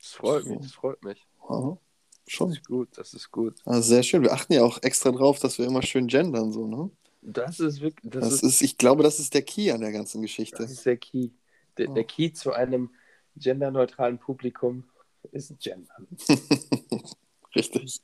Das 0.00 0.12
freut 0.12 0.44
So. 0.44 0.50
mich, 0.50 0.60
das 0.62 0.72
freut 0.72 1.02
mich. 1.02 1.26
Ja, 1.48 1.78
Das 2.24 2.32
schon. 2.34 2.52
ist 2.52 2.64
gut, 2.66 2.88
das 2.96 3.14
ist 3.14 3.30
gut. 3.30 3.56
Also 3.64 3.82
sehr 3.82 4.02
schön. 4.02 4.22
Wir 4.22 4.32
achten 4.32 4.52
ja 4.52 4.62
auch 4.64 4.82
extra 4.82 5.10
drauf, 5.10 5.38
dass 5.40 5.58
wir 5.58 5.66
immer 5.66 5.82
schön 5.82 6.06
gendern, 6.06 6.52
so, 6.52 6.66
ne? 6.66 6.90
Das 7.20 7.60
ist 7.60 7.80
wirklich. 7.80 8.10
Das, 8.10 8.24
Das, 8.24 8.32
ist, 8.34 8.42
ist, 8.44 8.62
ich 8.62 8.78
glaube, 8.78 9.02
das 9.02 9.18
ist 9.18 9.34
der 9.34 9.42
Key 9.42 9.70
an 9.72 9.80
der 9.80 9.92
ganzen 9.92 10.22
Geschichte. 10.22 10.56
das 10.62 10.70
ist 10.70 10.86
der 10.86 10.96
Key. 10.96 11.30
Der, 11.76 11.86
Ja. 11.86 11.94
der 11.94 12.04
Key 12.04 12.32
zu 12.32 12.52
einem 12.52 12.90
genderneutralen 13.36 14.18
Publikum 14.18 14.84
ist 15.32 15.58
Gendern. 15.60 16.06
Richtig. 17.56 18.00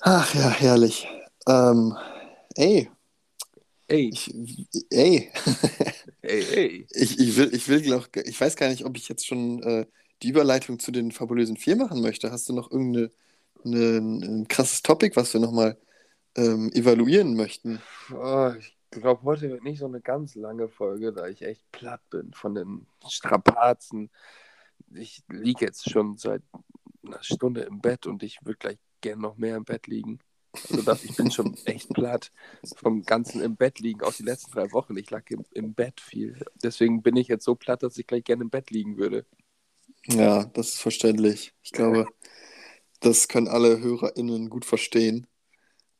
Ach 0.00 0.34
ja, 0.34 0.48
herrlich. 0.50 1.06
Ähm, 1.46 1.96
ey, 2.56 2.90
Ey, 3.88 4.08
ich, 4.12 4.32
ey, 4.90 5.30
ey, 6.22 6.44
ey. 6.54 6.86
ich, 6.92 7.18
ich 7.18 7.36
will, 7.36 7.54
ich 7.54 7.68
will, 7.68 7.82
glaub, 7.82 8.08
ich 8.16 8.40
weiß 8.40 8.56
gar 8.56 8.68
nicht, 8.68 8.84
ob 8.84 8.96
ich 8.96 9.08
jetzt 9.08 9.26
schon 9.26 9.62
äh, 9.62 9.86
die 10.22 10.28
Überleitung 10.28 10.78
zu 10.78 10.92
den 10.92 11.10
fabulösen 11.12 11.56
vier 11.56 11.76
machen 11.76 12.00
möchte. 12.00 12.30
Hast 12.30 12.48
du 12.48 12.52
noch 12.52 12.70
irgendeine 12.70 13.10
eine, 13.64 13.98
ein 13.98 14.48
krasses 14.48 14.82
Topic, 14.82 15.16
was 15.16 15.32
wir 15.34 15.40
nochmal 15.40 15.78
ähm, 16.36 16.70
evaluieren 16.74 17.36
möchten? 17.36 17.82
Oh, 18.12 18.52
ich 18.58 18.76
glaube, 18.90 19.22
heute 19.22 19.50
wird 19.50 19.64
nicht 19.64 19.78
so 19.78 19.86
eine 19.86 20.00
ganz 20.00 20.34
lange 20.34 20.68
Folge, 20.68 21.12
da 21.12 21.28
ich 21.28 21.42
echt 21.42 21.70
platt 21.72 22.00
bin 22.10 22.32
von 22.32 22.54
den 22.54 22.86
Strapazen. 23.08 24.10
Ich 24.92 25.22
liege 25.28 25.66
jetzt 25.66 25.88
schon 25.88 26.16
seit 26.16 26.42
einer 27.04 27.22
Stunde 27.22 27.62
im 27.62 27.80
Bett 27.80 28.06
und 28.06 28.22
ich 28.22 28.44
würde 28.44 28.58
gleich 28.58 28.78
gern 29.00 29.20
noch 29.20 29.36
mehr 29.36 29.56
im 29.56 29.64
Bett 29.64 29.86
liegen. 29.86 30.18
Also 30.68 30.82
das, 30.82 31.04
ich 31.04 31.16
bin 31.16 31.30
schon 31.30 31.56
echt 31.64 31.90
platt 31.90 32.32
vom 32.76 33.02
ganzen 33.02 33.40
im 33.40 33.56
Bett 33.56 33.78
liegen, 33.78 34.02
auch 34.02 34.12
die 34.12 34.24
letzten 34.24 34.50
drei 34.50 34.72
Wochen. 34.72 34.96
Ich 34.96 35.10
lag 35.10 35.22
im, 35.30 35.44
im 35.52 35.74
Bett 35.74 36.00
viel. 36.00 36.44
Deswegen 36.62 37.02
bin 37.02 37.16
ich 37.16 37.28
jetzt 37.28 37.44
so 37.44 37.54
platt, 37.54 37.82
dass 37.82 37.96
ich 37.98 38.06
gleich 38.06 38.24
gerne 38.24 38.42
im 38.42 38.50
Bett 38.50 38.70
liegen 38.70 38.96
würde. 38.96 39.26
Ja, 40.06 40.44
das 40.44 40.70
ist 40.70 40.80
verständlich. 40.80 41.54
Ich 41.62 41.72
glaube, 41.72 42.06
das 43.00 43.28
können 43.28 43.48
alle 43.48 43.80
HörerInnen 43.80 44.50
gut 44.50 44.64
verstehen. 44.64 45.26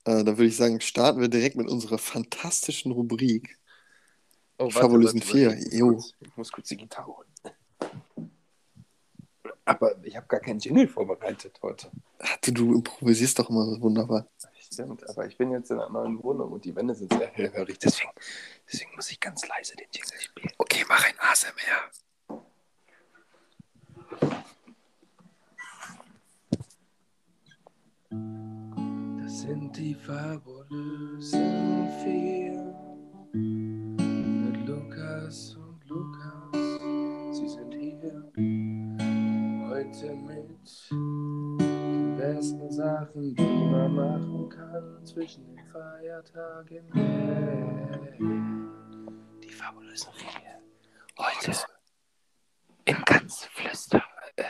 Äh, 0.04 0.24
da 0.24 0.38
würde 0.38 0.46
ich 0.46 0.56
sagen, 0.56 0.80
starten 0.80 1.20
wir 1.20 1.28
direkt 1.28 1.56
mit 1.56 1.68
unserer 1.68 1.98
fantastischen 1.98 2.92
Rubrik. 2.92 3.58
Oh, 4.58 4.70
Fabulösen 4.70 5.22
vier, 5.22 5.56
Ich 5.56 5.72
jo. 5.72 5.92
muss, 5.92 6.12
kurz, 6.12 6.30
ich 6.30 6.36
muss 6.36 6.52
kurz 6.52 6.68
die 6.68 6.76
Gitarre 6.76 7.16
holen. 7.16 7.28
Aber 9.64 9.96
ich 10.05 10.16
habe 10.16 10.26
gar 10.26 10.40
keinen 10.40 10.59
Jingle 10.59 10.88
vorbereitet 10.88 11.59
heute. 11.62 11.90
Ach, 12.18 12.36
du, 12.42 12.53
du 12.53 12.74
improvisierst 12.74 13.38
doch 13.38 13.48
immer 13.48 13.64
so 13.66 13.80
wunderbar. 13.80 14.26
Stimmt, 14.72 15.09
aber 15.09 15.26
ich 15.26 15.36
bin 15.36 15.51
jetzt 15.51 15.70
in 15.70 15.78
einer 15.78 15.88
neuen 15.88 16.22
Wohnung 16.22 16.53
und 16.53 16.64
die 16.64 16.74
Wände 16.76 16.94
sind 16.94 17.12
sehr 17.12 17.28
hellhörig, 17.28 17.78
deswegen, 17.78 18.11
deswegen 18.70 18.94
muss 18.94 19.11
ich 19.11 19.18
ganz 19.18 19.46
leise 19.48 19.74
den 19.74 19.88
Jingle 19.92 20.20
spielen. 20.20 20.53
Okay, 20.59 20.84
mach 20.88 21.05
ein 21.05 21.14
ASMR. 21.18 21.90
Sind 29.51 29.76
die 29.76 29.94
fabulösen 29.96 31.88
vier. 32.05 32.72
Mit 33.32 34.64
Lukas 34.64 35.57
und 35.57 35.84
Lukas, 35.88 37.36
sie 37.36 37.48
sind 37.48 37.74
hier. 37.74 38.30
Heute 39.68 40.14
mit 40.14 40.90
den 40.92 42.16
besten 42.16 42.70
Sachen, 42.70 43.34
die 43.34 43.42
man 43.42 43.92
machen 43.92 44.48
kann 44.51 45.05
zwischen 45.05 45.44
den 45.44 45.66
Feiertagen. 45.66 46.84
Die 49.42 49.48
fabulösen 49.48 50.12
Vier. 50.12 50.61
Heute 51.18 51.59
in 52.84 53.03
ganz 53.05 53.46
Flüster 53.46 54.05
äh, 54.36 54.44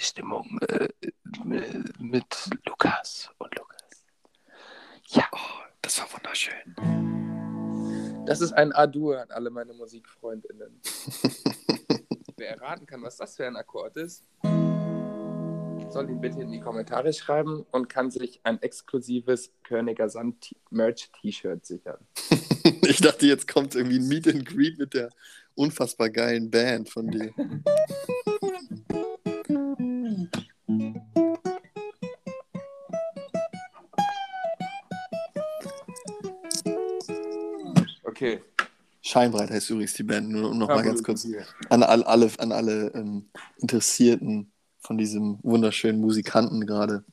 Stimmung 0.00 0.58
äh, 0.62 0.88
mit 2.00 2.50
Lukas. 2.66 3.30
Ja, 5.12 5.24
oh, 5.32 5.38
das 5.82 5.98
war 5.98 6.06
wunderschön. 6.30 8.24
Das 8.26 8.40
ist 8.40 8.52
ein 8.52 8.72
Adur 8.72 9.20
an 9.20 9.30
alle 9.30 9.50
meine 9.50 9.72
Musikfreundinnen. 9.72 10.80
Wer 12.36 12.50
erraten 12.50 12.86
kann, 12.86 13.02
was 13.02 13.16
das 13.16 13.36
für 13.36 13.46
ein 13.46 13.56
Akkord 13.56 13.96
ist, 13.96 14.24
soll 15.88 16.08
ihn 16.08 16.20
bitte 16.20 16.40
in 16.40 16.52
die 16.52 16.60
Kommentare 16.60 17.12
schreiben 17.12 17.66
und 17.72 17.88
kann 17.88 18.12
sich 18.12 18.40
ein 18.44 18.62
exklusives 18.62 19.52
Körniger 19.64 20.08
Sand 20.08 20.54
Merch 20.70 21.10
T-Shirt 21.20 21.66
sichern. 21.66 21.98
ich 22.82 23.00
dachte, 23.00 23.26
jetzt 23.26 23.48
kommt 23.48 23.74
irgendwie 23.74 23.98
ein 23.98 24.06
Meet 24.06 24.28
and 24.28 24.46
Greet 24.46 24.78
mit 24.78 24.94
der 24.94 25.10
unfassbar 25.56 26.10
geilen 26.10 26.48
Band 26.50 26.88
von 26.88 27.10
dir. 27.10 27.34
Scheinbreit 39.10 39.50
heißt 39.50 39.70
übrigens 39.70 39.94
die 39.94 40.04
Band, 40.04 40.30
nur 40.30 40.50
um 40.50 40.58
nochmal 40.58 40.84
ganz 40.84 41.02
kurz 41.02 41.26
an 41.68 41.82
alle, 41.82 42.06
alle, 42.06 42.30
an 42.38 42.52
alle 42.52 42.92
ähm, 42.94 43.28
Interessierten 43.56 44.52
von 44.78 44.98
diesem 44.98 45.38
wunderschönen 45.42 46.00
Musikanten 46.00 46.64
gerade. 46.64 47.04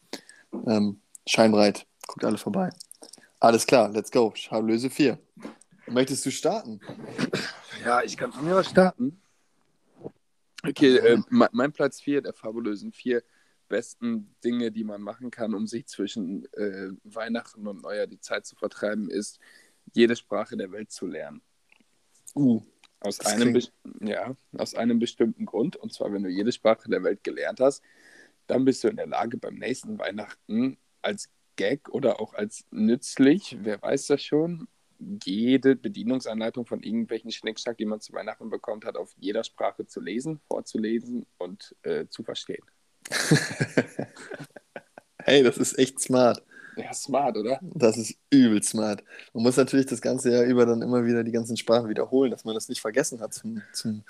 Ähm, 0.68 1.02
Scheinbreit, 1.26 1.88
guckt 2.06 2.24
alle 2.24 2.38
vorbei. 2.38 2.70
Alles 3.40 3.66
klar, 3.66 3.90
let's 3.90 4.12
go. 4.12 4.32
Schablöse 4.36 4.92
4. 4.92 5.18
Möchtest 5.88 6.24
du 6.26 6.32
starten? 6.32 6.80
Ja, 7.84 8.04
ich 8.04 8.16
kann 8.16 8.32
von 8.32 8.46
mir 8.46 8.56
was 8.56 8.70
starten. 8.70 9.20
Okay, 10.64 10.98
äh, 10.98 11.18
mein 11.30 11.72
Platz 11.72 12.00
4 12.02 12.22
der 12.22 12.34
fabulösen 12.34 12.92
4 12.92 13.24
besten 13.68 14.36
Dinge, 14.44 14.72
die 14.72 14.84
man 14.84 15.02
machen 15.02 15.32
kann, 15.32 15.56
um 15.56 15.66
sich 15.66 15.88
zwischen 15.88 16.46
äh, 16.54 16.90
Weihnachten 17.04 17.66
und 17.68 17.82
Neujahr 17.82 18.08
die 18.08 18.20
Zeit 18.20 18.46
zu 18.46 18.56
vertreiben, 18.56 19.10
ist, 19.10 19.40
jede 19.94 20.16
Sprache 20.16 20.58
der 20.58 20.72
Welt 20.72 20.92
zu 20.92 21.08
lernen. 21.08 21.42
Uh, 22.36 22.62
aus, 23.00 23.20
einem, 23.22 23.60
ja, 24.02 24.36
aus 24.58 24.76
einem 24.76 25.00
bestimmten 25.00 25.46
Grund. 25.46 25.76
Und 25.76 25.94
zwar, 25.94 26.12
wenn 26.14 26.24
du 26.24 26.30
jede 26.30 26.52
Sprache 26.52 26.90
der 26.90 27.04
Welt 27.04 27.24
gelernt 27.24 27.60
hast, 27.60 27.84
dann 28.48 28.66
bist 28.66 28.84
du 28.84 28.88
in 28.88 28.96
der 28.96 29.08
Lage, 29.08 29.38
beim 29.38 29.56
nächsten 29.56 29.98
Weihnachten 30.00 30.78
als 31.02 31.30
Gag 31.56 31.90
oder 31.90 32.22
auch 32.22 32.34
als 32.34 32.66
nützlich, 32.72 33.58
wer 33.62 33.82
weiß 33.82 34.08
das 34.08 34.24
schon, 34.24 34.68
jede 35.24 35.76
Bedienungsanleitung 35.76 36.66
von 36.66 36.82
irgendwelchen 36.82 37.32
Schnickschnack, 37.32 37.78
die 37.78 37.86
man 37.86 38.02
zu 38.02 38.14
Weihnachten 38.14 38.50
bekommt, 38.50 38.86
hat 38.86 38.98
auf 38.98 39.14
jeder 39.18 39.44
Sprache 39.44 39.86
zu 39.86 40.00
lesen, 40.00 40.40
vorzulesen 40.48 41.26
und 41.38 41.76
äh, 41.84 42.08
zu 42.08 42.24
verstehen. 42.24 42.64
hey, 45.20 45.44
das 45.44 45.58
ist 45.58 45.78
echt 45.78 46.00
smart. 46.00 46.44
Ja, 46.84 46.94
smart, 46.94 47.38
oder? 47.38 47.60
Das 47.62 47.98
ist 47.98 48.16
übel 48.30 48.62
smart. 48.64 49.04
Man 49.34 49.44
muss 49.44 49.58
natürlich 49.58 49.88
das 49.88 50.02
ganze 50.02 50.32
Jahr 50.32 50.44
über 50.44 50.66
dann 50.66 50.82
immer 50.82 51.06
wieder 51.06 51.24
die 51.24 51.32
ganzen 51.32 51.58
Sprachen 51.58 51.90
wiederholen, 51.90 52.32
dass 52.32 52.46
man 52.46 52.56
das 52.56 52.70
nicht 52.70 52.82
vergessen 52.82 53.20
hat 53.20 53.34
zum, 53.34 53.62
zum 53.74 54.04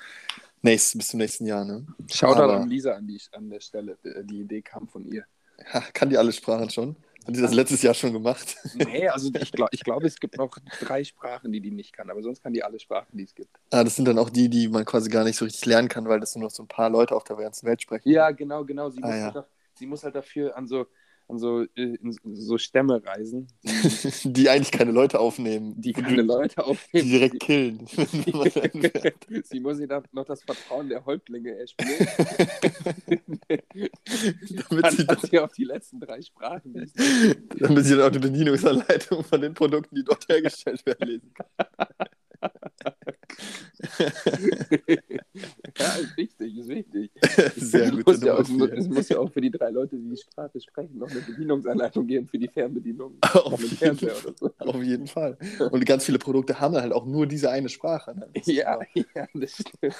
nächsten, 0.61 0.97
bis 0.97 1.09
zum 1.09 1.19
nächsten 1.19 1.45
Jahr. 1.45 1.65
Ne? 1.65 1.85
Schaut 2.11 2.37
Aber, 2.37 2.57
an 2.57 2.69
Lisa 2.69 2.93
an, 2.93 3.07
die, 3.07 3.19
an 3.31 3.49
der 3.49 3.59
Stelle. 3.59 3.97
Die 4.03 4.41
Idee 4.41 4.61
kam 4.61 4.87
von 4.87 5.05
ihr. 5.05 5.25
Ja, 5.73 5.81
kann 5.93 6.09
die 6.09 6.17
alle 6.17 6.31
Sprachen 6.31 6.69
schon? 6.69 6.95
Hat 7.27 7.35
die 7.35 7.41
das 7.41 7.53
letztes 7.53 7.81
Jahr 7.81 7.93
schon 7.93 8.13
gemacht? 8.13 8.55
Nee, 8.75 9.07
also 9.09 9.29
ich 9.37 9.51
glaube, 9.51 9.69
ich 9.73 9.83
glaub, 9.83 10.03
es 10.03 10.17
gibt 10.17 10.37
noch 10.37 10.57
drei 10.79 11.03
Sprachen, 11.03 11.51
die 11.51 11.59
die 11.59 11.71
nicht 11.71 11.91
kann, 11.91 12.09
aber 12.09 12.21
sonst 12.21 12.41
kann 12.41 12.53
die 12.53 12.63
alle 12.63 12.79
Sprachen, 12.79 13.17
die 13.17 13.23
es 13.23 13.35
gibt. 13.35 13.49
Ah, 13.69 13.83
das 13.83 13.97
sind 13.97 14.07
dann 14.07 14.17
auch 14.17 14.29
die, 14.29 14.49
die 14.49 14.69
man 14.69 14.85
quasi 14.85 15.09
gar 15.09 15.25
nicht 15.25 15.35
so 15.35 15.43
richtig 15.43 15.65
lernen 15.65 15.89
kann, 15.89 16.07
weil 16.07 16.21
das 16.21 16.35
nur 16.35 16.45
noch 16.45 16.51
so 16.51 16.63
ein 16.63 16.69
paar 16.69 16.89
Leute 16.89 17.15
auf 17.15 17.25
der 17.25 17.35
ganzen 17.35 17.67
Welt 17.67 17.81
sprechen. 17.81 18.09
Ja, 18.09 18.31
genau, 18.31 18.63
genau. 18.63 18.89
Sie, 18.89 19.03
ah, 19.03 19.07
muss, 19.07 19.15
ja. 19.17 19.33
halt 19.33 19.45
sie 19.73 19.85
muss 19.87 20.03
halt 20.03 20.15
dafür 20.15 20.55
an 20.55 20.67
so, 20.67 20.87
an 21.29 21.37
so, 21.39 21.63
äh, 21.75 21.97
so 22.33 22.57
Stämme 22.57 23.03
reisen. 23.05 23.47
Die, 23.63 23.69
die, 24.33 24.49
eigentlich 24.49 24.71
keine 24.71 24.91
Leute 24.91 25.19
aufnehmen. 25.19 25.73
Die 25.77 25.93
keine 25.93 26.21
Leute 26.21 26.63
aufnehmen. 26.65 27.05
Die 27.05 27.11
direkt 27.11 27.39
killen. 27.41 27.85
sie 29.43 29.59
muss 29.59 29.77
sich 29.77 29.89
noch 30.11 30.25
das 30.25 30.43
Vertrauen 30.43 30.89
der 30.89 31.05
Häuptlinge 31.05 31.57
erspielen. 31.57 32.07
damit 34.69 34.91
sie, 34.91 35.05
dann, 35.05 35.19
sie 35.19 35.39
auf 35.39 35.51
die 35.53 35.65
letzten 35.65 35.99
drei 35.99 36.21
Sprachen 36.21 36.73
lesen. 36.73 36.93
Damit 37.59 37.85
sie 37.85 37.95
dann 37.95 38.07
auch 38.07 38.11
die 38.11 38.19
Bedienungsanleitung 38.19 39.23
von 39.23 39.41
den 39.41 39.53
Produkten, 39.53 39.95
die 39.95 40.03
dort 40.03 40.27
hergestellt 40.29 40.85
werden, 40.85 41.07
lesen 41.07 41.33
kann. 41.33 41.67
ja, 45.79 45.95
ist 45.95 46.17
wichtig, 46.17 46.57
ist 46.57 46.67
wichtig. 46.67 47.11
Sehr 47.55 47.91
gut. 47.91 48.07
Muss 48.07 48.21
ja 48.23 48.39
es 48.39 48.87
muss 48.87 49.09
ja 49.09 49.19
auch 49.19 49.31
für 49.31 49.41
die 49.41 49.51
drei 49.51 49.69
Leute, 49.69 49.97
die 49.97 50.09
die 50.09 50.17
Sprache 50.17 50.59
sprechen, 50.59 50.97
noch 50.97 51.09
eine 51.09 51.21
Bedienungsanleitung 51.21 52.07
geben 52.07 52.27
für 52.27 52.37
die 52.37 52.47
Fernbedienung. 52.47 53.17
Auf, 53.33 53.61
jeden, 53.61 53.97
so. 53.97 54.51
auf 54.57 54.83
jeden 54.83 55.07
Fall. 55.07 55.37
Und 55.71 55.85
ganz 55.85 56.05
viele 56.05 56.19
Produkte 56.19 56.59
haben 56.59 56.75
halt 56.75 56.91
auch 56.91 57.05
nur 57.05 57.27
diese 57.27 57.49
eine 57.49 57.69
Sprache. 57.69 58.17
Ne? 58.17 58.27
Ja, 58.45 58.79
ja, 58.93 59.27
das 59.33 59.51
stimmt. 59.51 59.95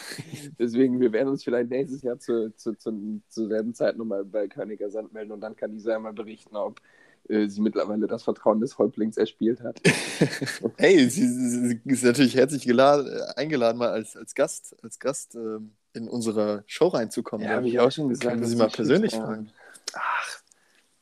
Deswegen, 0.60 1.00
wir 1.00 1.12
werden 1.12 1.30
uns 1.30 1.44
vielleicht 1.44 1.70
nächstes 1.70 2.02
Jahr 2.02 2.20
zu, 2.20 2.54
zu, 2.56 2.74
zu, 2.74 3.22
zur 3.28 3.48
selben 3.48 3.74
Zeit 3.74 3.98
nochmal 3.98 4.26
bei 4.26 4.48
Königer 4.48 4.90
Sand 4.90 5.14
melden 5.14 5.32
und 5.32 5.42
dann 5.42 5.56
kann 5.56 5.72
dieser 5.72 5.96
einmal 5.96 6.14
berichten, 6.14 6.56
ob 6.56 6.82
äh, 7.30 7.48
sie 7.48 7.62
mittlerweile 7.62 8.08
das 8.08 8.24
Vertrauen 8.24 8.60
des 8.60 8.78
Häuptlings 8.78 9.18
erspielt 9.18 9.62
hat. 9.62 9.80
hey, 10.78 11.10
sie, 11.10 11.28
sie, 11.28 11.82
ist 11.86 12.04
natürlich 12.04 12.36
herzlich 12.36 12.66
geladen, 12.66 13.08
äh, 13.08 13.40
eingeladen, 13.40 13.78
mal 13.78 13.90
als, 13.90 14.16
als 14.16 14.34
Gast, 14.36 14.76
als 14.84 15.00
Gast 15.00 15.36
ähm, 15.36 15.74
in 15.94 16.08
unsere 16.08 16.64
Show 16.68 16.88
reinzukommen. 16.88 17.46
Ja, 17.46 17.56
habe 17.56 17.68
ich 17.68 17.80
auch 17.80 17.92
schon 17.92 18.10
gesagt. 18.10 18.36
Können 18.36 18.46
sie 18.46 18.56
mal 18.56 18.70
persönlich 18.70 19.16
fragen. 19.16 19.50
Ach, 19.94 20.42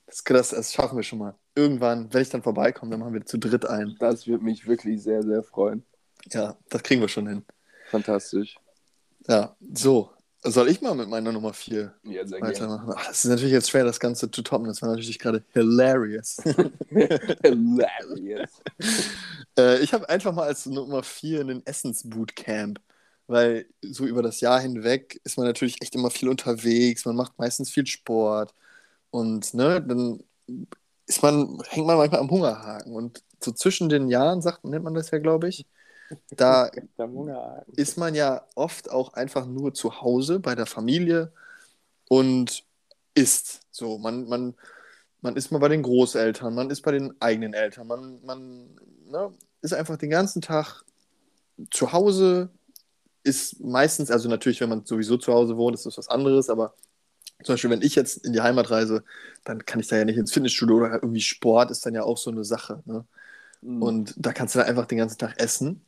das, 0.08 0.24
das, 0.24 0.50
das, 0.50 0.74
schaffen 0.74 0.98
wir 0.98 1.04
schon 1.04 1.20
mal. 1.20 1.36
Irgendwann, 1.56 2.14
wenn 2.14 2.22
ich 2.22 2.30
dann 2.30 2.44
vorbeikomme, 2.44 2.92
dann 2.92 3.00
machen 3.00 3.14
wir 3.14 3.26
zu 3.26 3.38
dritt 3.38 3.66
ein. 3.66 3.96
Das 4.00 4.28
würde 4.28 4.44
mich 4.44 4.68
wirklich 4.68 5.02
sehr, 5.02 5.24
sehr 5.24 5.44
freuen. 5.44 5.86
Ja, 6.32 6.58
das 6.70 6.84
kriegen 6.84 7.02
wir 7.02 7.08
schon 7.08 7.28
hin. 7.28 7.46
Fantastisch. 7.90 8.58
Ja, 9.28 9.56
so, 9.74 10.12
soll 10.46 10.70
ich 10.70 10.82
mal 10.82 10.96
mit 10.96 11.10
meiner 11.10 11.32
Nummer 11.32 11.54
4 11.54 11.94
ja, 12.04 12.30
weitermachen? 12.42 12.94
Ach, 12.96 13.08
das 13.08 13.26
ist 13.26 13.30
natürlich 13.30 13.52
jetzt 13.52 13.70
schwer, 13.70 13.84
das 13.84 14.00
Ganze 14.00 14.30
zu 14.30 14.42
toppen. 14.42 14.68
Das 14.68 14.82
war 14.82 14.90
natürlich 14.90 15.20
gerade 15.20 15.44
hilarious. 15.54 16.38
hilarious. 17.44 18.50
äh, 19.58 19.80
ich 19.80 19.94
habe 19.94 20.08
einfach 20.10 20.34
mal 20.34 20.48
als 20.48 20.66
Nummer 20.66 21.04
4 21.04 21.42
einen 21.42 21.66
Essensbootcamp. 21.66 22.80
Weil 23.28 23.66
so 23.82 24.06
über 24.06 24.22
das 24.22 24.40
Jahr 24.40 24.60
hinweg 24.62 25.20
ist 25.24 25.38
man 25.38 25.48
natürlich 25.48 25.82
echt 25.82 25.96
immer 25.96 26.12
viel 26.12 26.30
unterwegs. 26.30 27.06
Man 27.06 27.16
macht 27.16 27.40
meistens 27.40 27.72
viel 27.72 27.88
Sport. 27.88 28.54
Und 29.10 29.54
ne, 29.56 29.82
dann 29.82 30.24
ist 31.08 31.24
man, 31.24 31.60
hängt 31.70 31.88
man 31.88 31.98
manchmal 31.98 32.22
am 32.22 32.30
Hungerhaken. 32.30 32.94
Und 32.94 33.24
so 33.44 33.52
zwischen 33.52 33.90
den 33.90 34.10
Jahren, 34.10 34.42
sagt, 34.42 34.64
nennt 34.64 34.84
man 34.84 34.94
das 34.94 35.12
ja, 35.12 35.20
glaube 35.20 35.50
ich, 35.50 35.66
da 36.32 36.70
ist 37.76 37.98
man 37.98 38.16
ja 38.16 38.46
oft 38.56 38.90
auch 38.90 39.14
einfach 39.14 39.46
nur 39.46 39.74
zu 39.74 40.02
Hause 40.02 40.40
bei 40.40 40.56
der 40.56 40.66
Familie 40.66 41.32
und 42.08 42.64
isst. 43.14 43.62
So, 43.72 43.98
man, 43.98 44.28
man, 44.28 44.56
man 45.22 45.36
ist 45.36 45.52
mal 45.52 45.60
bei 45.60 45.70
den 45.70 45.84
Großeltern, 45.84 46.54
man 46.54 46.70
ist 46.70 46.82
bei 46.82 46.92
den 46.92 47.14
eigenen 47.20 47.54
Eltern, 47.54 47.88
man, 47.88 48.20
man 48.24 48.76
ne, 49.10 49.34
ist 49.62 49.74
einfach 49.74 49.98
den 49.98 50.10
ganzen 50.10 50.42
Tag 50.42 50.84
zu 51.72 51.94
Hause, 51.94 52.50
ist 53.24 53.60
meistens, 53.60 54.12
also 54.12 54.30
natürlich, 54.30 54.62
wenn 54.62 54.70
man 54.70 54.86
sowieso 54.86 55.18
zu 55.18 55.34
Hause 55.34 55.58
wohnt, 55.58 55.76
ist 55.76 55.86
das 55.86 55.98
was 55.98 56.10
anderes, 56.10 56.50
aber 56.50 56.76
zum 57.44 57.54
Beispiel, 57.54 57.70
wenn 57.72 57.82
ich 57.82 57.96
jetzt 57.96 58.26
in 58.26 58.34
die 58.34 58.42
Heimat 58.42 58.70
reise, 58.70 59.04
dann 59.44 59.66
kann 59.66 59.80
ich 59.80 59.88
da 59.88 59.98
ja 59.98 60.06
nicht 60.06 60.18
ins 60.18 60.32
Fitnessstudio 60.32 60.78
oder 60.78 60.94
irgendwie 60.94 61.22
Sport 61.22 61.72
ist 61.72 61.86
dann 61.86 61.96
ja 61.96 62.04
auch 62.04 62.18
so 62.18 62.32
eine 62.32 62.44
Sache. 62.44 62.82
Ne? 62.86 63.06
Mhm. 63.62 63.82
Und 63.82 64.14
da 64.18 64.32
kannst 64.32 64.56
du 64.56 64.60
dann 64.60 64.70
einfach 64.70 64.86
den 64.86 65.00
ganzen 65.00 65.18
Tag 65.18 65.40
essen 65.40 65.82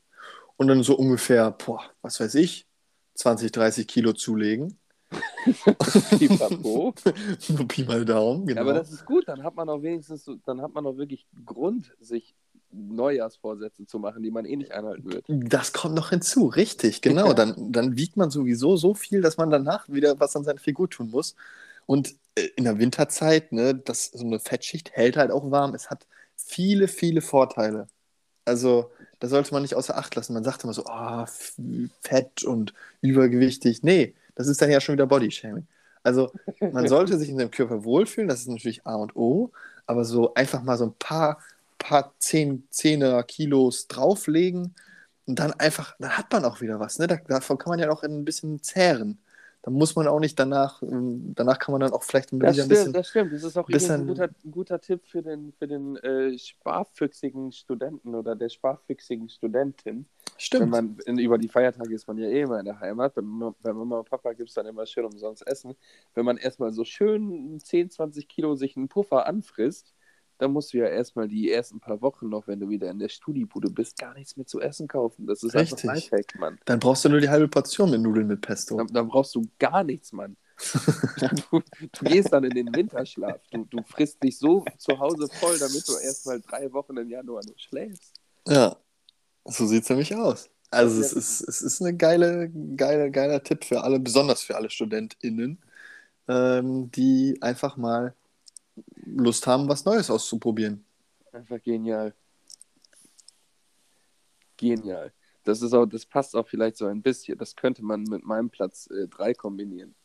und 0.57 0.67
dann 0.67 0.83
so 0.83 0.95
ungefähr, 0.95 1.51
boah, 1.51 1.83
was 2.01 2.19
weiß 2.19 2.35
ich, 2.35 2.67
20, 3.15 3.51
30 3.51 3.87
Kilo 3.87 4.13
zulegen. 4.13 4.77
Pipapo. 6.19 6.93
Nur 7.47 7.67
Pi 7.67 7.83
mal 7.83 8.03
Daumen, 8.03 8.45
genau. 8.45 8.61
Ja, 8.61 8.69
aber 8.69 8.73
das 8.73 8.91
ist 8.91 9.05
gut, 9.05 9.27
dann 9.27 9.43
hat 9.43 9.55
man 9.55 9.69
auch 9.69 9.81
wenigstens, 9.81 10.25
so, 10.25 10.35
dann 10.45 10.61
hat 10.61 10.73
man 10.73 10.85
auch 10.85 10.97
wirklich 10.97 11.25
Grund, 11.45 11.95
sich 11.99 12.35
Neujahrsvorsätze 12.71 13.85
zu 13.85 13.99
machen, 13.99 14.23
die 14.23 14.31
man 14.31 14.45
eh 14.45 14.55
nicht 14.57 14.71
einhalten 14.71 15.11
wird. 15.11 15.25
Das 15.27 15.71
kommt 15.71 15.95
noch 15.95 16.09
hinzu, 16.09 16.47
richtig, 16.47 17.01
genau. 17.01 17.33
dann, 17.33 17.71
dann 17.71 17.95
wiegt 17.95 18.17
man 18.17 18.29
sowieso 18.29 18.75
so 18.75 18.93
viel, 18.93 19.21
dass 19.21 19.37
man 19.37 19.49
danach 19.49 19.87
wieder 19.87 20.19
was 20.19 20.35
an 20.35 20.43
seiner 20.43 20.59
Figur 20.59 20.89
tun 20.89 21.09
muss. 21.09 21.35
Und 21.85 22.15
äh, 22.35 22.49
in 22.57 22.65
der 22.65 22.77
Winterzeit, 22.79 23.53
ne, 23.53 23.73
das, 23.73 24.07
so 24.07 24.25
eine 24.25 24.39
Fettschicht 24.39 24.91
hält 24.91 25.15
halt 25.15 25.31
auch 25.31 25.49
warm. 25.49 25.73
Es 25.73 25.89
hat 25.89 26.05
viele, 26.35 26.87
viele 26.87 27.21
Vorteile. 27.21 27.87
Also, 28.43 28.91
da 29.20 29.28
sollte 29.28 29.53
man 29.53 29.63
nicht 29.63 29.76
außer 29.76 29.97
Acht 29.97 30.15
lassen. 30.15 30.34
Man 30.34 30.43
sagt 30.43 30.63
immer 30.63 30.74
so, 30.74 30.86
oh, 30.88 31.26
fett 32.01 32.43
und 32.43 32.74
übergewichtig. 33.01 33.84
Nee, 33.84 34.15
das 34.36 34.47
ist 34.47 34.61
dann 34.61 34.72
ja 34.72 34.82
schon 34.82 34.93
wieder 34.93 35.07
Bodyshaming. 35.07 35.68
Also, 36.03 36.32
man 36.72 36.88
sollte 36.89 37.18
sich 37.18 37.30
in 37.30 37.38
seinem 37.38 37.51
Körper 37.51 37.84
wohlfühlen, 37.84 38.30
das 38.30 38.41
ist 38.41 38.47
natürlich 38.49 38.86
A 38.86 38.95
und 38.95 39.15
O, 39.15 39.51
aber 39.86 40.05
so 40.05 40.34
einfach 40.36 40.63
mal 40.63 40.78
so 40.78 40.86
ein 40.86 40.93
paar, 40.99 41.39
paar 41.78 42.13
zehn, 42.20 42.68
Zehner 42.72 43.24
Kilos 43.24 43.88
drauflegen 43.88 44.76
Und 45.26 45.39
dann 45.39 45.53
einfach, 45.53 45.95
dann 45.99 46.18
hat 46.18 46.32
man 46.32 46.45
auch 46.45 46.61
wieder 46.61 46.80
was. 46.80 46.99
Ne? 46.99 47.07
Da, 47.07 47.18
davon 47.18 47.57
kann 47.57 47.72
man 47.72 47.80
ja 47.80 47.89
auch 47.91 48.03
ein 48.03 48.26
bisschen 48.26 48.63
zehren. 48.63 49.20
Da 49.68 49.72
muss 49.72 49.97
man 49.97 50.07
auch 50.07 50.22
nicht 50.22 50.39
danach, 50.39 50.82
ähm, 50.82 51.34
danach 51.36 51.59
kann 51.59 51.74
man 51.74 51.82
dann 51.82 51.91
auch 51.91 52.01
vielleicht 52.01 52.32
ein 52.32 52.39
Das 52.39 52.55
bisschen. 52.55 52.72
stimmt, 52.80 52.95
das 52.95 53.09
stimmt. 53.09 53.34
Das 53.34 53.43
ist 53.43 53.57
auch 53.57 53.65
bisschen- 53.68 53.99
ein 54.03 54.07
guter, 54.07 54.30
ein 54.45 54.51
guter 54.51 54.80
Tipp 54.80 55.05
für 55.05 55.22
den, 55.22 55.51
für 55.59 55.68
den 55.68 55.97
äh, 55.97 56.38
sparfüchsigen 56.38 57.51
Studenten 57.51 58.15
oder 58.15 58.34
der 58.38 58.47
sparfüchsigen 58.47 59.28
Studentin. 59.28 60.05
Wenn 60.24 60.34
stimmt. 60.38 60.70
man 60.72 60.97
in, 61.05 61.18
über 61.20 61.38
die 61.38 61.49
Feiertage 61.49 61.93
ist 61.93 62.07
man 62.07 62.18
ja 62.18 62.30
eh 62.30 62.43
immer 62.43 62.59
in 62.59 62.65
der 62.65 62.80
Heimat. 62.80 63.13
Bei 63.15 63.22
Mama 63.22 63.99
und 63.99 64.09
Papa 64.09 64.32
gibt 64.32 64.47
es 64.47 64.55
dann 64.55 64.68
immer 64.68 64.86
schön 64.86 65.03
umsonst 65.03 65.45
Essen. 65.45 65.76
Wenn 66.15 66.24
man 66.24 66.38
erstmal 66.38 66.72
so 66.72 66.86
schön 66.86 67.59
10, 67.59 67.89
20 67.89 68.30
Kilo 68.30 68.55
sich 68.55 68.78
einen 68.78 68.88
Puffer 68.88 69.26
anfrisst, 69.28 69.93
dann 70.38 70.51
musst 70.51 70.73
du 70.73 70.77
ja 70.77 70.85
erstmal 70.85 71.27
die 71.27 71.51
ersten 71.51 71.79
paar 71.79 72.01
Wochen 72.01 72.29
noch, 72.29 72.47
wenn 72.47 72.59
du 72.59 72.69
wieder 72.69 72.89
in 72.89 72.99
der 72.99 73.09
Studibude 73.09 73.69
bist, 73.69 73.97
gar 73.97 74.13
nichts 74.13 74.38
mehr 74.38 74.45
zu 74.45 74.61
essen 74.61 74.88
kaufen. 74.88 75.25
Das 75.25 75.43
ist 75.43 75.55
einfach 75.55 75.83
ein 75.83 75.89
Richtig. 75.89 76.11
Lifehack, 76.11 76.39
Mann. 76.39 76.59
Dann 76.65 76.79
brauchst 76.79 77.05
du 77.05 77.09
nur 77.09 77.19
die 77.19 77.29
halbe 77.29 77.47
Portion 77.47 77.89
mit 77.89 78.01
Nudeln 78.01 78.27
mit 78.27 78.41
Pesto. 78.41 78.77
Dann, 78.77 78.88
dann 78.88 79.07
brauchst 79.07 79.33
du 79.35 79.43
gar 79.59 79.83
nichts, 79.83 80.11
Mann. 80.11 80.38
Du, 81.51 81.61
du 81.91 82.05
gehst 82.05 82.33
dann 82.33 82.43
in 82.43 82.51
den 82.51 82.75
Winterschlaf. 82.75 83.39
Du, 83.51 83.65
du 83.65 83.83
frisst 83.83 84.21
dich 84.23 84.38
so 84.38 84.65
zu 84.77 84.97
Hause 84.99 85.27
voll, 85.39 85.57
damit 85.59 85.88
du 85.88 85.93
erstmal 85.97 86.41
drei 86.41 86.71
Wochen 86.73 86.97
im 86.97 87.09
Januar 87.09 87.43
nur 87.45 87.57
schläfst. 87.57 88.19
Ja, 88.47 88.75
so 89.45 89.65
sieht 89.65 89.83
es 89.83 89.89
nämlich 89.89 90.15
aus. 90.15 90.49
Also 90.69 90.99
es 90.99 91.13
ist, 91.13 91.41
es 91.41 91.61
ist 91.61 91.81
eine 91.81 91.95
geile, 91.95 92.49
geile, 92.75 93.09
geiler 93.09 93.41
Tipp 93.43 93.63
für 93.63 93.83
alle, 93.83 93.99
besonders 93.99 94.43
für 94.43 94.55
alle 94.55 94.69
StudentInnen, 94.69 95.59
ähm, 96.27 96.91
die 96.91 97.38
einfach 97.41 97.77
mal 97.77 98.13
Lust 99.05 99.47
haben, 99.47 99.67
was 99.67 99.86
Neues 99.86 100.09
auszuprobieren. 100.09 100.86
Einfach 101.32 101.61
genial. 101.61 102.13
Genial. 104.57 105.13
Das 105.43 105.61
ist 105.61 105.73
auch, 105.73 105.86
das 105.86 106.05
passt 106.05 106.36
auch 106.36 106.47
vielleicht 106.47 106.78
so 106.78 106.88
ein 106.88 107.01
bisschen. 107.01 107.38
Das 107.38 107.55
könnte 107.55 107.84
man 107.84 108.03
mit 108.03 108.25
meinem 108.25 108.49
Platz 108.49 108.89
3 108.89 109.34
kombinieren. 109.34 109.95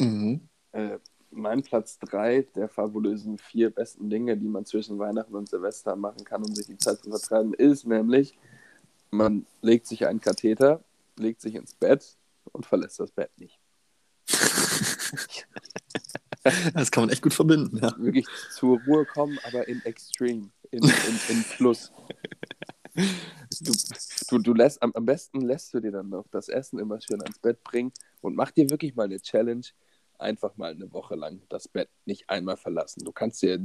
Mhm. 0.00 0.48
Äh, 0.72 0.98
mein 1.30 1.62
Platz 1.62 1.98
3 1.98 2.42
der 2.54 2.68
fabulösen 2.68 3.38
vier 3.38 3.70
besten 3.70 4.08
Dinge, 4.08 4.36
die 4.36 4.48
man 4.48 4.64
zwischen 4.64 4.98
Weihnachten 4.98 5.34
und 5.34 5.48
Silvester 5.48 5.96
machen 5.96 6.24
kann, 6.24 6.42
um 6.42 6.54
sich 6.54 6.66
die 6.66 6.78
Zeit 6.78 7.00
zu 7.00 7.10
vertreiben, 7.10 7.54
ist 7.54 7.86
nämlich, 7.86 8.36
man 9.10 9.46
legt 9.62 9.86
sich 9.86 10.06
einen 10.06 10.20
Katheter, 10.20 10.82
legt 11.16 11.40
sich 11.40 11.54
ins 11.54 11.74
Bett 11.74 12.16
und 12.52 12.66
verlässt 12.66 13.00
das 13.00 13.10
Bett 13.10 13.30
nicht. 13.38 13.58
Das 16.74 16.90
kann 16.90 17.04
man 17.04 17.10
echt 17.10 17.22
gut 17.22 17.34
verbinden, 17.34 17.78
ja. 17.78 17.94
Wirklich 17.98 18.26
zur 18.50 18.78
Ruhe 18.86 19.04
kommen, 19.06 19.38
aber 19.44 19.66
in 19.68 19.84
Extreme, 19.84 20.50
in, 20.70 20.82
in, 20.82 21.20
in 21.36 21.44
Plus. 21.56 21.90
Du, 23.60 23.72
du, 24.30 24.38
du 24.38 24.54
lässt, 24.54 24.82
am, 24.82 24.92
am 24.94 25.04
besten 25.04 25.40
lässt 25.40 25.74
du 25.74 25.80
dir 25.80 25.90
dann 25.92 26.08
noch 26.10 26.26
das 26.30 26.48
Essen 26.48 26.78
immer 26.78 27.00
schön 27.00 27.20
ans 27.22 27.38
Bett 27.38 27.62
bringen 27.64 27.92
und 28.20 28.36
mach 28.36 28.50
dir 28.50 28.68
wirklich 28.70 28.94
mal 28.94 29.04
eine 29.04 29.20
Challenge, 29.20 29.64
einfach 30.18 30.56
mal 30.56 30.72
eine 30.72 30.92
Woche 30.92 31.16
lang 31.16 31.40
das 31.48 31.66
Bett 31.66 31.88
nicht 32.04 32.28
einmal 32.30 32.56
verlassen. 32.56 33.04
Du 33.04 33.12
kannst 33.12 33.42
dir, 33.42 33.58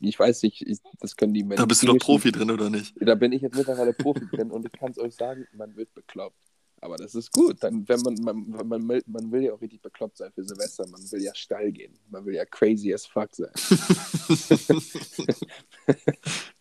ich 0.00 0.18
weiß 0.18 0.42
nicht, 0.44 0.62
ich, 0.62 0.78
das 1.00 1.16
können 1.16 1.34
die 1.34 1.42
Da 1.48 1.66
bist 1.66 1.82
du 1.82 1.86
doch 1.86 1.94
medizinischen- 1.94 1.98
Profi 2.22 2.32
drin, 2.32 2.50
oder 2.50 2.70
nicht? 2.70 2.94
Da 3.00 3.14
bin 3.14 3.32
ich 3.32 3.42
jetzt 3.42 3.56
mittlerweile 3.56 3.92
Profi 3.92 4.26
drin 4.30 4.50
und 4.50 4.66
ich 4.66 4.72
kann 4.72 4.90
es 4.92 4.98
euch 4.98 5.14
sagen, 5.14 5.46
man 5.52 5.74
wird 5.76 5.92
bekloppt. 5.94 6.36
Aber 6.80 6.96
das 6.96 7.14
ist 7.14 7.32
gut. 7.32 7.56
Dann, 7.62 7.88
wenn 7.88 8.00
man, 8.02 8.14
man, 8.46 8.68
man, 8.68 8.88
will- 8.88 9.02
man 9.06 9.32
will 9.32 9.42
ja 9.42 9.52
auch 9.52 9.60
richtig 9.60 9.82
bekloppt 9.82 10.16
sein 10.18 10.30
für 10.32 10.44
Silvester. 10.44 10.86
Man 10.88 11.00
will 11.10 11.22
ja 11.22 11.34
steil 11.34 11.72
gehen. 11.72 11.98
Man 12.08 12.24
will 12.24 12.34
ja 12.34 12.44
crazy 12.44 12.94
as 12.94 13.04
fuck 13.06 13.30
sein. 13.34 13.50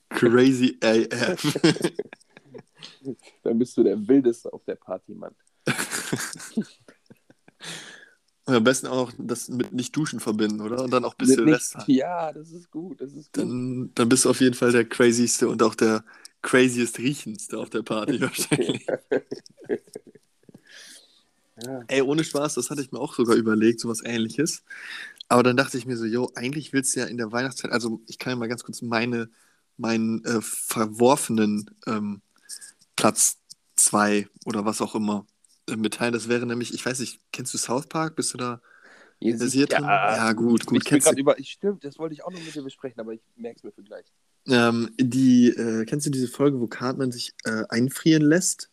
Crazy 0.10 0.78
AF. 0.82 1.60
Dann 3.44 3.60
bist 3.60 3.76
du 3.78 3.84
der 3.84 4.08
Wildeste 4.08 4.52
auf 4.52 4.64
der 4.66 4.76
Party, 4.76 5.14
Mann. 5.14 5.36
Und 8.46 8.54
am 8.56 8.64
besten 8.64 8.88
auch 8.88 9.12
das 9.18 9.50
mit 9.50 9.74
nicht 9.74 9.96
duschen 9.96 10.20
verbinden, 10.20 10.62
oder? 10.62 10.84
Und 10.84 10.92
dann 10.92 11.04
auch 11.06 11.16
bis 11.16 11.30
Mit 11.30 11.40
nicht- 11.40 11.46
Silvester. 11.46 11.84
Ja, 11.88 12.32
das 12.34 12.52
ist 12.52 12.72
gut. 12.72 13.02
Das 13.02 13.12
ist 13.14 13.34
gut. 13.34 13.44
Dann, 13.44 13.92
dann 13.94 14.10
bist 14.10 14.26
du 14.26 14.30
auf 14.30 14.40
jeden 14.42 14.56
Fall 14.56 14.72
der 14.72 14.86
crazyste 14.86 15.48
und 15.50 15.62
auch 15.64 15.76
der 15.76 16.04
craziest 16.48 16.98
riechendste 17.00 17.58
auf 17.60 17.70
der 17.70 17.84
Party 17.84 18.22
wahrscheinlich. 18.22 18.88
ja. 21.62 21.84
Ey, 21.88 22.02
ohne 22.02 22.24
Spaß, 22.24 22.54
das 22.56 22.70
hatte 22.70 22.82
ich 22.82 22.92
mir 22.92 23.00
auch 23.00 23.14
sogar 23.14 23.36
überlegt, 23.36 23.82
sowas 23.82 24.02
ähnliches. 24.04 24.64
Aber 25.28 25.44
dann 25.44 25.58
dachte 25.58 25.78
ich 25.78 25.86
mir 25.86 25.98
so, 25.98 26.06
yo, 26.06 26.32
eigentlich 26.36 26.72
willst 26.72 26.96
du 26.96 27.02
ja 27.02 27.06
in 27.08 27.18
der 27.18 27.34
Weihnachtszeit, 27.34 27.72
also 27.72 28.00
ich 28.08 28.18
kann 28.18 28.32
ja 28.32 28.38
mal 28.38 28.48
ganz 28.48 28.64
kurz 28.64 28.82
meine, 28.82 29.30
meinen 29.76 30.24
äh, 30.24 30.40
verworfenen 30.42 31.70
ähm, 31.86 32.22
Platz 32.96 33.40
2 33.76 34.30
oder 34.46 34.64
was 34.64 34.80
auch 34.82 34.96
immer 34.96 35.26
äh, 35.70 35.76
mitteilen. 35.76 36.14
Das 36.14 36.30
wäre 36.30 36.46
nämlich, 36.46 36.74
ich 36.74 36.86
weiß 36.86 37.00
nicht, 37.00 37.20
kennst 37.34 37.54
du 37.54 37.58
South 37.58 37.88
Park? 37.88 38.16
Bist 38.16 38.34
du 38.34 38.38
da 38.38 38.62
versiert 39.22 39.72
seht- 39.72 39.80
drin? 39.80 39.84
Ja, 39.86 40.32
gut, 40.32 40.48
gut. 40.48 40.62
ich 40.62 40.68
bin 40.70 40.80
Kennst 40.80 41.06
gerade 41.08 41.16
du, 41.18 41.22
über. 41.22 41.38
Ich, 41.40 41.52
stimmt, 41.52 41.84
das 41.84 42.00
wollte 42.00 42.14
ich 42.14 42.24
auch 42.24 42.32
noch 42.32 42.42
mit 42.42 42.56
dir 42.56 42.64
besprechen, 42.64 43.02
aber 43.02 43.14
ich 43.14 43.22
merke 43.36 43.58
es 43.58 43.64
mir 43.64 43.72
für 43.74 43.84
gleich. 43.84 44.06
Ähm, 44.48 44.90
die, 45.00 45.50
äh, 45.50 45.86
kennst 45.86 46.06
du 46.06 46.10
diese 46.10 46.28
Folge, 46.28 46.60
wo 46.60 46.68
Cartman 46.68 47.12
sich 47.12 47.34
äh, 47.46 47.64
einfrieren 47.70 48.24
lässt? 48.24 48.70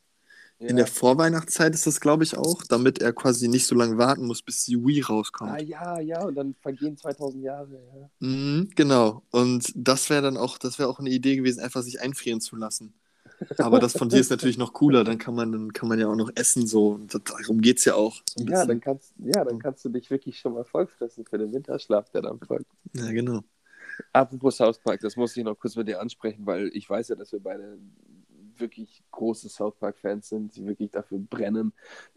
Ja. 0.58 0.68
In 0.68 0.76
der 0.76 0.86
Vorweihnachtszeit 0.86 1.74
ist 1.74 1.86
das, 1.86 2.00
glaube 2.00 2.24
ich, 2.24 2.36
auch, 2.36 2.62
damit 2.64 3.00
er 3.02 3.12
quasi 3.12 3.48
nicht 3.48 3.66
so 3.66 3.74
lange 3.74 3.98
warten 3.98 4.26
muss, 4.26 4.40
bis 4.40 4.64
die 4.64 4.76
Wii 4.76 5.02
rauskommt. 5.02 5.50
ah, 5.50 5.58
ja, 5.58 6.00
ja, 6.00 6.22
und 6.24 6.36
dann 6.36 6.54
vergehen 6.54 6.96
2000 6.96 7.42
Jahre. 7.42 7.82
Ja. 8.00 8.10
Mhm, 8.20 8.70
genau. 8.74 9.22
Und 9.30 9.72
das 9.74 10.10
wäre 10.10 10.22
dann 10.22 10.36
auch, 10.36 10.58
das 10.58 10.78
wäre 10.78 10.88
auch 10.88 11.00
eine 11.00 11.10
Idee 11.10 11.36
gewesen, 11.36 11.60
einfach 11.60 11.82
sich 11.82 12.00
einfrieren 12.00 12.40
zu 12.40 12.56
lassen. 12.56 12.94
Aber 13.58 13.80
das 13.80 13.94
von 13.96 14.08
dir 14.08 14.20
ist 14.20 14.30
natürlich 14.30 14.58
noch 14.58 14.72
cooler. 14.72 15.04
Dann 15.04 15.18
kann 15.18 15.34
man, 15.34 15.52
dann 15.52 15.72
kann 15.72 15.88
man 15.88 15.98
ja 15.98 16.06
auch 16.08 16.16
noch 16.16 16.30
essen 16.34 16.66
so. 16.66 16.98
Darum 16.98 17.60
geht 17.60 17.78
es 17.78 17.84
ja 17.84 17.94
auch. 17.94 18.22
So 18.36 18.44
Ja, 18.44 18.64
dann 18.64 18.80
kannst, 18.80 19.12
ja, 19.18 19.44
dann 19.44 19.58
kannst 19.58 19.84
du 19.84 19.88
dich 19.88 20.08
wirklich 20.10 20.38
schon 20.38 20.54
mal 20.54 20.64
vollfressen 20.64 21.26
für 21.26 21.36
den 21.38 21.52
Winterschlaf, 21.52 22.10
der 22.10 22.22
dann 22.22 22.38
folgt. 22.40 22.70
ja, 22.94 23.10
genau. 23.10 23.42
Apropos 24.12 24.56
South 24.56 24.78
Park, 24.78 25.00
das 25.00 25.16
muss 25.16 25.36
ich 25.36 25.44
noch 25.44 25.58
kurz 25.58 25.76
mit 25.76 25.88
dir 25.88 26.00
ansprechen, 26.00 26.46
weil 26.46 26.70
ich 26.72 26.88
weiß 26.88 27.08
ja, 27.08 27.16
dass 27.16 27.32
wir 27.32 27.40
beide 27.40 27.78
wirklich 28.56 29.02
große 29.10 29.48
South 29.48 29.76
Park-Fans 29.78 30.28
sind, 30.28 30.54
die 30.56 30.66
wirklich 30.66 30.90
dafür 30.90 31.18
brennen. 31.18 31.72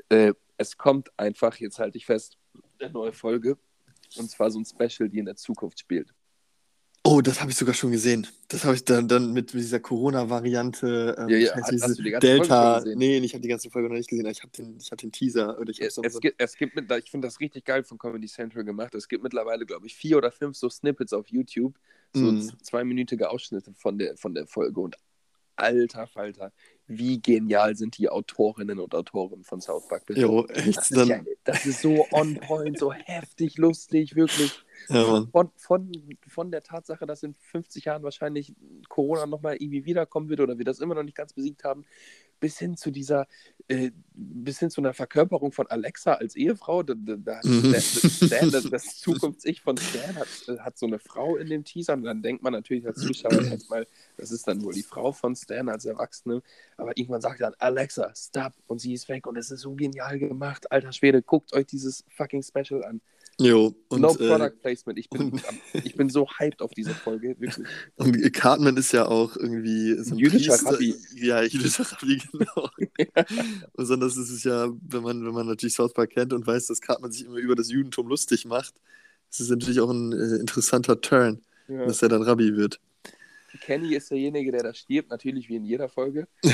Äh, 0.10 0.34
es 0.58 0.78
kommt 0.78 1.12
einfach, 1.18 1.56
jetzt 1.58 1.80
halte 1.80 1.98
ich 1.98 2.06
fest, 2.06 2.38
eine 2.80 2.92
neue 2.92 3.14
Folge. 3.14 3.58
Und 4.16 4.30
zwar 4.30 4.50
so 4.50 4.60
ein 4.60 4.66
Special, 4.66 5.10
die 5.10 5.20
in 5.20 5.26
der 5.26 5.36
Zukunft 5.36 5.80
spielt. 5.80 6.14
Oh, 7.10 7.22
das 7.22 7.40
habe 7.40 7.52
ich 7.52 7.56
sogar 7.58 7.74
schon 7.74 7.92
gesehen. 7.92 8.28
Das 8.50 8.66
habe 8.66 8.76
ich 8.76 8.84
dann, 8.84 9.08
dann 9.08 9.32
mit 9.32 9.54
dieser 9.54 9.80
Corona-Variante. 9.80 11.16
Ähm, 11.18 11.30
Ja, 11.30 11.38
ja, 11.38 11.56
weiß, 11.56 11.62
hast 11.64 11.72
diese 11.72 11.96
Folge 11.96 12.20
Delta. 12.20 12.84
nee, 12.96 13.18
ich 13.20 13.34
habe 13.34 13.42
die 13.42 13.48
ganze 13.48 13.70
Folge 13.70 13.88
noch 13.88 13.96
nicht 13.96 14.10
gesehen. 14.10 14.26
Ich 14.26 14.42
habe 14.44 14.52
den, 14.52 14.78
ich 14.78 14.92
hab 14.92 14.98
den 14.98 15.12
Teaser. 15.14 15.58
Oder 15.58 15.72
ich 15.72 15.82
Es, 15.82 15.96
so, 15.96 16.04
es, 16.04 16.20
gibt, 16.20 16.42
es 16.42 16.58
gibt 16.58 16.76
mit, 16.76 16.92
ich 16.92 17.10
finde 17.10 17.28
das 17.28 17.40
richtig 17.40 17.64
geil 17.64 17.84
von 17.84 17.98
Comedy 17.98 18.28
Central 18.28 18.66
gemacht. 18.66 18.94
Es 18.94 19.08
gibt 19.08 19.24
mittlerweile, 19.24 19.66
glaube 19.66 19.86
ich, 19.88 19.96
vier 19.96 20.18
oder 20.18 20.32
fünf 20.32 20.58
so 20.58 20.70
Snippets 20.70 21.14
auf 21.14 21.28
YouTube, 21.30 21.76
so 22.14 22.38
z- 22.38 22.54
zweiminütige 22.66 23.30
Ausschnitte 23.30 23.74
von 23.74 23.98
der, 23.98 24.18
von 24.18 24.34
der 24.34 24.46
Folge. 24.46 24.82
Und 24.82 24.98
alter 25.56 26.08
Falter, 26.08 26.52
wie 26.88 27.22
genial 27.22 27.76
sind 27.78 27.98
die 27.98 28.10
Autorinnen 28.10 28.80
und 28.80 28.94
Autoren 28.94 29.44
von 29.44 29.62
South 29.62 29.88
Park. 29.88 30.04
Jo, 30.10 30.44
Das 30.46 30.58
echt. 30.68 30.78
ist, 30.78 30.92
ja, 30.92 31.22
das 31.46 31.66
ist 31.66 31.82
so 31.82 32.06
on 32.12 32.36
point, 32.36 32.78
so 32.78 32.92
heftig 32.92 33.58
lustig, 33.58 34.16
wirklich. 34.16 34.52
Ja. 34.90 35.26
Von, 35.32 35.52
von, 35.56 35.92
von 36.28 36.52
der 36.52 36.64
Tatsache, 36.64 37.06
dass 37.06 37.24
in 37.24 37.34
50 37.34 37.86
Jahren 37.86 38.04
wahrscheinlich 38.04 38.54
Corona 38.90 39.26
nochmal 39.26 39.56
irgendwie 39.56 39.86
wiederkommen 39.86 40.30
wird 40.30 40.40
oder 40.40 40.58
wir 40.58 40.66
das 40.66 40.80
immer 40.80 40.96
noch 40.96 41.04
nicht 41.04 41.18
ganz 41.18 41.34
besiegt 41.34 41.64
haben, 41.64 41.86
bis 42.40 42.60
hin 42.60 42.78
zu 42.78 42.92
dieser, 42.92 43.28
äh, 43.68 43.92
bis 44.14 44.60
hin 44.60 44.70
zu 44.70 44.82
einer 44.82 44.94
Verkörperung 44.94 45.52
von 45.52 45.68
Alexa 45.68 46.14
als 46.14 46.36
Ehefrau. 46.36 46.84
Da, 46.84 46.94
da, 46.96 47.40
Mhm. 47.44 47.74
Stan, 47.76 48.52
das, 48.52 48.70
das 48.70 48.98
Zukunfts-Ich 49.00 49.62
von 49.62 49.78
Stan 49.78 50.16
hat, 50.16 50.28
äh, 50.48 50.60
hat 50.60 50.78
so 50.78 50.86
eine 50.86 51.00
Frau 51.00 51.38
in 51.38 51.50
dem 51.50 51.64
Teaser 51.64 51.94
und 51.94 52.04
dann 52.04 52.22
denkt 52.22 52.44
man 52.44 52.54
natürlich 52.54 52.86
als 52.86 53.00
Zuschauer 53.00 53.32
erstmal, 53.52 53.88
das 54.18 54.32
ist 54.32 54.48
dann 54.48 54.64
wohl 54.64 54.74
die 54.74 54.84
Frau 54.84 55.12
von 55.12 55.36
Stan 55.36 55.70
als 55.70 55.86
Erwachsene. 55.86 56.42
Aber 56.78 56.98
irgendwann 56.98 57.22
sagt 57.22 57.40
er 57.42 57.52
dann, 57.52 57.60
Alexa, 57.60 58.14
stop 58.16 58.54
und 58.68 58.80
sie 58.80 58.94
ist 58.94 59.10
weg 59.10 59.28
und 59.28 59.38
es 59.38 59.52
ist 59.52 59.62
so 59.62 59.74
genial 59.76 60.20
gemacht. 60.20 60.72
Alter 60.72 60.92
Schwede, 60.92 61.22
guckt 61.22 61.54
euch 61.54 61.66
dieses 61.66 62.04
fucking 62.10 62.44
Special 62.44 62.84
an. 62.84 63.02
Jo, 63.40 63.76
und, 63.90 64.02
no 64.02 64.16
äh, 64.16 64.28
Product 64.30 64.62
Placement. 64.62 64.98
Ich 64.98 65.10
bin, 65.10 65.40
ich 65.74 65.96
bin 65.96 66.10
so 66.10 66.28
hyped 66.28 66.62
auf 66.62 66.72
diese 66.72 66.96
Folge, 66.96 67.36
wirklich. 67.40 67.68
Und 67.98 68.34
Cartman 68.34 68.78
ist 68.78 68.92
ja 68.94 69.06
auch 69.06 69.36
irgendwie 69.38 69.94
so 70.04 70.16
ein 70.16 70.18
Jüdischer 70.18 70.54
Priester. 70.54 70.72
Rabbi. 70.72 70.96
Ja, 71.16 71.44
jüdischer 71.44 71.86
Rabbi, 71.92 72.20
genau. 72.32 72.70
Besonders 73.76 74.18
ist 74.18 74.32
es 74.32 74.44
ja, 74.44 74.70
wenn 74.90 75.04
man, 75.04 75.24
wenn 75.24 75.34
man 75.34 75.46
natürlich 75.46 75.76
South 75.76 75.94
Park 75.94 76.12
kennt 76.12 76.34
und 76.34 76.48
weiß, 76.48 76.66
dass 76.66 76.82
Cartman 76.82 77.12
sich 77.12 77.26
immer 77.26 77.38
über 77.38 77.54
das 77.56 77.70
Judentum 77.70 78.08
lustig 78.08 78.46
macht, 78.46 78.74
ist 79.30 79.40
es 79.40 79.50
natürlich 79.50 79.82
auch 79.82 79.92
ein 79.92 80.14
äh, 80.14 80.38
interessanter 80.38 81.00
Turn, 81.00 81.42
Ja. 81.68 81.86
dass 81.86 82.02
er 82.02 82.10
dann 82.10 82.24
Rabbi 82.24 82.56
wird. 82.56 82.80
Kenny 83.58 83.96
ist 83.96 84.10
derjenige, 84.12 84.52
der 84.52 84.64
da 84.64 84.74
stirbt, 84.74 85.10
natürlich 85.10 85.50
wie 85.50 85.56
in 85.58 85.66
jeder 85.66 85.90
Folge. 85.90 86.28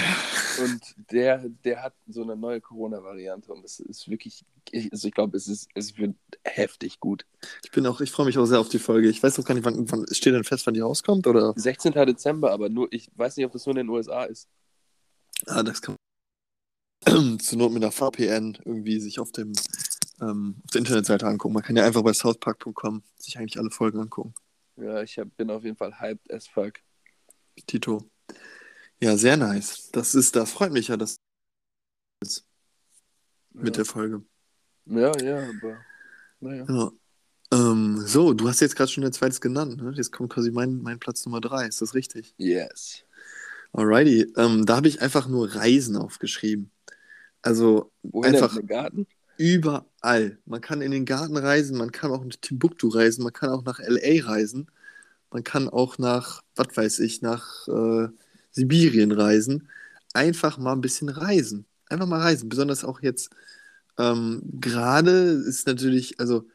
Und 0.63 0.93
der, 1.11 1.49
der 1.65 1.81
hat 1.81 1.95
so 2.07 2.21
eine 2.21 2.35
neue 2.35 2.61
Corona-Variante 2.61 3.51
und 3.51 3.65
es 3.65 3.79
ist 3.79 4.07
wirklich, 4.07 4.45
ich- 4.71 4.91
also 4.91 5.07
ich 5.07 5.13
glaube, 5.15 5.35
es, 5.35 5.47
ist, 5.47 5.67
es 5.73 5.97
wird 5.97 6.15
heftig 6.45 6.99
gut. 6.99 7.25
Ich 7.63 7.71
bin 7.71 7.87
auch, 7.87 8.01
ich 8.01 8.11
freue 8.11 8.27
mich 8.27 8.37
auch 8.37 8.45
sehr 8.45 8.59
auf 8.59 8.69
die 8.69 8.77
Folge. 8.77 9.09
Ich 9.09 9.23
weiß 9.23 9.39
auch 9.39 9.45
gar 9.45 9.55
nicht, 9.55 9.63
wann, 9.65 9.89
wann 9.89 10.05
steht 10.11 10.35
denn 10.35 10.43
fest, 10.43 10.67
wann 10.67 10.75
die 10.75 10.81
rauskommt, 10.81 11.25
oder? 11.25 11.53
16. 11.55 11.93
Dezember, 11.93 12.51
aber 12.51 12.69
nur, 12.69 12.87
ich 12.93 13.09
weiß 13.15 13.35
nicht, 13.35 13.47
ob 13.47 13.51
das 13.51 13.65
nur 13.65 13.71
in 13.75 13.87
den 13.87 13.89
USA 13.89 14.25
ist. 14.25 14.47
Ah, 15.47 15.63
das 15.63 15.81
kann 15.81 15.95
zur 17.39 17.57
Not 17.57 17.71
mit 17.73 17.81
einer 17.83 17.91
VPN 17.91 18.59
irgendwie 18.63 18.99
sich 18.99 19.19
auf 19.19 19.31
dem 19.31 19.53
ähm, 20.21 20.57
auf 20.65 20.71
der 20.71 20.79
Internetseite 20.79 21.25
angucken. 21.25 21.55
Man 21.55 21.63
kann 21.63 21.75
ja 21.75 21.83
einfach 21.83 22.03
bei 22.03 22.13
southpark.com 22.13 23.01
sich 23.17 23.39
eigentlich 23.39 23.57
alle 23.57 23.71
Folgen 23.71 23.99
angucken. 23.99 24.35
Ja, 24.77 25.01
ich 25.01 25.17
hab, 25.17 25.35
bin 25.35 25.49
auf 25.49 25.63
jeden 25.63 25.75
Fall 25.77 25.99
hyped 25.99 26.31
as 26.31 26.47
fuck. 26.47 26.73
Tito. 27.65 28.09
Ja, 29.01 29.17
sehr 29.17 29.37
nice. 29.37 29.89
Das 29.91 30.15
ist, 30.15 30.35
das 30.35 30.51
freut 30.51 30.71
mich 30.71 30.87
ja, 30.87 30.97
dass 30.97 31.17
mit 33.53 33.77
der 33.77 33.85
Folge. 33.85 34.23
Ja, 34.85 35.11
ja, 35.21 35.49
aber 35.49 35.77
naja. 36.39 36.65
Ja. 36.67 36.91
Ähm, 37.53 38.01
so, 38.05 38.33
du 38.33 38.47
hast 38.47 38.61
jetzt 38.61 38.75
gerade 38.75 38.89
schon 38.91 39.03
der 39.03 39.11
zweites 39.11 39.39
genannt, 39.39 39.77
ne? 39.77 39.91
Jetzt 39.95 40.11
kommt 40.11 40.33
quasi 40.33 40.51
mein, 40.51 40.81
mein 40.81 40.99
Platz 40.99 41.25
Nummer 41.25 41.39
drei, 41.39 41.67
ist 41.67 41.81
das 41.81 41.93
richtig? 41.93 42.33
Yes. 42.37 43.03
Alrighty. 43.73 44.33
Ähm, 44.37 44.65
da 44.65 44.77
habe 44.77 44.87
ich 44.87 45.01
einfach 45.01 45.27
nur 45.27 45.53
Reisen 45.53 45.95
aufgeschrieben. 45.95 46.71
Also 47.41 47.91
Wohin 48.01 48.35
einfach 48.35 48.53
denn? 48.53 48.61
In 48.61 48.67
den 48.67 48.75
Garten? 48.75 49.07
überall. 49.37 50.37
Man 50.45 50.61
kann 50.61 50.81
in 50.81 50.91
den 50.91 51.05
Garten 51.05 51.37
reisen, 51.37 51.77
man 51.77 51.91
kann 51.91 52.11
auch 52.11 52.23
nach 52.23 52.35
Timbuktu 52.41 52.87
reisen, 52.89 53.23
man 53.23 53.33
kann 53.33 53.49
auch 53.49 53.63
nach 53.63 53.79
LA 53.79 54.25
reisen, 54.25 54.67
man 55.33 55.43
kann 55.43 55.67
auch 55.67 55.97
nach, 55.97 56.43
was 56.55 56.75
weiß 56.75 56.99
ich, 56.99 57.21
nach 57.21 57.67
äh, 57.67 58.07
Sibirien 58.51 59.11
reisen. 59.11 59.67
Einfach 60.13 60.57
mal 60.57 60.73
ein 60.73 60.81
bisschen 60.81 61.09
reisen. 61.09 61.65
Einfach 61.89 62.05
mal 62.05 62.21
reisen. 62.21 62.49
Besonders 62.49 62.85
auch 62.85 63.01
jetzt 63.01 63.31
ähm, 63.97 64.41
gerade 64.59 65.11
ist 65.45 65.67
natürlich, 65.67 66.19
also 66.19 66.47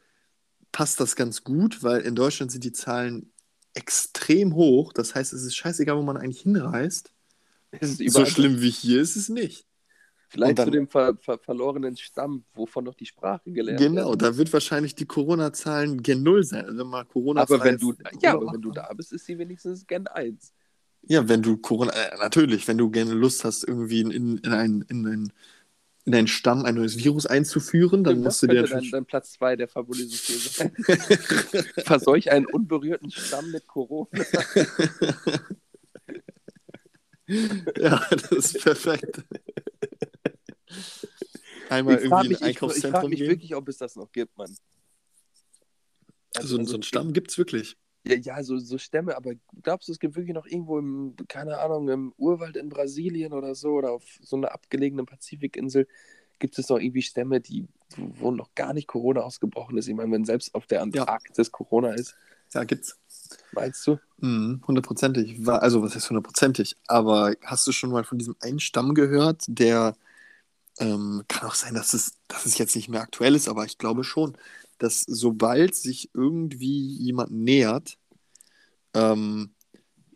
passt 0.73 1.01
das 1.01 1.17
ganz 1.17 1.45
gut, 1.45 1.83
weil 1.83 2.03
in 2.03 2.15
Deutschland 2.15 2.53
sind 2.53 2.65
die 2.65 2.73
Zahlen 2.73 3.33
extrem 3.75 4.55
hoch. 4.55 4.93
Das 4.93 5.15
heißt, 5.15 5.33
es 5.33 5.43
ist 5.43 5.57
scheißegal, 5.57 5.97
wo 5.97 6.03
man 6.03 6.17
eigentlich 6.17 6.43
hinreist. 6.43 7.13
So 7.83 8.25
schlimm 8.27 8.61
wie 8.61 8.71
hier 8.71 9.03
ist 9.03 9.17
es 9.17 9.29
nicht. 9.29 9.68
Vielleicht 10.31 10.59
dann- 10.59 10.67
zu 10.67 10.71
dem 10.73 10.89
ver 10.89 11.17
ver 11.21 11.39
verlorenen 11.39 11.97
Stamm, 11.97 12.45
wovon 12.55 12.85
noch 12.85 12.95
die 12.95 13.07
Sprache 13.07 13.51
gelernt 13.51 13.81
Genau, 13.81 14.11
wird. 14.11 14.23
da 14.23 14.37
wird 14.37 14.53
wahrscheinlich 14.53 14.95
die 14.95 15.07
Corona-Zahlen 15.07 16.03
gen 16.03 16.23
Null 16.23 16.45
sein. 16.45 16.67
Also 16.67 16.85
mal 16.85 17.05
Corona 17.07 17.41
Aber 17.43 17.65
wenn 17.65 17.79
du, 17.79 17.95
ja, 18.21 18.35
aber 18.35 18.53
wenn 18.53 18.61
du 18.61 18.71
da 18.71 18.93
bist, 18.93 19.13
ist 19.13 19.25
sie 19.25 19.39
wenigstens 19.39 19.87
Gen 19.87 20.07
1. 20.07 20.53
Ja, 21.03 21.27
wenn 21.29 21.41
du 21.41 21.57
Corona, 21.57 21.93
äh, 21.93 22.19
natürlich, 22.19 22.69
wenn 22.69 22.77
du 22.77 22.91
gerne 22.91 23.15
Lust 23.15 23.45
hast, 23.45 23.65
irgendwie 23.65 24.01
in, 24.01 24.11
in, 24.11 24.37
in, 24.39 24.53
einen, 24.53 24.83
in, 24.83 25.07
einen, 25.07 25.33
in 26.05 26.15
einen 26.15 26.27
Stamm 26.29 26.65
ein 26.67 26.75
neues 26.75 26.99
Virus 26.99 27.25
einzuführen, 27.25 28.05
dann 28.05 28.17
Was 28.19 28.25
musst 28.25 28.43
du 28.43 28.47
dir 28.49 28.65
dann, 28.65 28.91
dann 28.91 29.07
Platz 29.07 29.33
2 29.33 29.57
der 29.57 29.69
fabulösen 29.69 30.11
Vier 30.13 30.39
sein? 30.39 30.73
Verseuch 31.87 32.31
einen 32.31 32.45
unberührten 32.47 33.11
Stamm 33.11 33.51
mit 33.51 33.67
Corona. 33.67 34.11
ja, 37.79 38.07
das 38.11 38.31
ist 38.31 38.63
perfekt. 38.63 39.23
Einmal 41.69 41.99
Ich 42.03 42.09
frage 42.09 42.29
irgendwie 42.29 42.29
mich, 42.29 42.41
in 42.41 42.45
ein 42.45 42.51
ich, 42.51 42.57
ich 42.57 42.63
frag 42.63 42.73
Einkaufszentrum 42.73 43.11
mich 43.11 43.19
gehen. 43.21 43.29
wirklich, 43.29 43.55
ob 43.55 43.69
es 43.69 43.79
das 43.79 43.97
noch 43.97 44.11
gibt, 44.13 44.37
Mann. 44.39 44.55
so, 46.41 46.63
so 46.65 46.75
einen 46.75 46.83
Stamm 46.83 47.13
gibt 47.13 47.31
es 47.31 47.39
wirklich. 47.39 47.77
Ja, 48.07 48.15
ja 48.17 48.43
so, 48.43 48.59
so 48.59 48.79
Stämme, 48.79 49.17
aber 49.17 49.33
glaubst 49.63 49.89
du, 49.89 49.93
es 49.93 49.99
gibt 49.99 50.17
wirklich 50.17 50.35
noch 50.35 50.47
irgendwo 50.47 50.79
im, 50.79 51.15
keine 51.29 51.59
Ahnung, 51.59 51.89
im 51.89 52.15
Urwald 52.17 52.57
in 52.57 52.69
Brasilien 52.69 53.33
oder 53.33 53.55
so 53.55 53.71
oder 53.71 53.93
auf 53.93 54.05
so 54.23 54.37
einer 54.37 54.53
abgelegenen 54.53 55.05
Pazifikinsel 55.07 55.87
gibt 56.39 56.57
es 56.57 56.69
noch 56.69 56.79
irgendwie 56.79 57.03
Stämme, 57.03 57.41
die, 57.41 57.67
wo 57.97 58.31
noch 58.31 58.55
gar 58.55 58.73
nicht 58.73 58.87
Corona 58.87 59.23
ausgebrochen 59.23 59.77
ist? 59.77 59.89
Ich 59.89 59.95
meine, 59.95 60.13
wenn 60.13 60.25
selbst 60.25 60.55
auf 60.55 60.67
der 60.67 60.83
Antarktis 60.83 61.51
Corona 61.51 61.95
ist, 61.95 62.15
Ja, 62.55 62.63
gibt's. 62.63 62.97
meinst 63.51 63.85
du? 63.89 63.99
Mhm, 64.19 64.63
Hundertprozentig. 64.67 65.45
War- 65.45 65.63
Also, 65.63 65.83
was 65.83 65.97
heißt 65.97 66.09
hundertprozentig? 66.09 66.77
Aber 66.87 67.35
hast 67.45 67.67
du 67.67 67.73
schon 67.73 67.91
mal 67.91 68.05
von 68.05 68.19
diesem 68.19 68.37
einen 68.41 68.61
Stamm 68.61 68.95
gehört, 68.95 69.43
der 69.49 69.97
ähm, 70.79 71.25
kann 71.29 71.49
auch 71.49 71.55
sein, 71.55 71.75
dass 71.75 71.95
es, 71.95 72.15
dass 72.29 72.47
es 72.47 72.59
jetzt 72.59 72.77
nicht 72.77 72.89
mehr 72.89 73.01
aktuell 73.03 73.35
ist, 73.35 73.49
aber 73.49 73.65
ich 73.65 73.79
glaube 73.79 74.05
schon, 74.05 74.37
dass 74.79 75.03
sobald 75.03 75.75
sich 75.75 76.11
irgendwie 76.15 76.97
jemand 76.99 77.33
nähert, 77.33 77.99
ähm, 78.95 79.55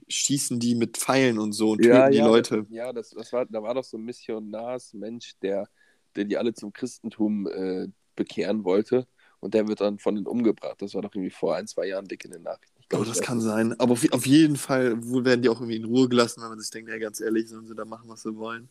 schießen 0.08 0.60
die 0.60 0.74
mit 0.74 0.98
Pfeilen 0.98 1.38
und 1.38 1.52
so 1.52 1.70
und 1.72 1.82
töten 1.82 2.10
die 2.10 2.18
Leute. 2.20 2.66
Ja, 2.68 2.92
das, 2.92 3.10
das 3.10 3.32
war, 3.32 3.46
da 3.46 3.62
war 3.62 3.74
doch 3.74 3.84
so 3.84 3.96
ein 3.96 4.04
Missionars-Mensch, 4.04 5.38
der, 5.42 5.68
der 6.16 6.24
die 6.24 6.36
alle 6.38 6.54
zum 6.54 6.72
Christentum 6.72 7.46
äh, 7.48 7.88
bekehren 8.16 8.64
wollte. 8.64 9.06
Und 9.40 9.54
der 9.54 9.66
wird 9.68 9.80
dann 9.80 9.98
von 9.98 10.14
denen 10.14 10.26
umgebracht. 10.26 10.80
Das 10.80 10.94
war 10.94 11.02
doch 11.02 11.14
irgendwie 11.14 11.30
vor 11.30 11.56
ein, 11.56 11.66
zwei 11.66 11.86
Jahren 11.88 12.06
dick 12.06 12.24
in 12.24 12.30
den 12.30 12.42
Nachrichten. 12.42 12.76
Ich 12.80 12.88
Oh, 12.94 13.04
glaub, 13.04 13.04
das 13.04 13.20
ich 13.20 13.22
kann 13.22 13.40
weiß 13.40 13.40
sein. 13.40 13.78
Aber 13.80 13.92
auf, 13.92 14.04
auf 14.12 14.26
jeden 14.26 14.56
Fall 14.56 14.96
werden 15.24 15.42
die 15.42 15.48
auch 15.48 15.60
irgendwie 15.60 15.76
in 15.76 15.84
Ruhe 15.84 16.08
gelassen, 16.08 16.42
wenn 16.42 16.50
man 16.50 16.60
sich 16.60 16.70
denkt, 16.70 16.90
ja, 16.90 16.98
ganz 16.98 17.20
ehrlich, 17.20 17.48
sollen 17.48 17.66
sie 17.66 17.74
da 17.74 17.84
machen, 17.84 18.08
was 18.08 18.22
sie 18.22 18.36
wollen. 18.36 18.68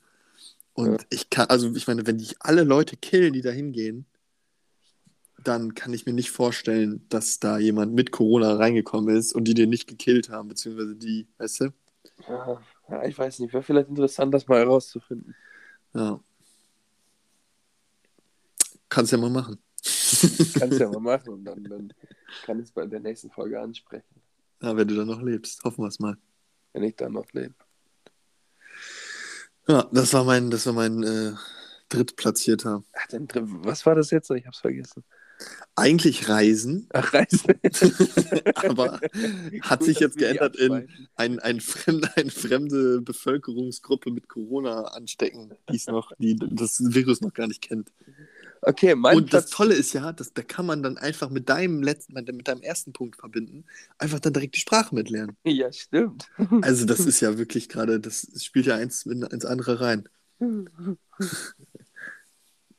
Und 0.73 1.01
Ja. 1.01 1.07
ich 1.09 1.29
kann, 1.29 1.47
also 1.49 1.73
ich 1.75 1.87
meine, 1.87 2.05
wenn 2.07 2.17
die 2.17 2.35
alle 2.39 2.63
Leute 2.63 2.97
killen, 2.97 3.33
die 3.33 3.41
da 3.41 3.49
hingehen, 3.51 4.05
dann 5.43 5.73
kann 5.73 5.93
ich 5.93 6.05
mir 6.05 6.13
nicht 6.13 6.31
vorstellen, 6.31 7.05
dass 7.09 7.39
da 7.39 7.57
jemand 7.57 7.93
mit 7.93 8.11
Corona 8.11 8.53
reingekommen 8.55 9.15
ist 9.15 9.33
und 9.33 9.45
die 9.45 9.53
den 9.55 9.69
nicht 9.69 9.87
gekillt 9.87 10.29
haben, 10.29 10.47
beziehungsweise 10.49 10.95
die, 10.95 11.27
weißt 11.39 11.61
du? 11.61 11.73
Ja, 12.27 12.61
ja, 12.89 13.03
ich 13.05 13.17
weiß 13.17 13.39
nicht. 13.39 13.51
Wäre 13.53 13.63
vielleicht 13.63 13.89
interessant, 13.89 14.33
das 14.33 14.47
mal 14.47 14.59
herauszufinden. 14.59 15.35
Ja. 15.93 16.19
Kannst 18.89 19.11
ja 19.11 19.17
mal 19.17 19.29
machen. 19.29 19.57
Kannst 20.59 20.79
ja 20.79 20.89
mal 20.89 20.99
machen 20.99 21.29
und 21.29 21.43
dann, 21.45 21.63
dann 21.63 21.93
kann 22.45 22.59
ich 22.59 22.65
es 22.65 22.71
bei 22.71 22.85
der 22.85 22.99
nächsten 22.99 23.31
Folge 23.31 23.59
ansprechen, 23.59 24.21
Ja, 24.61 24.75
wenn 24.75 24.87
du 24.87 24.95
dann 24.95 25.07
noch 25.07 25.21
lebst. 25.21 25.63
Hoffen 25.63 25.83
wir 25.83 25.87
es 25.87 25.99
mal. 25.99 26.17
wenn 26.73 26.83
ich 26.83 26.95
dann 26.95 27.13
noch 27.13 27.25
lebe. 27.33 27.55
Ja, 29.71 29.87
das 29.93 30.11
war 30.11 30.25
mein, 30.25 30.51
das 30.51 30.65
war 30.65 30.73
mein 30.73 31.01
äh, 31.01 31.31
drittplatzierter. 31.87 32.83
Ach, 32.91 33.07
dann, 33.07 33.29
was 33.63 33.85
war 33.85 33.95
das 33.95 34.11
jetzt? 34.11 34.29
Ich 34.31 34.45
hab's 34.45 34.59
vergessen. 34.59 35.05
Eigentlich 35.77 36.27
Reisen, 36.27 36.89
Ach, 36.91 37.13
Reisen. 37.13 37.55
aber 38.55 38.99
hat 39.61 39.79
Gut, 39.79 39.85
sich 39.85 39.99
jetzt 39.99 40.17
geändert 40.17 40.57
in 40.57 40.89
ein, 41.15 41.39
ein 41.39 41.61
fremde, 41.61 42.09
eine 42.17 42.29
fremde 42.31 43.01
Bevölkerungsgruppe 43.01 44.11
mit 44.11 44.27
Corona 44.27 44.83
anstecken, 44.83 45.53
die 45.69 45.77
es 45.77 45.87
noch, 45.87 46.11
die 46.17 46.35
das 46.35 46.83
Virus 46.93 47.21
noch 47.21 47.33
gar 47.33 47.47
nicht 47.47 47.61
kennt. 47.61 47.93
Okay, 48.63 48.93
mein 48.95 49.17
Und 49.17 49.33
das 49.33 49.45
Platz. 49.45 49.57
Tolle 49.57 49.73
ist 49.73 49.93
ja, 49.93 50.11
dass, 50.13 50.33
da 50.33 50.43
kann 50.43 50.65
man 50.67 50.83
dann 50.83 50.97
einfach 50.97 51.29
mit 51.29 51.49
deinem 51.49 51.81
letzten, 51.81 52.13
mit 52.13 52.47
deinem 52.47 52.61
ersten 52.61 52.93
Punkt 52.93 53.15
verbinden, 53.17 53.65
einfach 53.97 54.19
dann 54.19 54.33
direkt 54.33 54.55
die 54.55 54.59
Sprache 54.59 54.93
mitlernen. 54.93 55.35
Ja, 55.45 55.71
stimmt. 55.71 56.29
Also 56.61 56.85
das 56.85 56.99
ist 57.07 57.19
ja 57.21 57.37
wirklich 57.37 57.69
gerade, 57.69 57.99
das 57.99 58.27
spielt 58.43 58.67
ja 58.67 58.75
eins 58.75 59.05
in- 59.05 59.23
ins 59.23 59.45
andere 59.45 59.81
rein. 59.81 60.07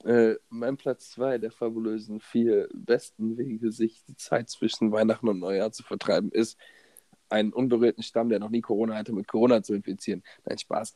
Äh, 0.05 0.35
mein 0.49 0.77
Platz 0.77 1.11
2 1.11 1.39
der 1.39 1.53
fabulösen 1.53 2.19
vier 2.19 2.69
besten 2.75 3.39
Wege, 3.39 3.71
sich 3.71 4.03
die 4.09 4.17
Zeit 4.17 4.51
zwischen 4.51 4.91
Weihnachten 4.91 5.29
und 5.29 5.39
Neujahr 5.39 5.71
zu 5.71 5.85
vertreiben, 5.85 6.33
ist, 6.33 6.59
einen 7.29 7.53
unberührten 7.53 8.03
Stamm, 8.03 8.29
der 8.29 8.41
noch 8.41 8.51
nie 8.51 8.61
Corona 8.61 8.97
hatte, 8.97 9.13
mit 9.13 9.29
Corona 9.29 9.63
zu 9.63 9.75
infizieren. 9.75 10.23
Nein, 10.45 10.59
Spaß. 10.59 10.95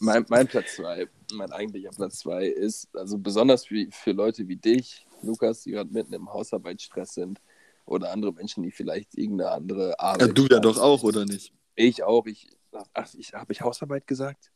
mein, 0.00 0.24
mein 0.28 0.46
Platz 0.46 0.76
2, 0.76 1.08
mein 1.32 1.52
eigentlicher 1.52 1.90
Platz 1.90 2.20
2 2.20 2.46
ist, 2.46 2.88
also 2.94 3.18
besonders 3.18 3.66
für, 3.66 3.86
für 3.90 4.12
Leute 4.12 4.48
wie 4.48 4.56
dich, 4.56 5.06
Lukas, 5.22 5.62
die 5.62 5.72
gerade 5.72 5.92
mitten 5.92 6.12
im 6.14 6.32
Hausarbeitsstress 6.32 7.14
sind, 7.14 7.40
oder 7.84 8.12
andere 8.12 8.32
Menschen, 8.32 8.62
die 8.62 8.70
vielleicht 8.70 9.16
irgendeine 9.16 9.50
andere 9.50 9.98
Arbeit. 9.98 10.28
Ja, 10.28 10.34
du 10.34 10.46
ja 10.46 10.60
doch 10.60 10.78
auch, 10.78 11.02
oder 11.02 11.24
nicht? 11.24 11.52
Ich 11.74 12.02
auch. 12.02 12.26
Ich, 12.26 12.48
ach, 12.94 13.14
ich, 13.14 13.32
habe 13.32 13.52
ich 13.52 13.60
Hausarbeit 13.60 14.06
gesagt? 14.06 14.50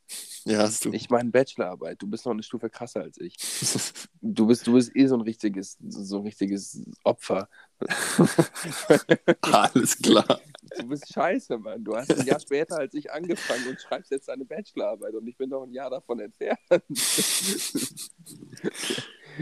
Ja, 0.45 0.59
hast 0.59 0.85
du. 0.85 0.93
Ich 0.93 1.09
meine 1.11 1.31
Bachelorarbeit. 1.31 2.01
Du 2.01 2.07
bist 2.07 2.25
noch 2.25 2.33
eine 2.33 2.43
Stufe 2.43 2.69
krasser 2.71 3.03
als 3.03 3.19
ich. 3.19 3.37
Du 4.25 4.47
bist, 4.47 4.65
du 4.69 4.75
bist 4.75 4.95
eh 4.95 5.09
so 5.09 5.17
ein 5.17 5.21
richtiges, 5.21 5.77
so 5.81 6.19
ein 6.19 6.23
richtiges 6.23 6.81
Opfer. 7.03 7.49
Alles 9.41 9.99
klar. 9.99 10.41
Du 10.79 10.87
bist 10.87 11.13
scheiße, 11.13 11.59
Mann. 11.59 11.83
Du 11.83 11.97
hast 11.97 12.17
ein 12.17 12.25
Jahr 12.25 12.39
später 12.39 12.79
als 12.79 12.95
ich 12.95 13.11
angefangen 13.11 13.67
und 13.69 13.81
schreibst 13.81 14.13
jetzt 14.13 14.29
deine 14.29 14.45
Bachelorarbeit 14.45 15.15
und 15.15 15.27
ich 15.27 15.37
bin 15.37 15.51
noch 15.51 15.65
ein 15.65 15.73
Jahr 15.73 15.91
davon 15.91 16.21
entfernt. 16.21 16.61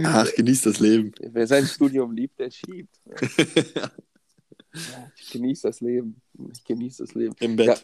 Ach, 0.02 0.34
genieß 0.34 0.62
das 0.62 0.80
Leben. 0.80 1.12
Wer 1.20 1.46
sein 1.46 1.66
Studium 1.66 2.12
liebt, 2.12 2.38
der 2.38 2.50
schiebt. 2.50 3.00
Ich 5.16 5.30
genieße 5.30 5.66
das 5.66 5.80
Leben. 5.80 6.20
Ich 6.52 6.64
genieße 6.64 7.02
das 7.04 7.14
Leben. 7.14 7.34
Im 7.40 7.56
Bett. 7.56 7.66
Ja, 7.66 7.76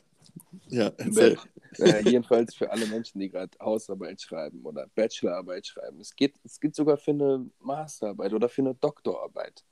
erzähl. 0.97 1.39
Äh, 1.79 2.09
jedenfalls 2.09 2.55
für 2.55 2.71
alle 2.71 2.87
Menschen, 2.87 3.19
die 3.19 3.29
gerade 3.29 3.51
Hausarbeit 3.61 4.23
schreiben 4.23 4.65
oder 4.65 4.87
Bachelorarbeit 4.95 5.67
schreiben. 5.67 6.01
Es 6.01 6.17
geht, 6.17 6.35
es 6.43 6.59
geht 6.59 6.75
sogar 6.75 6.97
für 6.97 7.11
eine 7.11 7.51
Masterarbeit 7.59 8.33
oder 8.33 8.49
für 8.49 8.63
eine 8.63 8.75
Doktorarbeit. 8.75 9.63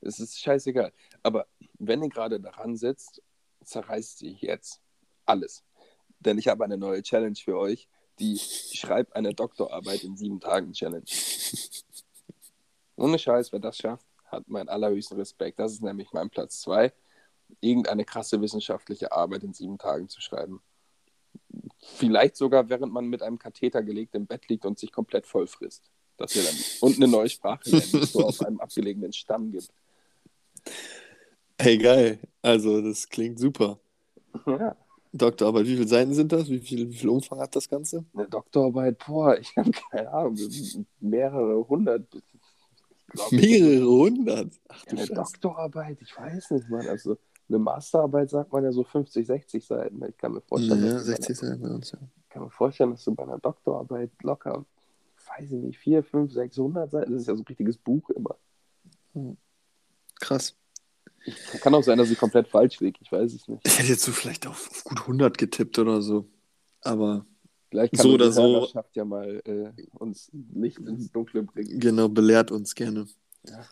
Es 0.00 0.18
ist 0.18 0.40
scheißegal. 0.40 0.92
Aber 1.22 1.46
wenn 1.78 2.02
ihr 2.02 2.08
gerade 2.08 2.40
daran 2.40 2.76
sitzt, 2.76 3.20
zerreißt 3.64 4.18
sie 4.18 4.38
jetzt 4.40 4.80
alles. 5.26 5.62
Denn 6.20 6.38
ich 6.38 6.48
habe 6.48 6.64
eine 6.64 6.78
neue 6.78 7.02
Challenge 7.02 7.36
für 7.36 7.58
euch, 7.58 7.86
die 8.18 8.38
Schreib 8.38 9.12
eine 9.12 9.34
Doktorarbeit 9.34 10.04
in 10.04 10.16
sieben 10.16 10.40
Tagen 10.40 10.72
Challenge. 10.72 11.04
Ohne 12.96 13.18
Scheiß, 13.18 13.52
wer 13.52 13.60
das 13.60 13.76
schafft, 13.76 14.06
hat 14.26 14.48
meinen 14.48 14.68
allerhöchsten 14.68 15.18
Respekt. 15.18 15.58
Das 15.58 15.72
ist 15.72 15.82
nämlich 15.82 16.12
mein 16.12 16.30
Platz 16.30 16.60
zwei 16.60 16.92
irgendeine 17.60 18.04
krasse 18.04 18.40
wissenschaftliche 18.40 19.12
Arbeit 19.12 19.42
in 19.44 19.52
sieben 19.52 19.78
Tagen 19.78 20.08
zu 20.08 20.20
schreiben. 20.20 20.60
Vielleicht 21.80 22.36
sogar, 22.36 22.68
während 22.68 22.92
man 22.92 23.06
mit 23.06 23.22
einem 23.22 23.38
Katheter 23.38 23.82
gelegt 23.82 24.14
im 24.14 24.26
Bett 24.26 24.48
liegt 24.48 24.64
und 24.64 24.78
sich 24.78 24.92
komplett 24.92 25.26
voll 25.26 25.46
frisst. 25.46 25.90
Dass 26.16 26.34
wir 26.34 26.42
dann 26.42 26.54
und 26.80 26.96
eine 26.96 27.08
neue 27.08 27.28
Sprache 27.28 27.68
lernen, 27.70 27.90
die 27.90 27.98
es 27.98 28.12
so 28.12 28.24
auf 28.24 28.40
einem 28.42 28.60
abgelegenen 28.60 29.12
Stamm 29.12 29.50
gibt. 29.50 29.72
Hey, 31.58 31.78
geil. 31.78 32.18
Also, 32.42 32.80
das 32.82 33.08
klingt 33.08 33.38
super. 33.38 33.80
Ja. 34.46 34.76
Doktorarbeit, 35.12 35.66
wie 35.66 35.76
viele 35.76 35.88
Seiten 35.88 36.14
sind 36.14 36.32
das? 36.32 36.48
Wie 36.48 36.60
viel, 36.60 36.88
wie 36.90 36.96
viel 36.96 37.08
Umfang 37.10 37.40
hat 37.40 37.54
das 37.54 37.68
Ganze? 37.68 38.04
Eine 38.14 38.28
Doktorarbeit, 38.28 38.98
boah, 39.04 39.36
ich 39.38 39.54
habe 39.56 39.70
keine 39.70 40.10
Ahnung, 40.10 40.38
mehrere 41.00 41.68
hundert. 41.68 42.14
Ich 42.14 42.22
glaub, 43.08 43.32
Mehrere 43.32 43.86
hundert. 43.86 44.54
Ach 44.68 44.84
du 44.84 44.90
Eine 44.90 45.06
Scheiße. 45.06 45.14
Doktorarbeit, 45.14 45.98
ich 46.00 46.16
weiß 46.16 46.52
nicht, 46.52 46.68
Mann. 46.70 46.88
Also 46.88 47.18
eine 47.54 47.62
Masterarbeit 47.62 48.30
sagt 48.30 48.52
man 48.52 48.64
ja 48.64 48.72
so 48.72 48.84
50, 48.84 49.26
60 49.26 49.64
Seiten. 49.64 50.02
Ich 50.08 50.16
kann 50.16 50.32
mir 50.32 50.40
vorstellen, 50.40 50.84
Ja, 50.84 50.94
dass, 50.94 51.04
du 51.04 51.10
bei 51.10 51.16
60 51.16 51.36
Seiten 51.36 51.62
bei 51.62 51.68
uns, 51.68 51.92
ja. 51.92 51.98
einer, 51.98 52.08
kann 52.28 52.42
mir 52.42 52.50
vorstellen 52.50 52.90
dass 52.90 53.04
du 53.04 53.14
bei 53.14 53.22
einer 53.22 53.38
Doktorarbeit 53.38 54.10
locker, 54.22 54.64
weiß 55.28 55.44
ich 55.44 55.62
nicht, 55.62 55.78
4, 55.78 56.02
5, 56.02 56.32
600 56.32 56.90
Seiten, 56.90 57.12
das 57.12 57.22
ist 57.22 57.28
ja 57.28 57.34
so 57.34 57.42
ein 57.42 57.46
richtiges 57.46 57.76
Buch 57.76 58.10
immer. 58.10 58.36
Krass. 60.20 60.56
Kann 61.60 61.74
auch 61.74 61.84
sein, 61.84 61.98
dass 61.98 62.10
ich 62.10 62.18
komplett 62.18 62.48
falsch 62.48 62.80
liege, 62.80 62.98
ich 63.00 63.12
weiß 63.12 63.32
es 63.32 63.46
nicht. 63.46 63.66
Ich 63.66 63.78
hätte 63.78 63.88
jetzt 63.88 64.02
so 64.02 64.12
vielleicht 64.12 64.46
auf, 64.46 64.68
auf 64.70 64.84
gut 64.84 65.00
100 65.02 65.38
getippt 65.38 65.78
oder 65.78 66.02
so. 66.02 66.26
Aber 66.80 67.24
Vielleicht 67.72 67.94
kann 67.94 68.02
So 68.02 68.12
oder 68.12 68.30
so. 68.30 68.42
Hörerschaft 68.42 68.94
ja 68.96 69.04
mal 69.04 69.40
äh, 69.46 69.72
uns 69.94 70.30
Licht 70.54 70.78
ins 70.80 71.10
Dunkle 71.10 71.42
bringen. 71.42 71.80
genau, 71.80 72.08
belehrt 72.08 72.50
uns 72.50 72.74
gerne. 72.74 73.06
Ja. 73.48 73.64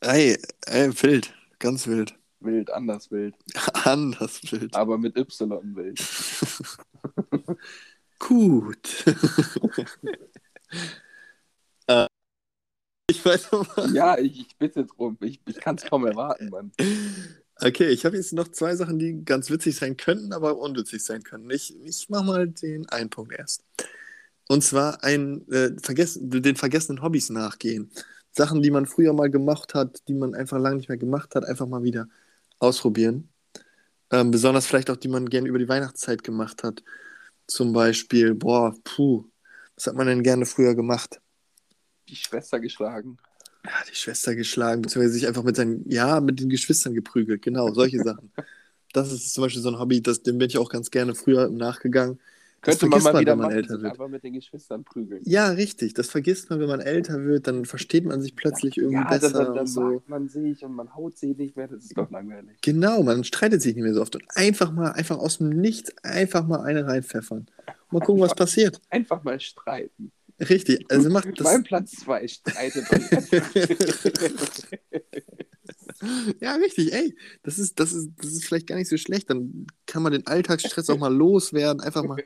Ey, 0.00 0.36
ey, 0.66 1.02
wild. 1.02 1.32
Ganz 1.58 1.86
wild. 1.86 2.14
Wild, 2.40 2.70
anders 2.70 3.10
wild, 3.10 3.34
Anders 3.84 4.40
wild. 4.52 4.74
aber 4.74 4.96
mit 4.96 5.16
Y 5.16 5.50
wild. 5.74 5.98
Gut. 8.20 9.04
äh, 11.88 12.06
ich 13.10 13.24
weiß 13.24 13.52
noch 13.52 13.76
mal. 13.76 13.94
Ja, 13.94 14.18
ich, 14.18 14.40
ich 14.40 14.56
bitte 14.56 14.84
drum. 14.86 15.16
Ich, 15.20 15.40
ich 15.46 15.56
kann 15.56 15.76
es 15.76 15.84
kaum 15.84 16.06
erwarten, 16.06 16.48
Mann. 16.50 16.72
Okay, 17.60 17.88
ich 17.88 18.04
habe 18.04 18.16
jetzt 18.16 18.32
noch 18.32 18.48
zwei 18.48 18.76
Sachen, 18.76 18.98
die 18.98 19.24
ganz 19.24 19.50
witzig 19.50 19.76
sein 19.76 19.96
könnten, 19.96 20.32
aber 20.32 20.58
unwitzig 20.58 21.02
sein 21.02 21.22
können. 21.24 21.50
Ich, 21.50 21.74
ich 21.84 22.08
mache 22.08 22.24
mal 22.24 22.48
den 22.48 22.88
einen 22.88 23.10
Punkt 23.10 23.32
erst. 23.32 23.64
Und 24.48 24.62
zwar 24.62 25.02
ein, 25.02 25.46
äh, 25.50 25.72
vergessen, 25.82 26.30
den 26.30 26.56
vergessenen 26.56 27.02
Hobbys 27.02 27.30
nachgehen. 27.30 27.90
Sachen, 28.38 28.62
die 28.62 28.70
man 28.70 28.86
früher 28.86 29.12
mal 29.12 29.30
gemacht 29.30 29.74
hat, 29.74 30.08
die 30.08 30.14
man 30.14 30.34
einfach 30.34 30.58
lange 30.58 30.76
nicht 30.76 30.88
mehr 30.88 30.96
gemacht 30.96 31.34
hat, 31.34 31.44
einfach 31.44 31.66
mal 31.66 31.82
wieder 31.82 32.08
ausprobieren. 32.60 33.28
Ähm, 34.10 34.30
besonders 34.30 34.66
vielleicht 34.66 34.90
auch, 34.90 34.96
die 34.96 35.08
man 35.08 35.28
gerne 35.28 35.48
über 35.48 35.58
die 35.58 35.68
Weihnachtszeit 35.68 36.22
gemacht 36.22 36.62
hat. 36.62 36.82
Zum 37.48 37.72
Beispiel, 37.72 38.34
boah, 38.34 38.74
puh, 38.84 39.24
was 39.74 39.88
hat 39.88 39.96
man 39.96 40.06
denn 40.06 40.22
gerne 40.22 40.46
früher 40.46 40.74
gemacht? 40.74 41.20
Die 42.08 42.16
Schwester 42.16 42.60
geschlagen. 42.60 43.18
Ja, 43.64 43.72
die 43.90 43.96
Schwester 43.96 44.34
geschlagen, 44.34 44.82
beziehungsweise 44.82 45.14
sich 45.14 45.26
einfach 45.26 45.42
mit 45.42 45.56
seinen, 45.56 45.88
ja, 45.90 46.20
mit 46.20 46.40
den 46.40 46.48
Geschwistern 46.48 46.94
geprügelt, 46.94 47.42
genau, 47.42 47.72
solche 47.74 48.02
Sachen. 48.02 48.32
Das 48.94 49.12
ist 49.12 49.34
zum 49.34 49.42
Beispiel 49.42 49.60
so 49.60 49.68
ein 49.68 49.78
Hobby, 49.78 50.00
das, 50.00 50.22
dem 50.22 50.38
bin 50.38 50.48
ich 50.48 50.56
auch 50.56 50.70
ganz 50.70 50.90
gerne 50.90 51.14
früher 51.14 51.50
nachgegangen. 51.50 52.18
Könnte 52.60 52.86
man 52.86 53.02
mal 53.02 53.12
man, 53.12 53.20
wieder 53.20 53.32
wenn 53.32 53.38
man 53.38 53.46
machen, 53.46 53.56
älter 53.56 53.74
sich 53.74 53.82
wird. 53.82 53.92
einfach 53.92 54.08
mit 54.08 54.24
den 54.24 54.32
Geschwistern 54.32 54.84
prügeln. 54.84 55.22
Ja, 55.24 55.50
richtig, 55.50 55.94
das 55.94 56.10
vergisst 56.10 56.50
man, 56.50 56.58
wenn 56.58 56.68
man 56.68 56.80
älter 56.80 57.24
wird, 57.24 57.46
dann 57.46 57.64
versteht 57.64 58.04
man 58.04 58.20
sich 58.20 58.34
plötzlich 58.34 58.76
irgendwie 58.76 58.96
ja, 58.96 59.08
besser 59.08 59.30
dann, 59.30 59.44
dann, 59.44 59.54
dann 59.54 59.60
und 59.60 59.66
so. 59.66 60.02
man 60.08 60.28
sich 60.28 60.64
und 60.64 60.74
man 60.74 60.94
haut 60.94 61.16
sie 61.16 61.34
nicht 61.34 61.56
mehr, 61.56 61.68
das 61.68 61.84
ist 61.84 61.96
doch 61.96 62.10
langweilig. 62.10 62.58
Genau, 62.62 63.02
man 63.02 63.22
streitet 63.22 63.62
sich 63.62 63.76
nicht 63.76 63.84
mehr 63.84 63.94
so 63.94 64.02
oft 64.02 64.16
und 64.16 64.24
einfach 64.34 64.72
mal, 64.72 64.90
einfach 64.90 65.18
aus 65.18 65.38
dem 65.38 65.50
Nichts, 65.50 65.92
einfach 66.02 66.46
mal 66.46 66.62
eine 66.62 66.86
reinpfeffern. 66.86 67.46
Mal 67.90 68.00
gucken, 68.00 68.22
was 68.22 68.34
passiert. 68.34 68.80
Einfach 68.90 69.22
mal 69.22 69.38
streiten. 69.40 70.12
Richtig, 70.40 70.84
also 70.90 71.10
macht 71.10 71.26
Mein 71.40 71.62
das. 71.62 71.64
Platz 71.64 71.90
2 71.92 72.28
streitet. 72.28 72.86
Ja, 76.40 76.54
richtig, 76.54 76.92
ey, 76.92 77.16
das 77.42 77.58
ist, 77.58 77.80
das 77.80 77.92
ist, 77.92 78.10
das 78.18 78.32
ist 78.32 78.44
vielleicht 78.44 78.68
gar 78.68 78.76
nicht 78.76 78.88
so 78.88 78.96
schlecht. 78.96 79.30
Dann 79.30 79.66
kann 79.86 80.02
man 80.02 80.12
den 80.12 80.26
Alltagsstress 80.26 80.90
auch 80.90 80.98
mal 80.98 81.12
loswerden, 81.12 81.80
einfach 81.80 82.04
mal 82.04 82.22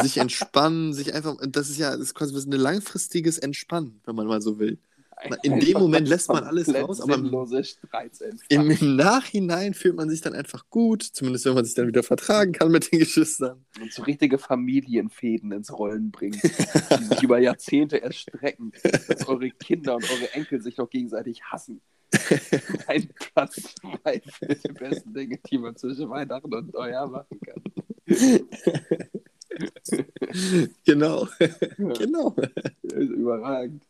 sich 0.00 0.16
entspannen, 0.16 0.94
sich 0.94 1.14
einfach, 1.14 1.36
das 1.46 1.68
ist 1.68 1.78
ja, 1.78 1.90
das 1.90 2.00
ist 2.00 2.14
quasi 2.14 2.34
ein 2.34 2.52
langfristiges 2.52 3.38
Entspannen, 3.38 4.00
wenn 4.04 4.16
man 4.16 4.26
mal 4.26 4.40
so 4.40 4.58
will. 4.58 4.78
In 5.42 5.58
dem 5.60 5.72
Moment 5.78 6.08
lässt 6.08 6.28
man 6.28 6.44
alles 6.44 6.66
raus, 6.82 7.00
aber- 7.00 7.14
Im. 8.48 8.70
Im 8.70 8.96
Nachhinein 8.96 9.72
fühlt 9.74 9.96
man 9.96 10.10
sich 10.10 10.20
dann 10.20 10.34
einfach 10.34 10.68
gut, 10.70 11.02
zumindest 11.02 11.44
wenn 11.46 11.54
man 11.54 11.64
sich 11.64 11.74
dann 11.74 11.86
wieder 11.86 12.02
vertragen 12.02 12.52
kann 12.52 12.70
mit 12.70 12.90
den 12.92 12.98
Geschwistern. 12.98 13.64
und 13.80 13.92
so 13.92 14.02
richtige 14.02 14.38
Familienfäden 14.38 15.50
ins 15.52 15.72
Rollen 15.72 16.10
bringen, 16.10 16.40
die 16.42 17.04
sich 17.04 17.22
über 17.22 17.38
Jahrzehnte 17.38 18.02
erstrecken, 18.02 18.72
dass 18.82 19.26
eure 19.28 19.50
Kinder 19.50 19.96
und 19.96 20.04
eure 20.10 20.32
Enkel 20.34 20.60
sich 20.60 20.76
noch 20.76 20.90
gegenseitig 20.90 21.42
hassen. 21.44 21.80
Ein 22.86 23.08
Platz 23.14 23.74
zwei 23.80 24.20
für 24.20 24.46
die 24.54 24.72
besten 24.72 25.14
Dinge, 25.14 25.38
die 25.50 25.58
man 25.58 25.74
zwischen 25.76 26.08
Weihnachten 26.10 26.52
und 26.54 26.72
Neujahr 26.72 27.08
machen 27.08 27.40
kann. 27.40 27.62
Genau, 30.84 31.28
genau. 31.78 32.36
Das 32.82 32.92
ist 33.02 33.10
überragend. 33.10 33.82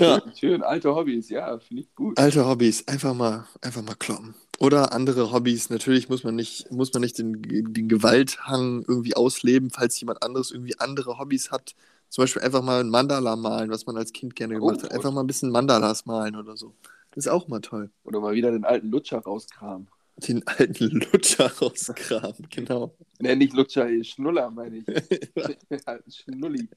Schön, 0.00 0.20
Ja. 0.26 0.32
schön, 0.36 0.62
alte 0.62 0.94
Hobbys, 0.94 1.28
ja, 1.28 1.58
finde 1.58 1.82
ich 1.82 1.94
gut. 1.94 2.18
Alte 2.18 2.46
Hobbys, 2.46 2.86
einfach 2.88 3.14
mal, 3.14 3.46
einfach 3.60 3.82
mal 3.82 3.94
kloppen. 3.94 4.34
Oder 4.58 4.92
andere 4.92 5.32
Hobbys, 5.32 5.70
natürlich 5.70 6.08
muss 6.08 6.24
man 6.24 6.36
nicht, 6.36 6.70
muss 6.70 6.92
man 6.92 7.02
nicht 7.02 7.18
den, 7.18 7.40
den 7.42 7.88
Gewalthang 7.88 8.84
irgendwie 8.86 9.14
ausleben, 9.16 9.70
falls 9.70 9.98
jemand 10.00 10.22
anderes 10.22 10.50
irgendwie 10.50 10.78
andere 10.78 11.18
Hobbys 11.18 11.50
hat. 11.50 11.74
Zum 12.08 12.22
Beispiel 12.24 12.42
einfach 12.42 12.62
mal 12.62 12.80
ein 12.80 12.90
Mandala 12.90 13.36
malen, 13.36 13.70
was 13.70 13.86
man 13.86 13.96
als 13.96 14.12
Kind 14.12 14.34
gerne 14.36 14.54
gemacht 14.54 14.78
Oh, 14.80 14.82
hat. 14.84 14.92
Einfach 14.92 15.12
mal 15.12 15.22
ein 15.22 15.26
bisschen 15.26 15.50
Mandalas 15.50 16.06
malen 16.06 16.36
oder 16.36 16.56
so. 16.56 16.74
Das 17.12 17.24
ist 17.26 17.32
auch 17.32 17.48
mal 17.48 17.60
toll. 17.60 17.90
Oder 18.04 18.20
mal 18.20 18.34
wieder 18.34 18.50
den 18.50 18.64
alten 18.64 18.88
Lutscher 18.90 19.18
rauskramen. 19.18 19.88
Den 20.16 20.46
alten 20.46 20.88
Lutscher 21.12 21.50
rausgraben, 21.50 22.46
genau. 22.50 22.94
Ne, 23.20 23.36
nicht 23.36 23.54
Lutscher, 23.54 23.88
Schnuller 24.04 24.50
meine 24.50 24.78
ich. 24.78 24.84
Alten 25.86 26.10
Schnulli. 26.10 26.68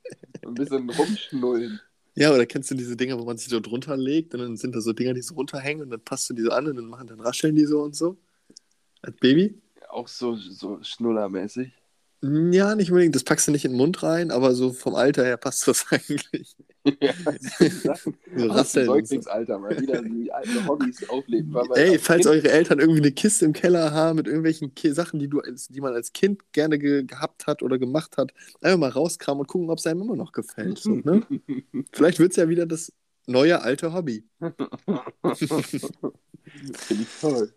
Ein 0.45 0.53
bisschen 0.53 0.89
rumschnullen. 0.89 1.81
Ja, 2.15 2.31
oder 2.31 2.45
kennst 2.45 2.69
du 2.69 2.75
diese 2.75 2.95
Dinger, 2.95 3.19
wo 3.19 3.25
man 3.25 3.37
sich 3.37 3.49
so 3.49 3.59
drunter 3.59 3.97
legt 3.97 4.33
und 4.35 4.41
dann 4.41 4.55
sind 4.57 4.75
da 4.75 4.81
so 4.81 4.93
Dinger, 4.93 5.13
die 5.15 5.21
so 5.21 5.33
runterhängen 5.33 5.83
und 5.83 5.89
dann 5.89 6.03
passt 6.03 6.29
du 6.29 6.33
die 6.35 6.43
so 6.43 6.51
an 6.51 6.67
und 6.67 6.75
dann 6.75 6.85
machen 6.85 7.07
dann 7.07 7.19
rascheln 7.19 7.55
die 7.55 7.65
so 7.65 7.81
und 7.81 7.95
so? 7.95 8.17
Als 9.01 9.15
Baby? 9.17 9.61
Auch 9.89 10.07
so, 10.07 10.35
so 10.35 10.79
schnullermäßig. 10.83 11.73
Ja, 12.25 12.73
nicht 12.75 12.89
unbedingt. 12.89 13.13
Das 13.15 13.25
packst 13.25 13.47
du 13.47 13.51
nicht 13.51 13.65
in 13.65 13.71
den 13.71 13.77
Mund 13.77 14.01
rein, 14.01 14.31
aber 14.31 14.55
so 14.55 14.71
vom 14.71 14.95
Alter 14.95 15.25
her 15.25 15.35
passt 15.35 15.67
das 15.67 15.85
eigentlich. 15.91 16.55
ja, 17.01 17.13
rasseln. 18.37 18.85
Säuglingsalter 18.85 19.59
mal 19.59 19.77
wieder 19.77 20.01
die 20.01 20.31
alten 20.31 20.65
Hobbys 20.65 21.09
aufleben. 21.09 21.53
Ey, 21.75 21.99
falls 21.99 22.21
Kind- 22.21 22.33
eure 22.33 22.49
Eltern 22.49 22.79
irgendwie 22.79 23.01
eine 23.01 23.11
Kiste 23.11 23.43
im 23.43 23.51
Keller 23.51 23.91
haben 23.91 24.15
mit 24.15 24.27
irgendwelchen 24.27 24.73
Ki 24.73 24.93
Sachen, 24.93 25.19
die, 25.19 25.27
du 25.27 25.41
als, 25.41 25.67
die 25.67 25.81
man 25.81 25.93
als 25.93 26.13
Kind 26.13 26.53
gerne 26.53 26.79
ge 26.79 27.03
gehabt 27.03 27.45
hat 27.45 27.61
oder 27.61 27.77
gemacht 27.77 28.15
hat, 28.15 28.33
einfach 28.61 28.79
mal 28.79 28.89
rauskramen 28.89 29.41
und 29.41 29.47
gucken, 29.47 29.69
ob 29.69 29.79
es 29.79 29.85
einem 29.85 30.01
immer 30.01 30.15
noch 30.15 30.31
gefällt. 30.31 30.77
So, 30.79 30.91
ne? 30.91 31.23
Vielleicht 31.91 32.19
wird 32.19 32.31
es 32.31 32.37
ja 32.37 32.47
wieder 32.47 32.65
das 32.65 32.93
neue 33.27 33.61
alte 33.61 33.91
Hobby. 33.93 34.23
Finde 35.35 36.13
ich 36.89 37.07
toll. 37.19 37.53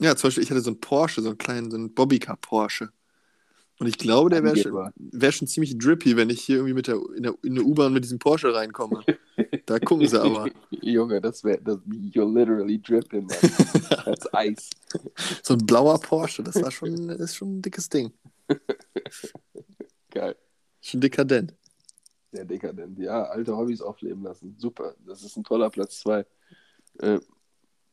Ja, 0.00 0.16
zum 0.16 0.28
Beispiel, 0.28 0.44
ich 0.44 0.50
hatte 0.50 0.62
so 0.62 0.70
einen 0.70 0.80
Porsche, 0.80 1.20
so 1.20 1.28
einen 1.28 1.38
kleinen, 1.38 1.70
so 1.70 1.76
einen 1.76 1.92
Bobbycar 1.92 2.38
Porsche. 2.38 2.90
Und 3.78 3.86
ich 3.88 3.98
glaube, 3.98 4.30
der 4.30 4.44
wäre 4.44 4.56
schon, 4.56 4.92
wär 4.96 5.32
schon 5.32 5.48
ziemlich 5.48 5.76
drippy, 5.76 6.16
wenn 6.16 6.30
ich 6.30 6.42
hier 6.42 6.56
irgendwie 6.56 6.74
mit 6.74 6.86
der, 6.86 7.00
in, 7.16 7.22
der, 7.24 7.34
in 7.42 7.54
der 7.54 7.64
U-Bahn 7.64 7.92
mit 7.92 8.04
diesem 8.04 8.18
Porsche 8.18 8.54
reinkomme. 8.54 9.04
Da 9.66 9.78
gucken 9.78 10.06
sie 10.08 10.20
aber. 10.20 10.50
Junge, 10.70 11.20
das 11.20 11.44
wäre, 11.44 11.60
das, 11.62 11.78
you're 11.86 12.30
literally 12.30 12.80
dripping, 12.80 13.26
man. 13.26 13.36
Als 14.04 14.34
Eis. 14.34 14.70
So 15.42 15.54
ein 15.54 15.64
blauer 15.64 15.98
Porsche, 16.00 16.42
das 16.42 16.60
war 16.60 16.70
schon, 16.70 17.08
das 17.08 17.20
ist 17.20 17.36
schon 17.36 17.58
ein 17.58 17.62
dickes 17.62 17.88
Ding. 17.88 18.12
Geil. 20.10 20.36
Schon 20.80 21.00
dekadent. 21.00 21.54
Sehr 22.32 22.44
dekadent. 22.44 22.98
Ja, 22.98 23.24
alte 23.24 23.56
Hobbys 23.56 23.80
aufleben 23.80 24.22
lassen. 24.22 24.54
Super. 24.58 24.94
Das 25.06 25.22
ist 25.22 25.36
ein 25.36 25.44
toller 25.44 25.70
Platz 25.70 26.00
2. 26.00 26.26
Äh, 26.98 27.20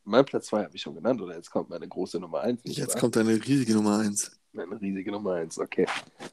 mein 0.10 0.26
Platz 0.26 0.47
2 0.47 0.64
habe 0.64 0.76
ich 0.76 0.82
schon 0.82 0.95
genannt, 0.95 1.22
oder 1.22 1.36
jetzt 1.36 1.51
kommt 1.51 1.70
meine 1.70 1.88
große 1.88 2.20
Nummer 2.20 2.41
1. 2.41 2.62
Jetzt 2.64 2.97
kommt 2.97 3.16
eine 3.18 3.34
riesige 3.34 3.74
Nummer 3.74 3.99
1. 3.99 4.32
Eine 4.53 4.82
riesige 4.82 5.12
Nummer 5.12 5.36
1. 5.36 5.60
Okay. 5.60 5.86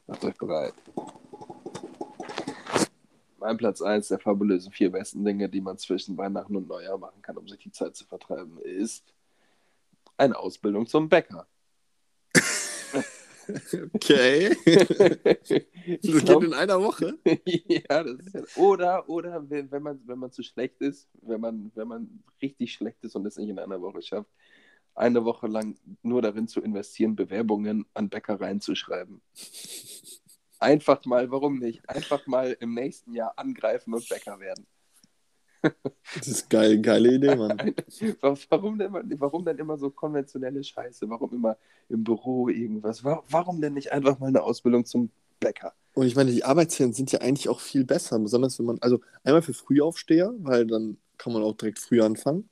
Macht 0.07 0.25
euch 0.25 0.35
bereit. 0.37 0.73
Mein 3.37 3.57
Platz 3.57 3.81
1 3.81 4.07
der 4.07 4.19
fabulösen 4.19 4.71
vier 4.71 4.91
besten 4.91 5.23
Dinge, 5.23 5.47
die 5.47 5.61
man 5.61 5.77
zwischen 5.77 6.17
Weihnachten 6.17 6.55
und 6.55 6.67
Neujahr 6.67 6.97
machen 6.97 7.21
kann, 7.21 7.37
um 7.37 7.47
sich 7.47 7.59
die 7.59 7.71
Zeit 7.71 7.95
zu 7.95 8.05
vertreiben, 8.05 8.57
ist 8.59 9.13
eine 10.17 10.37
Ausbildung 10.37 10.87
zum 10.87 11.07
Bäcker. 11.07 11.47
Okay. 13.93 14.55
Das 15.87 16.25
geht 16.25 16.43
in 16.43 16.53
einer 16.53 16.81
Woche. 16.81 17.17
ja, 17.45 18.03
das 18.03 18.19
ist 18.19 18.33
ja, 18.33 18.41
oder 18.61 19.07
oder 19.07 19.49
wenn, 19.49 19.71
wenn 19.71 19.81
man 19.81 20.01
wenn 20.05 20.19
man 20.19 20.31
zu 20.33 20.43
schlecht 20.43 20.81
ist, 20.81 21.07
wenn 21.21 21.39
man 21.39 21.71
wenn 21.75 21.87
man 21.87 22.23
richtig 22.41 22.73
schlecht 22.73 23.01
ist 23.03 23.15
und 23.15 23.25
es 23.25 23.37
nicht 23.37 23.47
in 23.47 23.57
einer 23.57 23.81
Woche 23.81 24.01
schafft, 24.01 24.29
eine 24.95 25.23
Woche 25.23 25.47
lang 25.47 25.77
nur 26.01 26.21
darin 26.21 26.49
zu 26.49 26.61
investieren, 26.61 27.15
Bewerbungen 27.15 27.85
an 27.93 28.09
Bäckereien 28.09 28.59
zu 28.59 28.75
schreiben. 28.75 29.21
Einfach 30.59 31.05
mal, 31.05 31.31
warum 31.31 31.59
nicht? 31.59 31.87
Einfach 31.87 32.27
mal 32.27 32.57
im 32.59 32.73
nächsten 32.73 33.13
Jahr 33.13 33.33
angreifen 33.37 33.93
und 33.93 34.09
Bäcker 34.09 34.39
werden. 34.39 34.67
Das 36.13 36.27
ist 36.27 36.49
geil, 36.49 36.81
geile 36.81 37.13
Idee, 37.15 37.35
Mann. 37.35 37.63
Warum 38.49 38.77
denn, 38.77 38.87
immer- 38.87 39.03
warum 39.19 39.45
denn 39.45 39.57
immer 39.57 39.77
so 39.77 39.89
konventionelle 39.89 40.63
Scheiße? 40.63 41.09
Warum 41.09 41.33
immer 41.33 41.57
im 41.89 42.03
Büro 42.03 42.49
irgendwas? 42.49 43.03
Wa- 43.03 43.23
Warum 43.29 43.61
denn 43.61 43.73
nicht 43.73 43.91
einfach 43.91 44.19
mal 44.19 44.27
eine 44.27 44.41
Ausbildung 44.43 44.85
zum 44.85 45.09
Bäcker? 45.39 45.73
Und 45.93 46.05
ich 46.07 46.15
meine, 46.15 46.31
die 46.31 46.43
Arbeitszeiten 46.43 46.93
sind 46.93 47.11
ja 47.11 47.21
eigentlich 47.21 47.49
auch 47.49 47.59
viel 47.59 47.83
besser, 47.83 48.19
besonders 48.19 48.59
wenn 48.59 48.67
man, 48.67 48.77
also 48.81 48.99
einmal 49.23 49.41
für 49.41 49.53
Frühaufsteher, 49.53 50.33
weil 50.39 50.65
dann 50.67 50.97
kann 51.17 51.33
man 51.33 51.41
auch 51.41 51.53
direkt 51.57 51.79
früh 51.79 52.01
anfangen, 52.01 52.49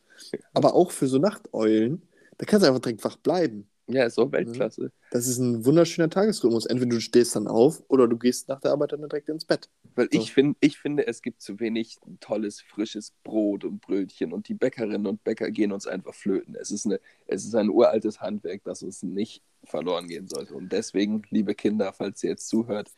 aber 0.54 0.74
auch 0.76 0.92
für 0.92 1.08
so 1.08 1.20
Nachteulen, 1.20 2.02
da 2.38 2.46
kannst 2.46 2.66
du 2.66 2.70
einfach 2.70 2.82
direkt 2.82 3.04
wach 3.04 3.18
bleiben. 3.18 3.68
Ja, 3.88 4.04
ist 4.06 4.18
auch 4.18 4.32
Weltklasse. 4.32 4.92
Das 5.12 5.28
ist 5.28 5.38
ein 5.38 5.64
wunderschöner 5.64 6.10
Tagesrhythmus. 6.10 6.66
Entweder 6.66 6.96
du 6.96 7.02
stehst 7.02 7.36
dann 7.36 7.48
auf 7.48 7.84
oder 7.88 8.08
du 8.08 8.18
gehst 8.18 8.50
nach 8.50 8.60
der 8.60 8.72
Arbeit 8.72 8.94
dann 8.94 9.02
direkt 9.02 9.30
ins 9.30 9.46
Bett. 9.46 9.70
Weil 9.96 10.10
So. 10.12 10.18
ich, 10.20 10.34
find, 10.34 10.58
ich 10.60 10.80
finde, 10.80 11.06
es 11.08 11.22
gibt 11.22 11.42
zu 11.42 11.60
wenig 11.60 11.98
tolles, 12.20 12.62
frisches 12.62 13.14
Brot 13.24 13.64
und 13.64 13.82
Brötchen 13.82 14.34
und 14.34 14.48
die 14.50 14.56
Bäckerinnen 14.56 15.06
und 15.06 15.24
Bäcker 15.24 15.52
gehen 15.52 15.72
uns 15.72 15.86
einfach 15.88 16.16
flöten. 16.16 16.56
Es 16.56 16.72
ist, 16.72 16.86
eine, 16.86 17.00
es 17.28 17.46
ist 17.46 17.54
ein 17.56 17.70
uraltes 17.70 18.22
Handwerk, 18.22 18.64
das 18.64 18.82
uns 18.82 19.04
nicht 19.04 19.44
verloren 19.64 20.08
gehen 20.08 20.28
sollte. 20.28 20.56
Und 20.56 20.72
deswegen, 20.72 21.22
liebe 21.30 21.54
Kinder, 21.54 21.94
falls 21.94 22.24
ihr 22.24 22.32
jetzt 22.32 22.48
zuhört, 22.48 22.92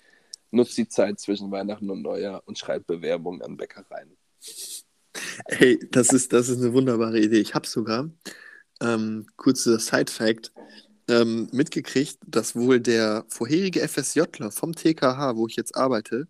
nutzt 0.51 0.77
die 0.77 0.87
Zeit 0.87 1.19
zwischen 1.19 1.51
Weihnachten 1.51 1.89
und 1.89 2.01
Neujahr 2.01 2.43
und 2.45 2.57
schreibt 2.57 2.87
Bewerbungen 2.87 3.41
an 3.41 3.57
Bäckereien. 3.57 4.17
Hey, 5.47 5.79
das 5.91 6.13
ist, 6.13 6.33
das 6.33 6.49
ist 6.49 6.59
eine 6.61 6.73
wunderbare 6.73 7.19
Idee. 7.19 7.39
Ich 7.39 7.55
habe 7.55 7.67
sogar, 7.67 8.09
ähm, 8.81 9.27
kurzer 9.37 9.79
Side-Fact, 9.79 10.51
ähm, 11.09 11.47
mitgekriegt, 11.51 12.19
dass 12.25 12.55
wohl 12.55 12.79
der 12.79 13.25
vorherige 13.29 13.87
FSJler 13.87 14.51
vom 14.51 14.73
TKH, 14.73 15.35
wo 15.37 15.47
ich 15.47 15.55
jetzt 15.55 15.75
arbeite, 15.75 16.27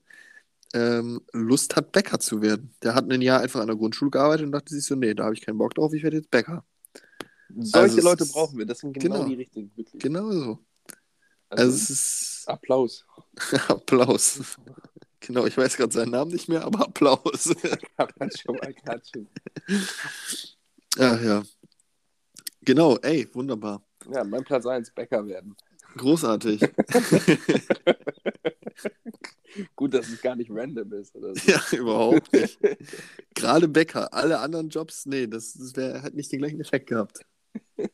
ähm, 0.74 1.22
Lust 1.34 1.76
hat, 1.76 1.92
Bäcker 1.92 2.20
zu 2.20 2.42
werden. 2.42 2.74
Der 2.84 2.94
hat 2.94 3.12
ein 3.12 3.22
Jahr 3.22 3.42
einfach 3.42 3.62
an 3.62 3.68
der 3.68 3.76
Grundschule 3.76 4.12
gearbeitet 4.12 4.46
und 4.46 4.52
dachte 4.52 4.74
sich 4.76 4.86
so, 4.86 4.96
nee, 4.96 5.14
da 5.14 5.26
habe 5.26 5.34
ich 5.34 5.42
keinen 5.42 5.58
Bock 5.58 5.74
drauf, 5.74 5.94
ich 5.94 6.04
werde 6.04 6.18
jetzt 6.18 6.30
Bäcker. 6.30 6.64
Solche 7.56 7.96
Also 7.96 8.02
Leute 8.02 8.26
brauchen 8.26 8.58
wir, 8.58 8.66
das 8.66 8.80
sind 8.80 8.94
genau, 8.94 9.18
genau. 9.18 9.28
die 9.28 9.36
richtigen. 9.36 9.72
Wirklich. 9.76 10.02
Genau 10.02 10.32
so. 10.32 10.60
Also, 11.50 11.64
Also 11.64 11.76
es 11.76 11.90
ist 11.90 12.44
Applaus. 12.48 13.06
Applaus. 13.70 14.42
Genau, 15.20 15.46
ich 15.46 15.58
weiß 15.58 15.78
gerade 15.78 15.94
seinen 15.94 16.12
Namen 16.12 16.32
nicht 16.32 16.48
mehr, 16.50 16.64
aber 16.64 16.82
Applaus. 16.82 17.54
Ach 21.00 21.22
ja. 21.22 21.44
Genau, 22.68 22.98
ey, 22.98 23.26
wunderbar. 23.32 23.82
Ja, 24.14 24.26
mein 24.26 24.44
Platz 24.44 24.66
1, 24.66 24.92
Bäcker 24.92 25.26
werden. 25.26 25.56
Großartig. 25.96 26.60
Gut, 29.78 29.94
dass 29.94 30.10
es 30.10 30.22
gar 30.22 30.36
nicht 30.36 30.52
random 30.52 30.92
ist. 30.92 31.16
Oder 31.16 31.34
so. 31.34 31.50
ja, 31.50 31.62
überhaupt 31.72 32.34
nicht. 32.34 32.60
Gerade 33.34 33.70
Bäcker. 33.70 34.14
Alle 34.14 34.40
anderen 34.40 34.68
Jobs, 34.68 35.06
nee, 35.06 35.28
das, 35.28 35.54
das 35.54 35.78
wär, 35.78 36.04
hat 36.04 36.14
nicht 36.14 36.30
den 36.30 36.40
gleichen 36.40 36.60
Effekt 36.60 36.90
gehabt. 36.90 37.22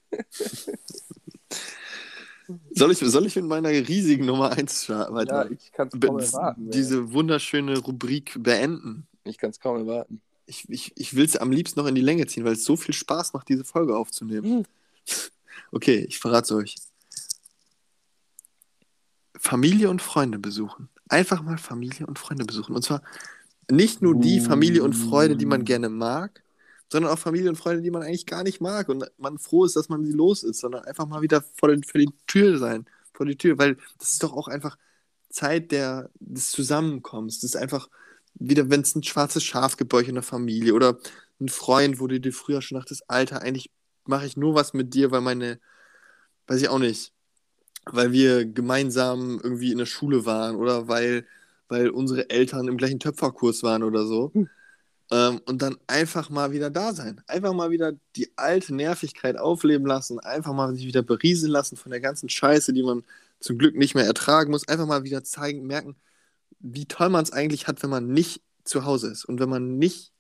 Soll 2.72 2.92
ich, 2.92 2.98
soll 2.98 3.28
ich 3.28 3.36
mit 3.36 3.46
meiner 3.46 3.70
riesigen 3.70 4.26
Nummer 4.26 4.52
1 4.52 4.90
weiter? 4.90 5.46
Ja, 5.46 5.52
ich 5.52 5.72
kann 5.72 5.88
es 5.88 6.00
kaum 6.00 6.20
erwarten. 6.20 6.72
diese 6.72 7.14
wunderschöne 7.14 7.78
Rubrik 7.78 8.36
beenden. 8.42 9.08
Ich 9.24 9.38
kann 9.38 9.52
es 9.52 9.60
kaum 9.60 9.78
erwarten. 9.78 10.22
Ich, 10.46 10.70
ich, 10.70 10.92
ich 10.96 11.16
will 11.16 11.26
es 11.26 11.38
am 11.38 11.52
liebsten 11.52 11.80
noch 11.80 11.88
in 11.88 11.96
die 11.96 12.02
Länge 12.02 12.28
ziehen, 12.28 12.44
weil 12.44 12.54
es 12.54 12.66
so 12.66 12.76
viel 12.76 12.94
Spaß 12.94 13.34
macht, 13.34 13.50
diese 13.50 13.64
Folge 13.64 13.96
aufzunehmen. 13.96 14.44
Hm. 14.44 14.66
Okay, 15.72 16.06
ich 16.08 16.20
verrate 16.20 16.46
es 16.46 16.52
euch. 16.52 16.76
Familie 19.38 19.90
und 19.90 20.02
Freunde 20.02 20.40
besuchen. 20.40 20.90
Einfach 21.10 21.42
mal 21.42 21.58
Familie 21.58 22.08
und 22.08 22.20
Freunde 22.20 22.46
besuchen. 22.46 22.76
Und 22.76 22.84
zwar 22.84 23.02
nicht 23.70 24.02
nur 24.02 24.16
die 24.16 24.40
Familie 24.40 24.84
und 24.84 24.94
Freunde, 24.94 25.36
die 25.36 25.46
man 25.46 25.66
gerne 25.66 25.90
mag, 25.90 26.44
sondern 26.90 27.12
auch 27.12 27.20
Familie 27.20 27.50
und 27.50 27.56
Freunde, 27.56 27.82
die 27.82 27.92
man 27.92 28.04
eigentlich 28.04 28.26
gar 28.26 28.44
nicht 28.44 28.62
mag 28.62 28.88
und 28.88 29.10
man 29.18 29.40
froh 29.40 29.66
ist, 29.66 29.76
dass 29.76 29.90
man 29.90 30.06
sie 30.06 30.12
los 30.12 30.44
ist, 30.44 30.60
sondern 30.60 30.86
einfach 30.86 31.08
mal 31.08 31.22
wieder 31.22 31.42
vor, 31.42 31.70
den, 31.70 31.84
vor 31.84 32.00
die 32.00 32.10
Tür 32.28 32.58
sein, 32.58 32.86
vor 33.14 33.26
die 33.26 33.36
Tür, 33.36 33.58
weil 33.58 33.78
das 33.98 34.12
ist 34.12 34.24
doch 34.24 34.34
auch 34.34 34.48
einfach 34.48 34.78
Zeit 35.30 35.72
der, 35.72 36.10
des 36.20 36.52
Zusammenkommens. 36.52 37.40
Das 37.40 37.56
ist 37.56 37.56
einfach 37.56 37.90
wieder, 38.36 38.70
wenn 38.70 38.82
es 38.82 38.96
ein 38.96 39.04
schwarzes 39.04 39.44
Schaf 39.44 39.78
gibt 39.78 39.92
bei 39.92 40.00
euch 40.00 40.08
in 40.10 40.16
der 40.16 40.24
Familie 40.24 40.74
oder 40.74 40.98
ein 41.40 41.50
Freund, 41.50 42.00
wo 42.00 42.08
du 42.08 42.20
dir 42.20 42.34
früher 42.34 42.62
schon 42.62 42.78
dachtest, 42.78 43.04
Alter, 43.10 43.42
eigentlich 43.42 43.72
mache 44.06 44.26
ich 44.26 44.38
nur 44.38 44.56
was 44.56 44.74
mit 44.74 44.94
dir, 44.94 45.12
weil 45.12 45.22
meine, 45.22 45.60
weiß 46.48 46.62
ich 46.62 46.70
auch 46.70 46.80
nicht, 46.80 47.14
weil 47.86 48.12
wir 48.12 48.46
gemeinsam 48.46 49.40
irgendwie 49.44 49.72
in 49.72 49.78
der 49.78 49.86
Schule 49.86 50.26
waren 50.26 50.56
oder 50.56 50.88
weil, 50.88 51.26
weil 51.68 51.90
unsere 51.90 52.30
Eltern 52.30 52.68
im 52.68 52.78
gleichen 52.78 53.00
Töpferkurs 53.00 53.64
waren 53.64 53.84
oder 53.84 54.06
so. 54.06 54.32
Ähm, 55.12 55.42
und 55.46 55.62
dann 55.62 55.78
einfach 55.88 56.30
mal 56.30 56.52
wieder 56.54 56.70
da 56.70 56.94
sein. 56.94 57.22
Einfach 57.28 57.54
mal 57.54 57.72
wieder 57.72 57.94
die 58.16 58.32
alte 58.38 58.74
Nervigkeit 58.74 59.38
aufleben 59.38 59.86
lassen. 59.86 60.20
Einfach 60.20 60.54
mal 60.54 60.74
sich 60.76 60.88
wieder 60.88 61.04
berieseln 61.04 61.52
lassen 61.52 61.78
von 61.78 61.92
der 61.92 62.00
ganzen 62.02 62.30
Scheiße, 62.30 62.74
die 62.74 62.84
man 62.84 63.04
zum 63.40 63.58
Glück 63.58 63.76
nicht 63.76 63.96
mehr 63.96 64.06
ertragen 64.06 64.52
muss. 64.52 64.68
Einfach 64.68 64.88
mal 64.88 65.04
wieder 65.04 65.24
zeigen, 65.24 65.68
merken, 65.68 65.96
wie 66.64 66.86
toll 66.88 67.10
man 67.10 67.24
es 67.24 67.32
eigentlich 67.32 67.68
hat, 67.68 67.84
wenn 67.84 67.90
man 67.92 68.08
nicht 68.08 68.42
zu 68.64 68.86
Hause 68.86 69.12
ist 69.12 69.26
und 69.26 69.40
wenn 69.40 69.50
man 69.50 69.78
nicht 69.78 70.12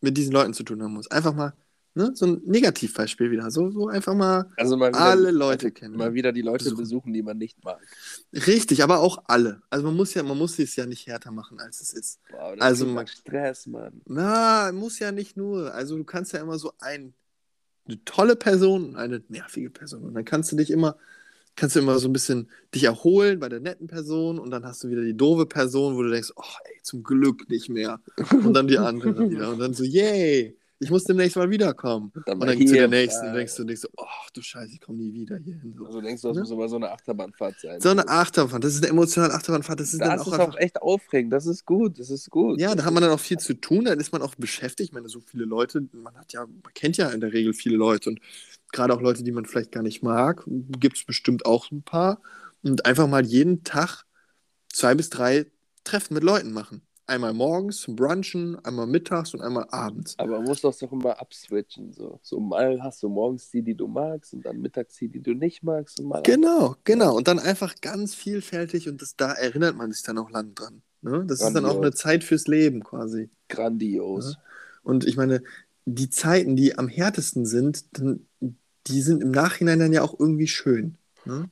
mit 0.00 0.16
diesen 0.16 0.32
Leuten 0.32 0.54
zu 0.54 0.62
tun 0.62 0.82
haben 0.82 0.92
muss. 0.94 1.10
Einfach 1.10 1.34
mal, 1.34 1.54
ne, 1.94 2.10
so 2.14 2.26
ein 2.26 2.42
Negativbeispiel 2.44 3.30
wieder. 3.30 3.50
So, 3.50 3.70
so 3.70 3.88
einfach 3.88 4.14
mal 4.14 4.50
Also 4.56 4.76
mal 4.76 4.90
wieder, 4.90 5.00
alle 5.00 5.30
Leute 5.30 5.72
kennen. 5.72 5.96
Mal 5.96 6.14
wieder 6.14 6.32
die 6.32 6.42
Leute 6.42 6.64
Besuchen. 6.64 6.78
besuchen, 6.82 7.12
die 7.12 7.22
man 7.22 7.38
nicht 7.38 7.62
mag. 7.64 7.80
Richtig, 8.32 8.82
aber 8.82 9.00
auch 9.00 9.24
alle. 9.26 9.62
Also 9.70 9.86
man 9.86 9.96
muss 9.96 10.14
ja, 10.14 10.22
man 10.22 10.38
muss 10.38 10.58
es 10.58 10.76
ja 10.76 10.86
nicht 10.86 11.06
härter 11.06 11.32
machen, 11.32 11.58
als 11.60 11.80
es 11.80 11.92
ist. 11.92 12.20
Wow, 12.30 12.54
das 12.56 12.60
Also 12.64 12.86
man- 12.86 13.06
Stress, 13.06 13.66
Mann. 13.66 14.00
Na, 14.06 14.70
muss 14.72 14.98
ja 14.98 15.12
nicht 15.12 15.36
nur. 15.36 15.72
Also 15.74 15.96
du 15.96 16.04
kannst 16.04 16.32
ja 16.32 16.40
immer 16.40 16.58
so 16.58 16.72
ein, 16.78 17.14
eine 17.86 18.04
tolle 18.04 18.36
Person 18.36 18.90
und 18.90 18.96
eine 18.96 19.22
nervige 19.28 19.70
Person. 19.70 20.04
Und 20.04 20.14
dann 20.14 20.24
kannst 20.24 20.52
du 20.52 20.56
dich 20.56 20.70
immer, 20.70 20.96
kannst 21.60 21.76
du 21.76 21.80
immer 21.80 21.98
so 21.98 22.08
ein 22.08 22.12
bisschen 22.14 22.48
dich 22.74 22.84
erholen 22.84 23.38
bei 23.38 23.50
der 23.50 23.60
netten 23.60 23.86
Person 23.86 24.38
und 24.38 24.50
dann 24.50 24.64
hast 24.64 24.82
du 24.82 24.88
wieder 24.88 25.02
die 25.02 25.16
doofe 25.16 25.44
Person, 25.44 25.94
wo 25.94 26.02
du 26.02 26.08
denkst, 26.10 26.32
oh 26.36 26.42
ey, 26.64 26.80
zum 26.82 27.02
Glück 27.02 27.50
nicht 27.50 27.68
mehr. 27.68 28.00
Und 28.32 28.54
dann 28.54 28.66
die 28.66 28.78
andere 28.78 29.28
wieder. 29.30 29.50
Und 29.50 29.58
dann 29.58 29.74
so, 29.74 29.84
yay, 29.84 30.56
ich 30.80 30.90
muss 30.90 31.04
demnächst 31.04 31.36
mal 31.36 31.50
wiederkommen. 31.50 32.10
Dann 32.26 32.40
Und 32.40 32.46
dann 32.48 32.66
zu 32.66 32.72
der 32.74 32.88
nächsten 32.88 33.26
da. 33.26 33.32
denkst 33.34 33.54
du, 33.56 33.64
denkst 33.64 33.82
du, 33.82 33.88
ach 33.98 34.30
du 34.30 34.42
Scheiße, 34.42 34.72
ich 34.72 34.80
komme 34.80 34.98
nie 34.98 35.12
wieder 35.12 35.36
hier 35.36 35.56
hin. 35.56 35.74
So, 35.76 35.84
Also 35.86 36.00
denkst 36.00 36.22
du, 36.22 36.28
das 36.28 36.36
Ne? 36.36 36.40
muss 36.40 36.52
aber 36.52 36.68
so 36.68 36.76
eine 36.76 36.90
Achterbahnfahrt 36.90 37.60
sein. 37.60 37.80
so 37.80 37.90
eine 37.90 38.08
Achterbahnfahrt, 38.08 38.64
das 38.64 38.74
ist 38.74 38.82
eine 38.82 38.90
emotionale 38.90 39.34
Achterbahnfahrt, 39.34 39.78
das 39.80 39.92
ist 39.92 40.00
dann 40.00 40.10
das 40.12 40.22
auch 40.22 40.26
ist 40.28 40.32
einfach 40.32 40.54
auch 40.54 40.58
echt 40.58 40.80
aufregend. 40.82 41.32
Das 41.32 41.46
ist 41.46 41.66
gut. 41.66 41.98
Das 41.98 42.10
ist 42.10 42.30
gut. 42.30 42.60
Ja, 42.60 42.74
da 42.74 42.84
hat 42.84 42.92
man 42.94 43.02
dann 43.02 43.12
auch 43.12 43.20
viel 43.20 43.38
zu 43.38 43.54
tun, 43.54 43.84
dann 43.84 44.00
ist 44.00 44.12
man 44.12 44.22
auch 44.22 44.34
beschäftigt. 44.36 44.88
Ich 44.90 44.94
meine, 44.94 45.08
so 45.08 45.20
viele 45.20 45.44
Leute, 45.44 45.86
man 45.92 46.14
hat 46.16 46.32
ja, 46.32 46.46
man 46.46 46.74
kennt 46.74 46.96
ja 46.96 47.10
in 47.10 47.20
der 47.20 47.32
Regel 47.32 47.52
viele 47.52 47.76
Leute 47.76 48.10
und 48.10 48.20
gerade 48.72 48.94
auch 48.94 49.00
Leute, 49.02 49.22
die 49.22 49.32
man 49.32 49.44
vielleicht 49.44 49.72
gar 49.72 49.82
nicht 49.82 50.02
mag, 50.02 50.44
gibt 50.46 50.96
es 50.96 51.04
bestimmt 51.04 51.44
auch 51.46 51.70
ein 51.70 51.82
paar. 51.82 52.20
Und 52.62 52.86
einfach 52.86 53.06
mal 53.06 53.24
jeden 53.24 53.64
Tag 53.64 54.04
zwei 54.72 54.94
bis 54.94 55.10
drei 55.10 55.46
Treffen 55.84 56.14
mit 56.14 56.22
Leuten 56.22 56.52
machen. 56.52 56.82
Einmal 57.10 57.34
morgens 57.34 57.78
zum 57.78 57.96
Brunchen, 57.96 58.56
einmal 58.64 58.86
mittags 58.86 59.34
und 59.34 59.40
einmal 59.40 59.66
abends. 59.70 60.14
Aber 60.16 60.36
man 60.36 60.44
muss 60.44 60.60
das 60.60 60.78
doch 60.78 60.92
immer 60.92 61.20
abswitchen. 61.20 61.92
So. 61.92 62.20
so 62.22 62.38
mal 62.38 62.80
hast 62.84 63.02
du 63.02 63.08
morgens 63.08 63.50
die, 63.50 63.62
die 63.62 63.74
du 63.74 63.88
magst 63.88 64.32
und 64.32 64.46
dann 64.46 64.60
mittags 64.60 64.94
die, 64.94 65.08
die 65.08 65.20
du 65.20 65.34
nicht 65.34 65.64
magst. 65.64 65.98
Und 65.98 66.06
mal 66.06 66.22
Genau, 66.22 66.76
genau. 66.84 67.16
Und 67.16 67.26
dann 67.26 67.40
einfach 67.40 67.74
ganz 67.80 68.14
vielfältig 68.14 68.88
und 68.88 69.02
das, 69.02 69.16
da 69.16 69.32
erinnert 69.32 69.74
man 69.74 69.90
sich 69.90 70.04
dann 70.04 70.18
auch 70.18 70.30
lang 70.30 70.54
dran. 70.54 70.82
Ne? 71.02 71.24
Das 71.26 71.40
ist 71.40 71.52
dann 71.52 71.64
auch 71.64 71.80
Grandios. 71.80 71.82
eine 71.82 71.94
Zeit 71.94 72.22
fürs 72.22 72.46
Leben 72.46 72.84
quasi. 72.84 73.28
grandios. 73.48 74.36
Und 74.84 75.04
ich 75.04 75.16
meine, 75.16 75.42
die 75.86 76.10
Zeiten, 76.10 76.54
die 76.54 76.78
am 76.78 76.86
härtesten 76.86 77.44
sind, 77.44 77.86
die 78.86 79.02
sind 79.02 79.20
im 79.20 79.32
Nachhinein 79.32 79.80
dann 79.80 79.92
ja 79.92 80.02
auch 80.02 80.14
irgendwie 80.16 80.46
schön. 80.46 80.96
Ne? 81.24 81.50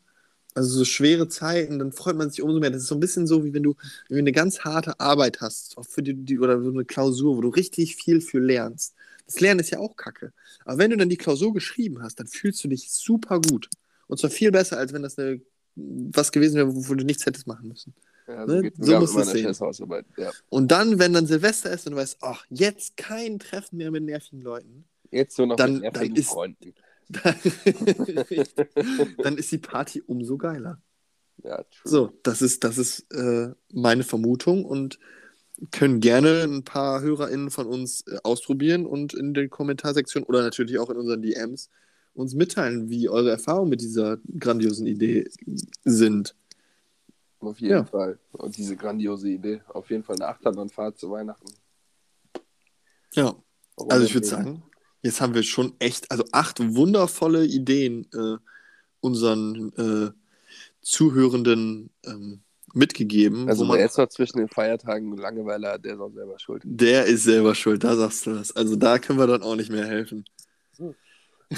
Also 0.59 0.79
so 0.79 0.85
schwere 0.85 1.29
Zeiten, 1.29 1.79
dann 1.79 1.93
freut 1.93 2.17
man 2.17 2.31
sich 2.31 2.43
umso 2.43 2.59
mehr. 2.59 2.71
Das 2.71 2.83
ist 2.83 2.89
so 2.89 2.97
ein 2.97 3.01
bisschen 3.01 3.27
so, 3.29 3.45
wie 3.45 3.55
wenn 3.55 3.63
du, 3.63 3.75
wenn 4.09 4.17
du 4.17 4.23
eine 4.23 4.33
ganz 4.33 4.61
harte 4.61 4.99
Arbeit 4.99 5.41
hast, 5.41 5.79
auch 5.79 5.87
für 5.87 6.03
die, 6.03 6.15
die, 6.15 6.39
oder 6.41 6.61
so 6.61 6.71
eine 6.71 6.85
Klausur, 6.85 7.37
wo 7.37 7.41
du 7.41 7.49
richtig 7.49 7.95
viel 7.97 8.21
für 8.21 8.41
lernst. 8.41 8.95
Das 9.27 9.39
Lernen 9.41 9.61
ist 9.61 9.71
ja 9.71 9.79
auch 9.79 9.95
kacke. 9.97 10.33
Aber 10.65 10.79
wenn 10.79 10.91
du 10.91 10.97
dann 10.97 11.09
die 11.09 11.17
Klausur 11.17 11.53
geschrieben 11.55 12.03
hast, 12.03 12.19
dann 12.19 12.27
fühlst 12.27 12.65
du 12.65 12.69
dich 12.69 12.91
super 12.91 13.41
gut. 13.41 13.69
Und 14.09 14.19
zwar 14.19 14.31
viel 14.31 14.51
besser, 14.51 14.79
als 14.79 14.93
wenn 14.93 15.03
das 15.03 15.17
eine, 15.19 15.41
was 15.77 16.33
gewesen 16.33 16.57
wäre, 16.57 16.75
wo 16.75 16.95
du 16.95 17.05
nichts 17.05 17.25
hättest 17.25 17.47
machen 17.47 17.69
müssen. 17.69 17.95
Ja, 18.27 18.45
Ne? 18.45 18.73
So 18.79 18.91
immer 18.93 19.01
du's 19.01 19.11
in 19.13 19.43
der 19.43 19.55
sehen. 19.55 20.05
Ja. 20.17 20.33
Und 20.49 20.73
dann, 20.73 20.99
wenn 20.99 21.13
dann 21.13 21.27
Silvester 21.27 21.71
ist 21.71 21.87
und 21.87 21.93
du 21.93 21.99
weißt, 21.99 22.19
ach, 22.21 22.45
jetzt 22.51 22.97
kein 22.97 23.39
Treffen 23.39 23.77
mehr 23.77 23.91
mit 23.91 24.03
nervigen 24.03 24.43
Leuten, 24.43 24.85
Jetzt 25.11 25.39
nur 25.39 25.47
noch 25.47 25.57
Dann- 25.57 25.75
mit 25.75 25.83
nervigen 25.83 26.15
dann 26.15 26.21
ist- 26.21 26.29
Freunden. 26.29 26.75
dann 29.23 29.39
ist 29.39 29.53
die 29.53 29.59
Party 29.59 30.03
umso 30.07 30.37
geiler. 30.37 30.81
Ja, 31.43 31.63
true. 31.63 31.83
So, 31.85 32.13
das 32.23 32.43
ist, 32.43 32.65
das 32.65 32.79
ist 32.79 33.11
äh, 33.13 33.51
meine 33.73 34.03
Vermutung 34.03 34.65
und 34.65 34.99
können 35.71 36.01
gerne 36.01 36.45
ein 36.45 36.65
paar 36.65 37.01
HörerInnen 37.01 37.51
von 37.51 37.67
uns 37.67 38.03
äh, 38.07 38.19
ausprobieren 38.23 38.87
und 38.87 39.15
in 39.15 39.35
der 39.35 39.49
Kommentarsektion 39.49 40.25
oder 40.25 40.43
natürlich 40.43 40.79
auch 40.79 40.91
in 40.91 40.97
unseren 40.97 41.23
DMs 41.23 41.71
uns 42.15 42.35
mitteilen, 42.35 42.91
wie 42.91 43.09
eure 43.09 43.31
Erfahrungen 43.31 43.71
mit 43.71 43.81
dieser 43.81 44.19
grandiosen 44.39 44.87
Idee 44.87 45.29
sind. 45.85 46.35
Auf 47.41 47.61
jeden 47.61 47.73
Ja. 47.73 47.85
Fall. 47.85 48.19
Und 48.33 48.57
diese 48.57 48.77
grandiose 48.77 49.29
Idee. 49.29 49.63
Auf 49.69 49.91
jeden 49.91 50.03
Fall 50.03 50.17
eine 50.17 50.27
Achterbahnfahrt 50.27 50.99
zu 50.99 51.11
Weihnachten. 51.11 51.53
Ja, 53.15 53.37
Warum 53.77 53.93
also 53.93 54.05
ich 54.05 54.15
würde 54.15 54.27
sagen, 54.27 54.63
jetzt 55.03 55.21
haben 55.21 55.35
wir 55.35 55.43
schon 55.43 55.75
echt, 55.79 56.11
also 56.11 56.25
acht 56.33 56.61
wundervolle 56.61 57.45
Ideen 57.45 58.07
äh, 58.13 58.37
unseren 59.01 59.73
äh, 59.77 60.11
Zuhörenden 60.83 61.91
ähm, 62.05 62.41
mitgegeben. 62.75 63.49
Also 63.49 63.65
man, 63.65 63.77
wer 63.77 63.85
jetzt 63.85 63.99
noch 63.99 64.09
zwischen 64.09 64.39
den 64.39 64.49
Feiertagen 64.49 65.17
Langeweile 65.17 65.73
hat, 65.73 65.85
der 65.85 65.95
ist 65.95 66.01
auch 66.01 66.13
selber 66.13 66.39
schuld. 66.39 66.63
der 66.65 67.07
ist 67.07 67.25
selber 67.25 67.55
schuld, 67.55 67.85
da 67.85 67.97
sagst 67.97 68.27
du 68.27 68.35
das. 68.35 68.55
Also 68.55 68.77
da 68.77 68.99
können 68.99 69.19
wir 69.19 69.27
dann 69.27 69.43
auch 69.43 69.57
nicht 69.57 69.71
mehr 69.71 69.87
helfen. 69.87 70.25
Hm. 70.77 70.95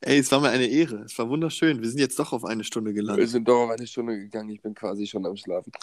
Ey, 0.00 0.18
es 0.18 0.30
war 0.30 0.40
mir 0.40 0.50
eine 0.50 0.66
Ehre. 0.66 1.04
Es 1.06 1.18
war 1.18 1.28
wunderschön. 1.28 1.80
Wir 1.82 1.88
sind 1.88 1.98
jetzt 1.98 2.18
doch 2.18 2.32
auf 2.32 2.44
eine 2.44 2.62
Stunde 2.64 2.90
Wir 2.90 3.00
gelandet. 3.00 3.30
sind 3.30 3.48
doch 3.48 3.64
auf 3.64 3.70
eine 3.70 3.86
Stunde 3.86 4.18
gegangen, 4.18 4.50
ich 4.50 4.60
bin 4.60 4.74
quasi 4.74 5.06
schon 5.06 5.24
am 5.24 5.36
Schlafen. 5.36 5.72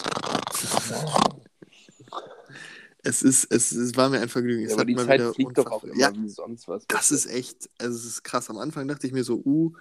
Es 3.03 3.21
ist, 3.21 3.51
es, 3.51 3.71
es 3.71 3.95
war 3.95 4.09
mir 4.09 4.21
ein 4.21 4.29
Vergnügen. 4.29 4.63
Es 4.63 4.71
Ja, 4.71 4.75
aber 4.77 4.85
die 4.85 4.95
Zeit 4.95 5.21
fliegt 5.35 5.57
doch 5.57 5.69
auch 5.71 5.83
immer 5.83 5.95
Ja, 5.95 6.13
wie 6.15 6.29
sonst 6.29 6.67
was. 6.67 6.87
das 6.87 7.11
ist 7.11 7.25
echt, 7.25 7.69
also 7.77 7.95
es 7.97 8.05
ist 8.05 8.23
krass. 8.23 8.49
Am 8.49 8.57
Anfang 8.57 8.87
dachte 8.87 9.07
ich 9.07 9.13
mir 9.13 9.23
so, 9.23 9.41
uh, 9.45 9.73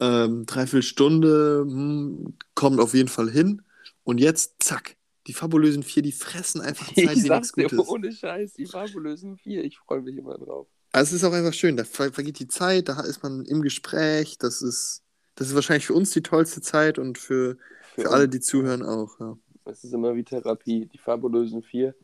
ähm, 0.00 0.46
dreiviertel 0.46 0.82
Stunde, 0.82 1.64
hm, 1.66 2.34
kommt 2.54 2.80
auf 2.80 2.94
jeden 2.94 3.08
Fall 3.08 3.30
hin. 3.30 3.62
Und 4.04 4.18
jetzt, 4.18 4.56
zack, 4.60 4.96
die 5.26 5.32
fabulösen 5.34 5.82
vier, 5.82 6.02
die 6.02 6.12
fressen 6.12 6.60
einfach 6.60 6.86
Zeit 6.94 7.16
Ich 7.16 7.24
sag's 7.24 7.52
nichts 7.52 7.52
dir, 7.52 7.68
Gutes. 7.68 7.88
ohne 7.88 8.12
Scheiß, 8.12 8.54
die 8.54 8.66
fabulösen 8.66 9.36
vier. 9.36 9.64
Ich 9.64 9.78
freue 9.78 10.02
mich 10.02 10.16
immer 10.16 10.38
drauf. 10.38 10.66
Also 10.92 11.10
es 11.14 11.22
ist 11.22 11.24
auch 11.24 11.32
einfach 11.32 11.52
schön, 11.52 11.76
da 11.76 11.84
ver 11.84 12.12
vergeht 12.12 12.38
die 12.38 12.48
Zeit, 12.48 12.88
da 12.88 13.00
ist 13.02 13.22
man 13.22 13.44
im 13.44 13.60
Gespräch, 13.60 14.38
das 14.38 14.62
ist, 14.62 15.02
das 15.34 15.48
ist 15.48 15.54
wahrscheinlich 15.54 15.86
für 15.86 15.94
uns 15.94 16.10
die 16.12 16.22
tollste 16.22 16.62
Zeit 16.62 16.98
und 16.98 17.18
für, 17.18 17.58
für 17.94 18.10
alle, 18.10 18.28
die 18.28 18.40
zuhören, 18.40 18.82
auch. 18.82 19.20
Ja. 19.20 19.36
Es 19.66 19.84
ist 19.84 19.92
immer 19.92 20.14
wie 20.14 20.24
Therapie. 20.24 20.86
Die 20.86 20.98
fabulösen 20.98 21.62
vier, 21.62 21.94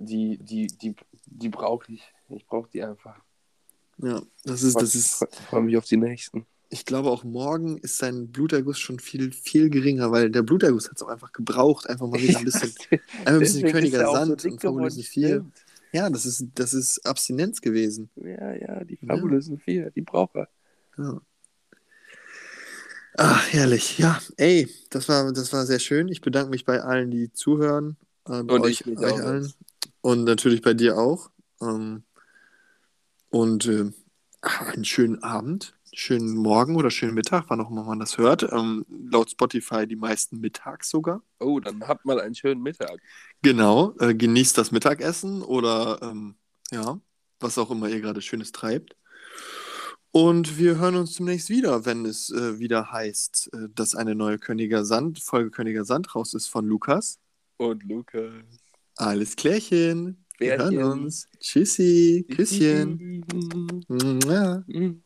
die, 0.00 0.38
die, 0.38 0.66
die, 0.66 0.96
die 1.26 1.48
brauche 1.48 1.92
ich. 1.92 2.02
Ich 2.28 2.46
brauche 2.46 2.68
die 2.70 2.82
einfach. 2.82 3.16
Ja, 3.98 4.22
das 4.44 4.62
ist, 4.62 4.80
das 4.80 4.94
ist, 4.94 5.22
Ich 5.30 5.38
freue 5.46 5.62
mich 5.62 5.76
auf 5.76 5.84
die 5.84 5.96
nächsten. 5.98 6.46
ich 6.70 6.86
glaube 6.86 7.10
auch 7.10 7.22
morgen 7.24 7.76
ist 7.78 7.98
sein 7.98 8.30
Bluterguss 8.32 8.78
schon 8.78 8.98
viel, 8.98 9.32
viel 9.32 9.68
geringer, 9.68 10.10
weil 10.10 10.30
der 10.30 10.42
Bluterguss 10.42 10.88
hat 10.88 10.96
es 10.96 11.02
auch 11.02 11.08
einfach 11.08 11.32
gebraucht, 11.32 11.88
einfach 11.88 12.06
mal 12.08 12.20
wieder 12.20 12.38
ein 12.38 12.44
bisschen, 12.44 12.72
einfach 12.90 13.26
ein 13.26 13.38
bisschen 13.40 13.68
Königer 13.70 13.98
er 14.00 14.06
so 14.06 14.12
Sand 14.12 14.44
dick 14.44 14.52
und 14.52 14.60
fabulösen. 14.60 15.02
Stimmt. 15.02 15.64
Ja, 15.92 16.08
das 16.08 16.24
ist, 16.24 16.46
das 16.54 16.72
ist 16.72 17.04
Abstinenz 17.04 17.60
gewesen. 17.60 18.10
Ja, 18.16 18.54
ja, 18.54 18.84
die 18.84 18.98
Ja. 19.02 19.08
fabulösen 19.16 19.58
vier, 19.58 19.90
die 19.90 20.02
braucht 20.02 20.36
er. 20.36 20.48
Ja. 20.96 21.20
Ach, 23.16 23.52
herrlich. 23.52 23.98
Ja, 23.98 24.20
ey, 24.36 24.68
das 24.90 25.08
war, 25.08 25.32
das 25.32 25.52
war 25.52 25.66
sehr 25.66 25.80
schön. 25.80 26.08
Ich 26.08 26.20
bedanke 26.20 26.50
mich 26.50 26.64
bei 26.64 26.80
allen, 26.80 27.10
die 27.10 27.32
zuhören. 27.32 27.96
Äh, 28.26 28.42
bei 28.44 28.54
Und 28.54 28.60
euch, 28.62 28.80
ich 28.80 28.86
mich 28.86 28.98
euch 28.98 29.20
allen. 29.20 29.52
Und 30.00 30.24
natürlich 30.24 30.62
bei 30.62 30.74
dir 30.74 30.98
auch. 30.98 31.30
Ähm, 31.60 32.04
und 33.30 33.66
äh, 33.66 33.90
einen 34.42 34.84
schönen 34.84 35.22
Abend, 35.22 35.74
schönen 35.92 36.36
Morgen 36.36 36.76
oder 36.76 36.90
schönen 36.90 37.14
Mittag, 37.14 37.44
wann 37.48 37.60
auch 37.60 37.70
immer 37.70 37.84
man 37.84 38.00
das 38.00 38.18
hört. 38.18 38.50
Ähm, 38.52 38.86
laut 38.88 39.30
Spotify 39.30 39.86
die 39.86 39.96
meisten 39.96 40.40
mittags 40.40 40.90
sogar. 40.90 41.22
Oh, 41.38 41.60
dann 41.60 41.86
habt 41.86 42.04
mal 42.04 42.20
einen 42.20 42.34
schönen 42.34 42.62
Mittag. 42.62 42.98
Genau, 43.42 43.94
äh, 43.98 44.14
genießt 44.14 44.56
das 44.56 44.72
Mittagessen 44.72 45.42
oder 45.42 46.00
ähm, 46.02 46.36
ja, 46.70 47.00
was 47.40 47.58
auch 47.58 47.70
immer 47.70 47.88
ihr 47.88 48.00
gerade 48.00 48.22
Schönes 48.22 48.52
treibt. 48.52 48.96
Und 50.12 50.58
wir 50.58 50.78
hören 50.78 50.96
uns 50.96 51.14
demnächst 51.14 51.50
wieder, 51.50 51.84
wenn 51.86 52.04
es 52.04 52.30
äh, 52.30 52.58
wieder 52.58 52.90
heißt, 52.90 53.50
äh, 53.52 53.68
dass 53.72 53.94
eine 53.94 54.16
neue 54.16 54.38
Königer 54.38 54.84
Sand, 54.84 55.20
Folge 55.20 55.50
Königer 55.50 55.84
Sand 55.84 56.14
raus 56.16 56.34
ist 56.34 56.48
von 56.48 56.66
Lukas. 56.66 57.20
Und 57.58 57.84
Lukas. 57.84 58.32
Alles 58.96 59.36
Klärchen. 59.36 60.24
Wir 60.38 60.58
hören 60.58 60.78
uns. 60.78 61.28
Tschüssi. 61.38 62.26
Küsschen. 62.34 63.24
Ja. 64.26 64.64
Mhm. 64.66 65.02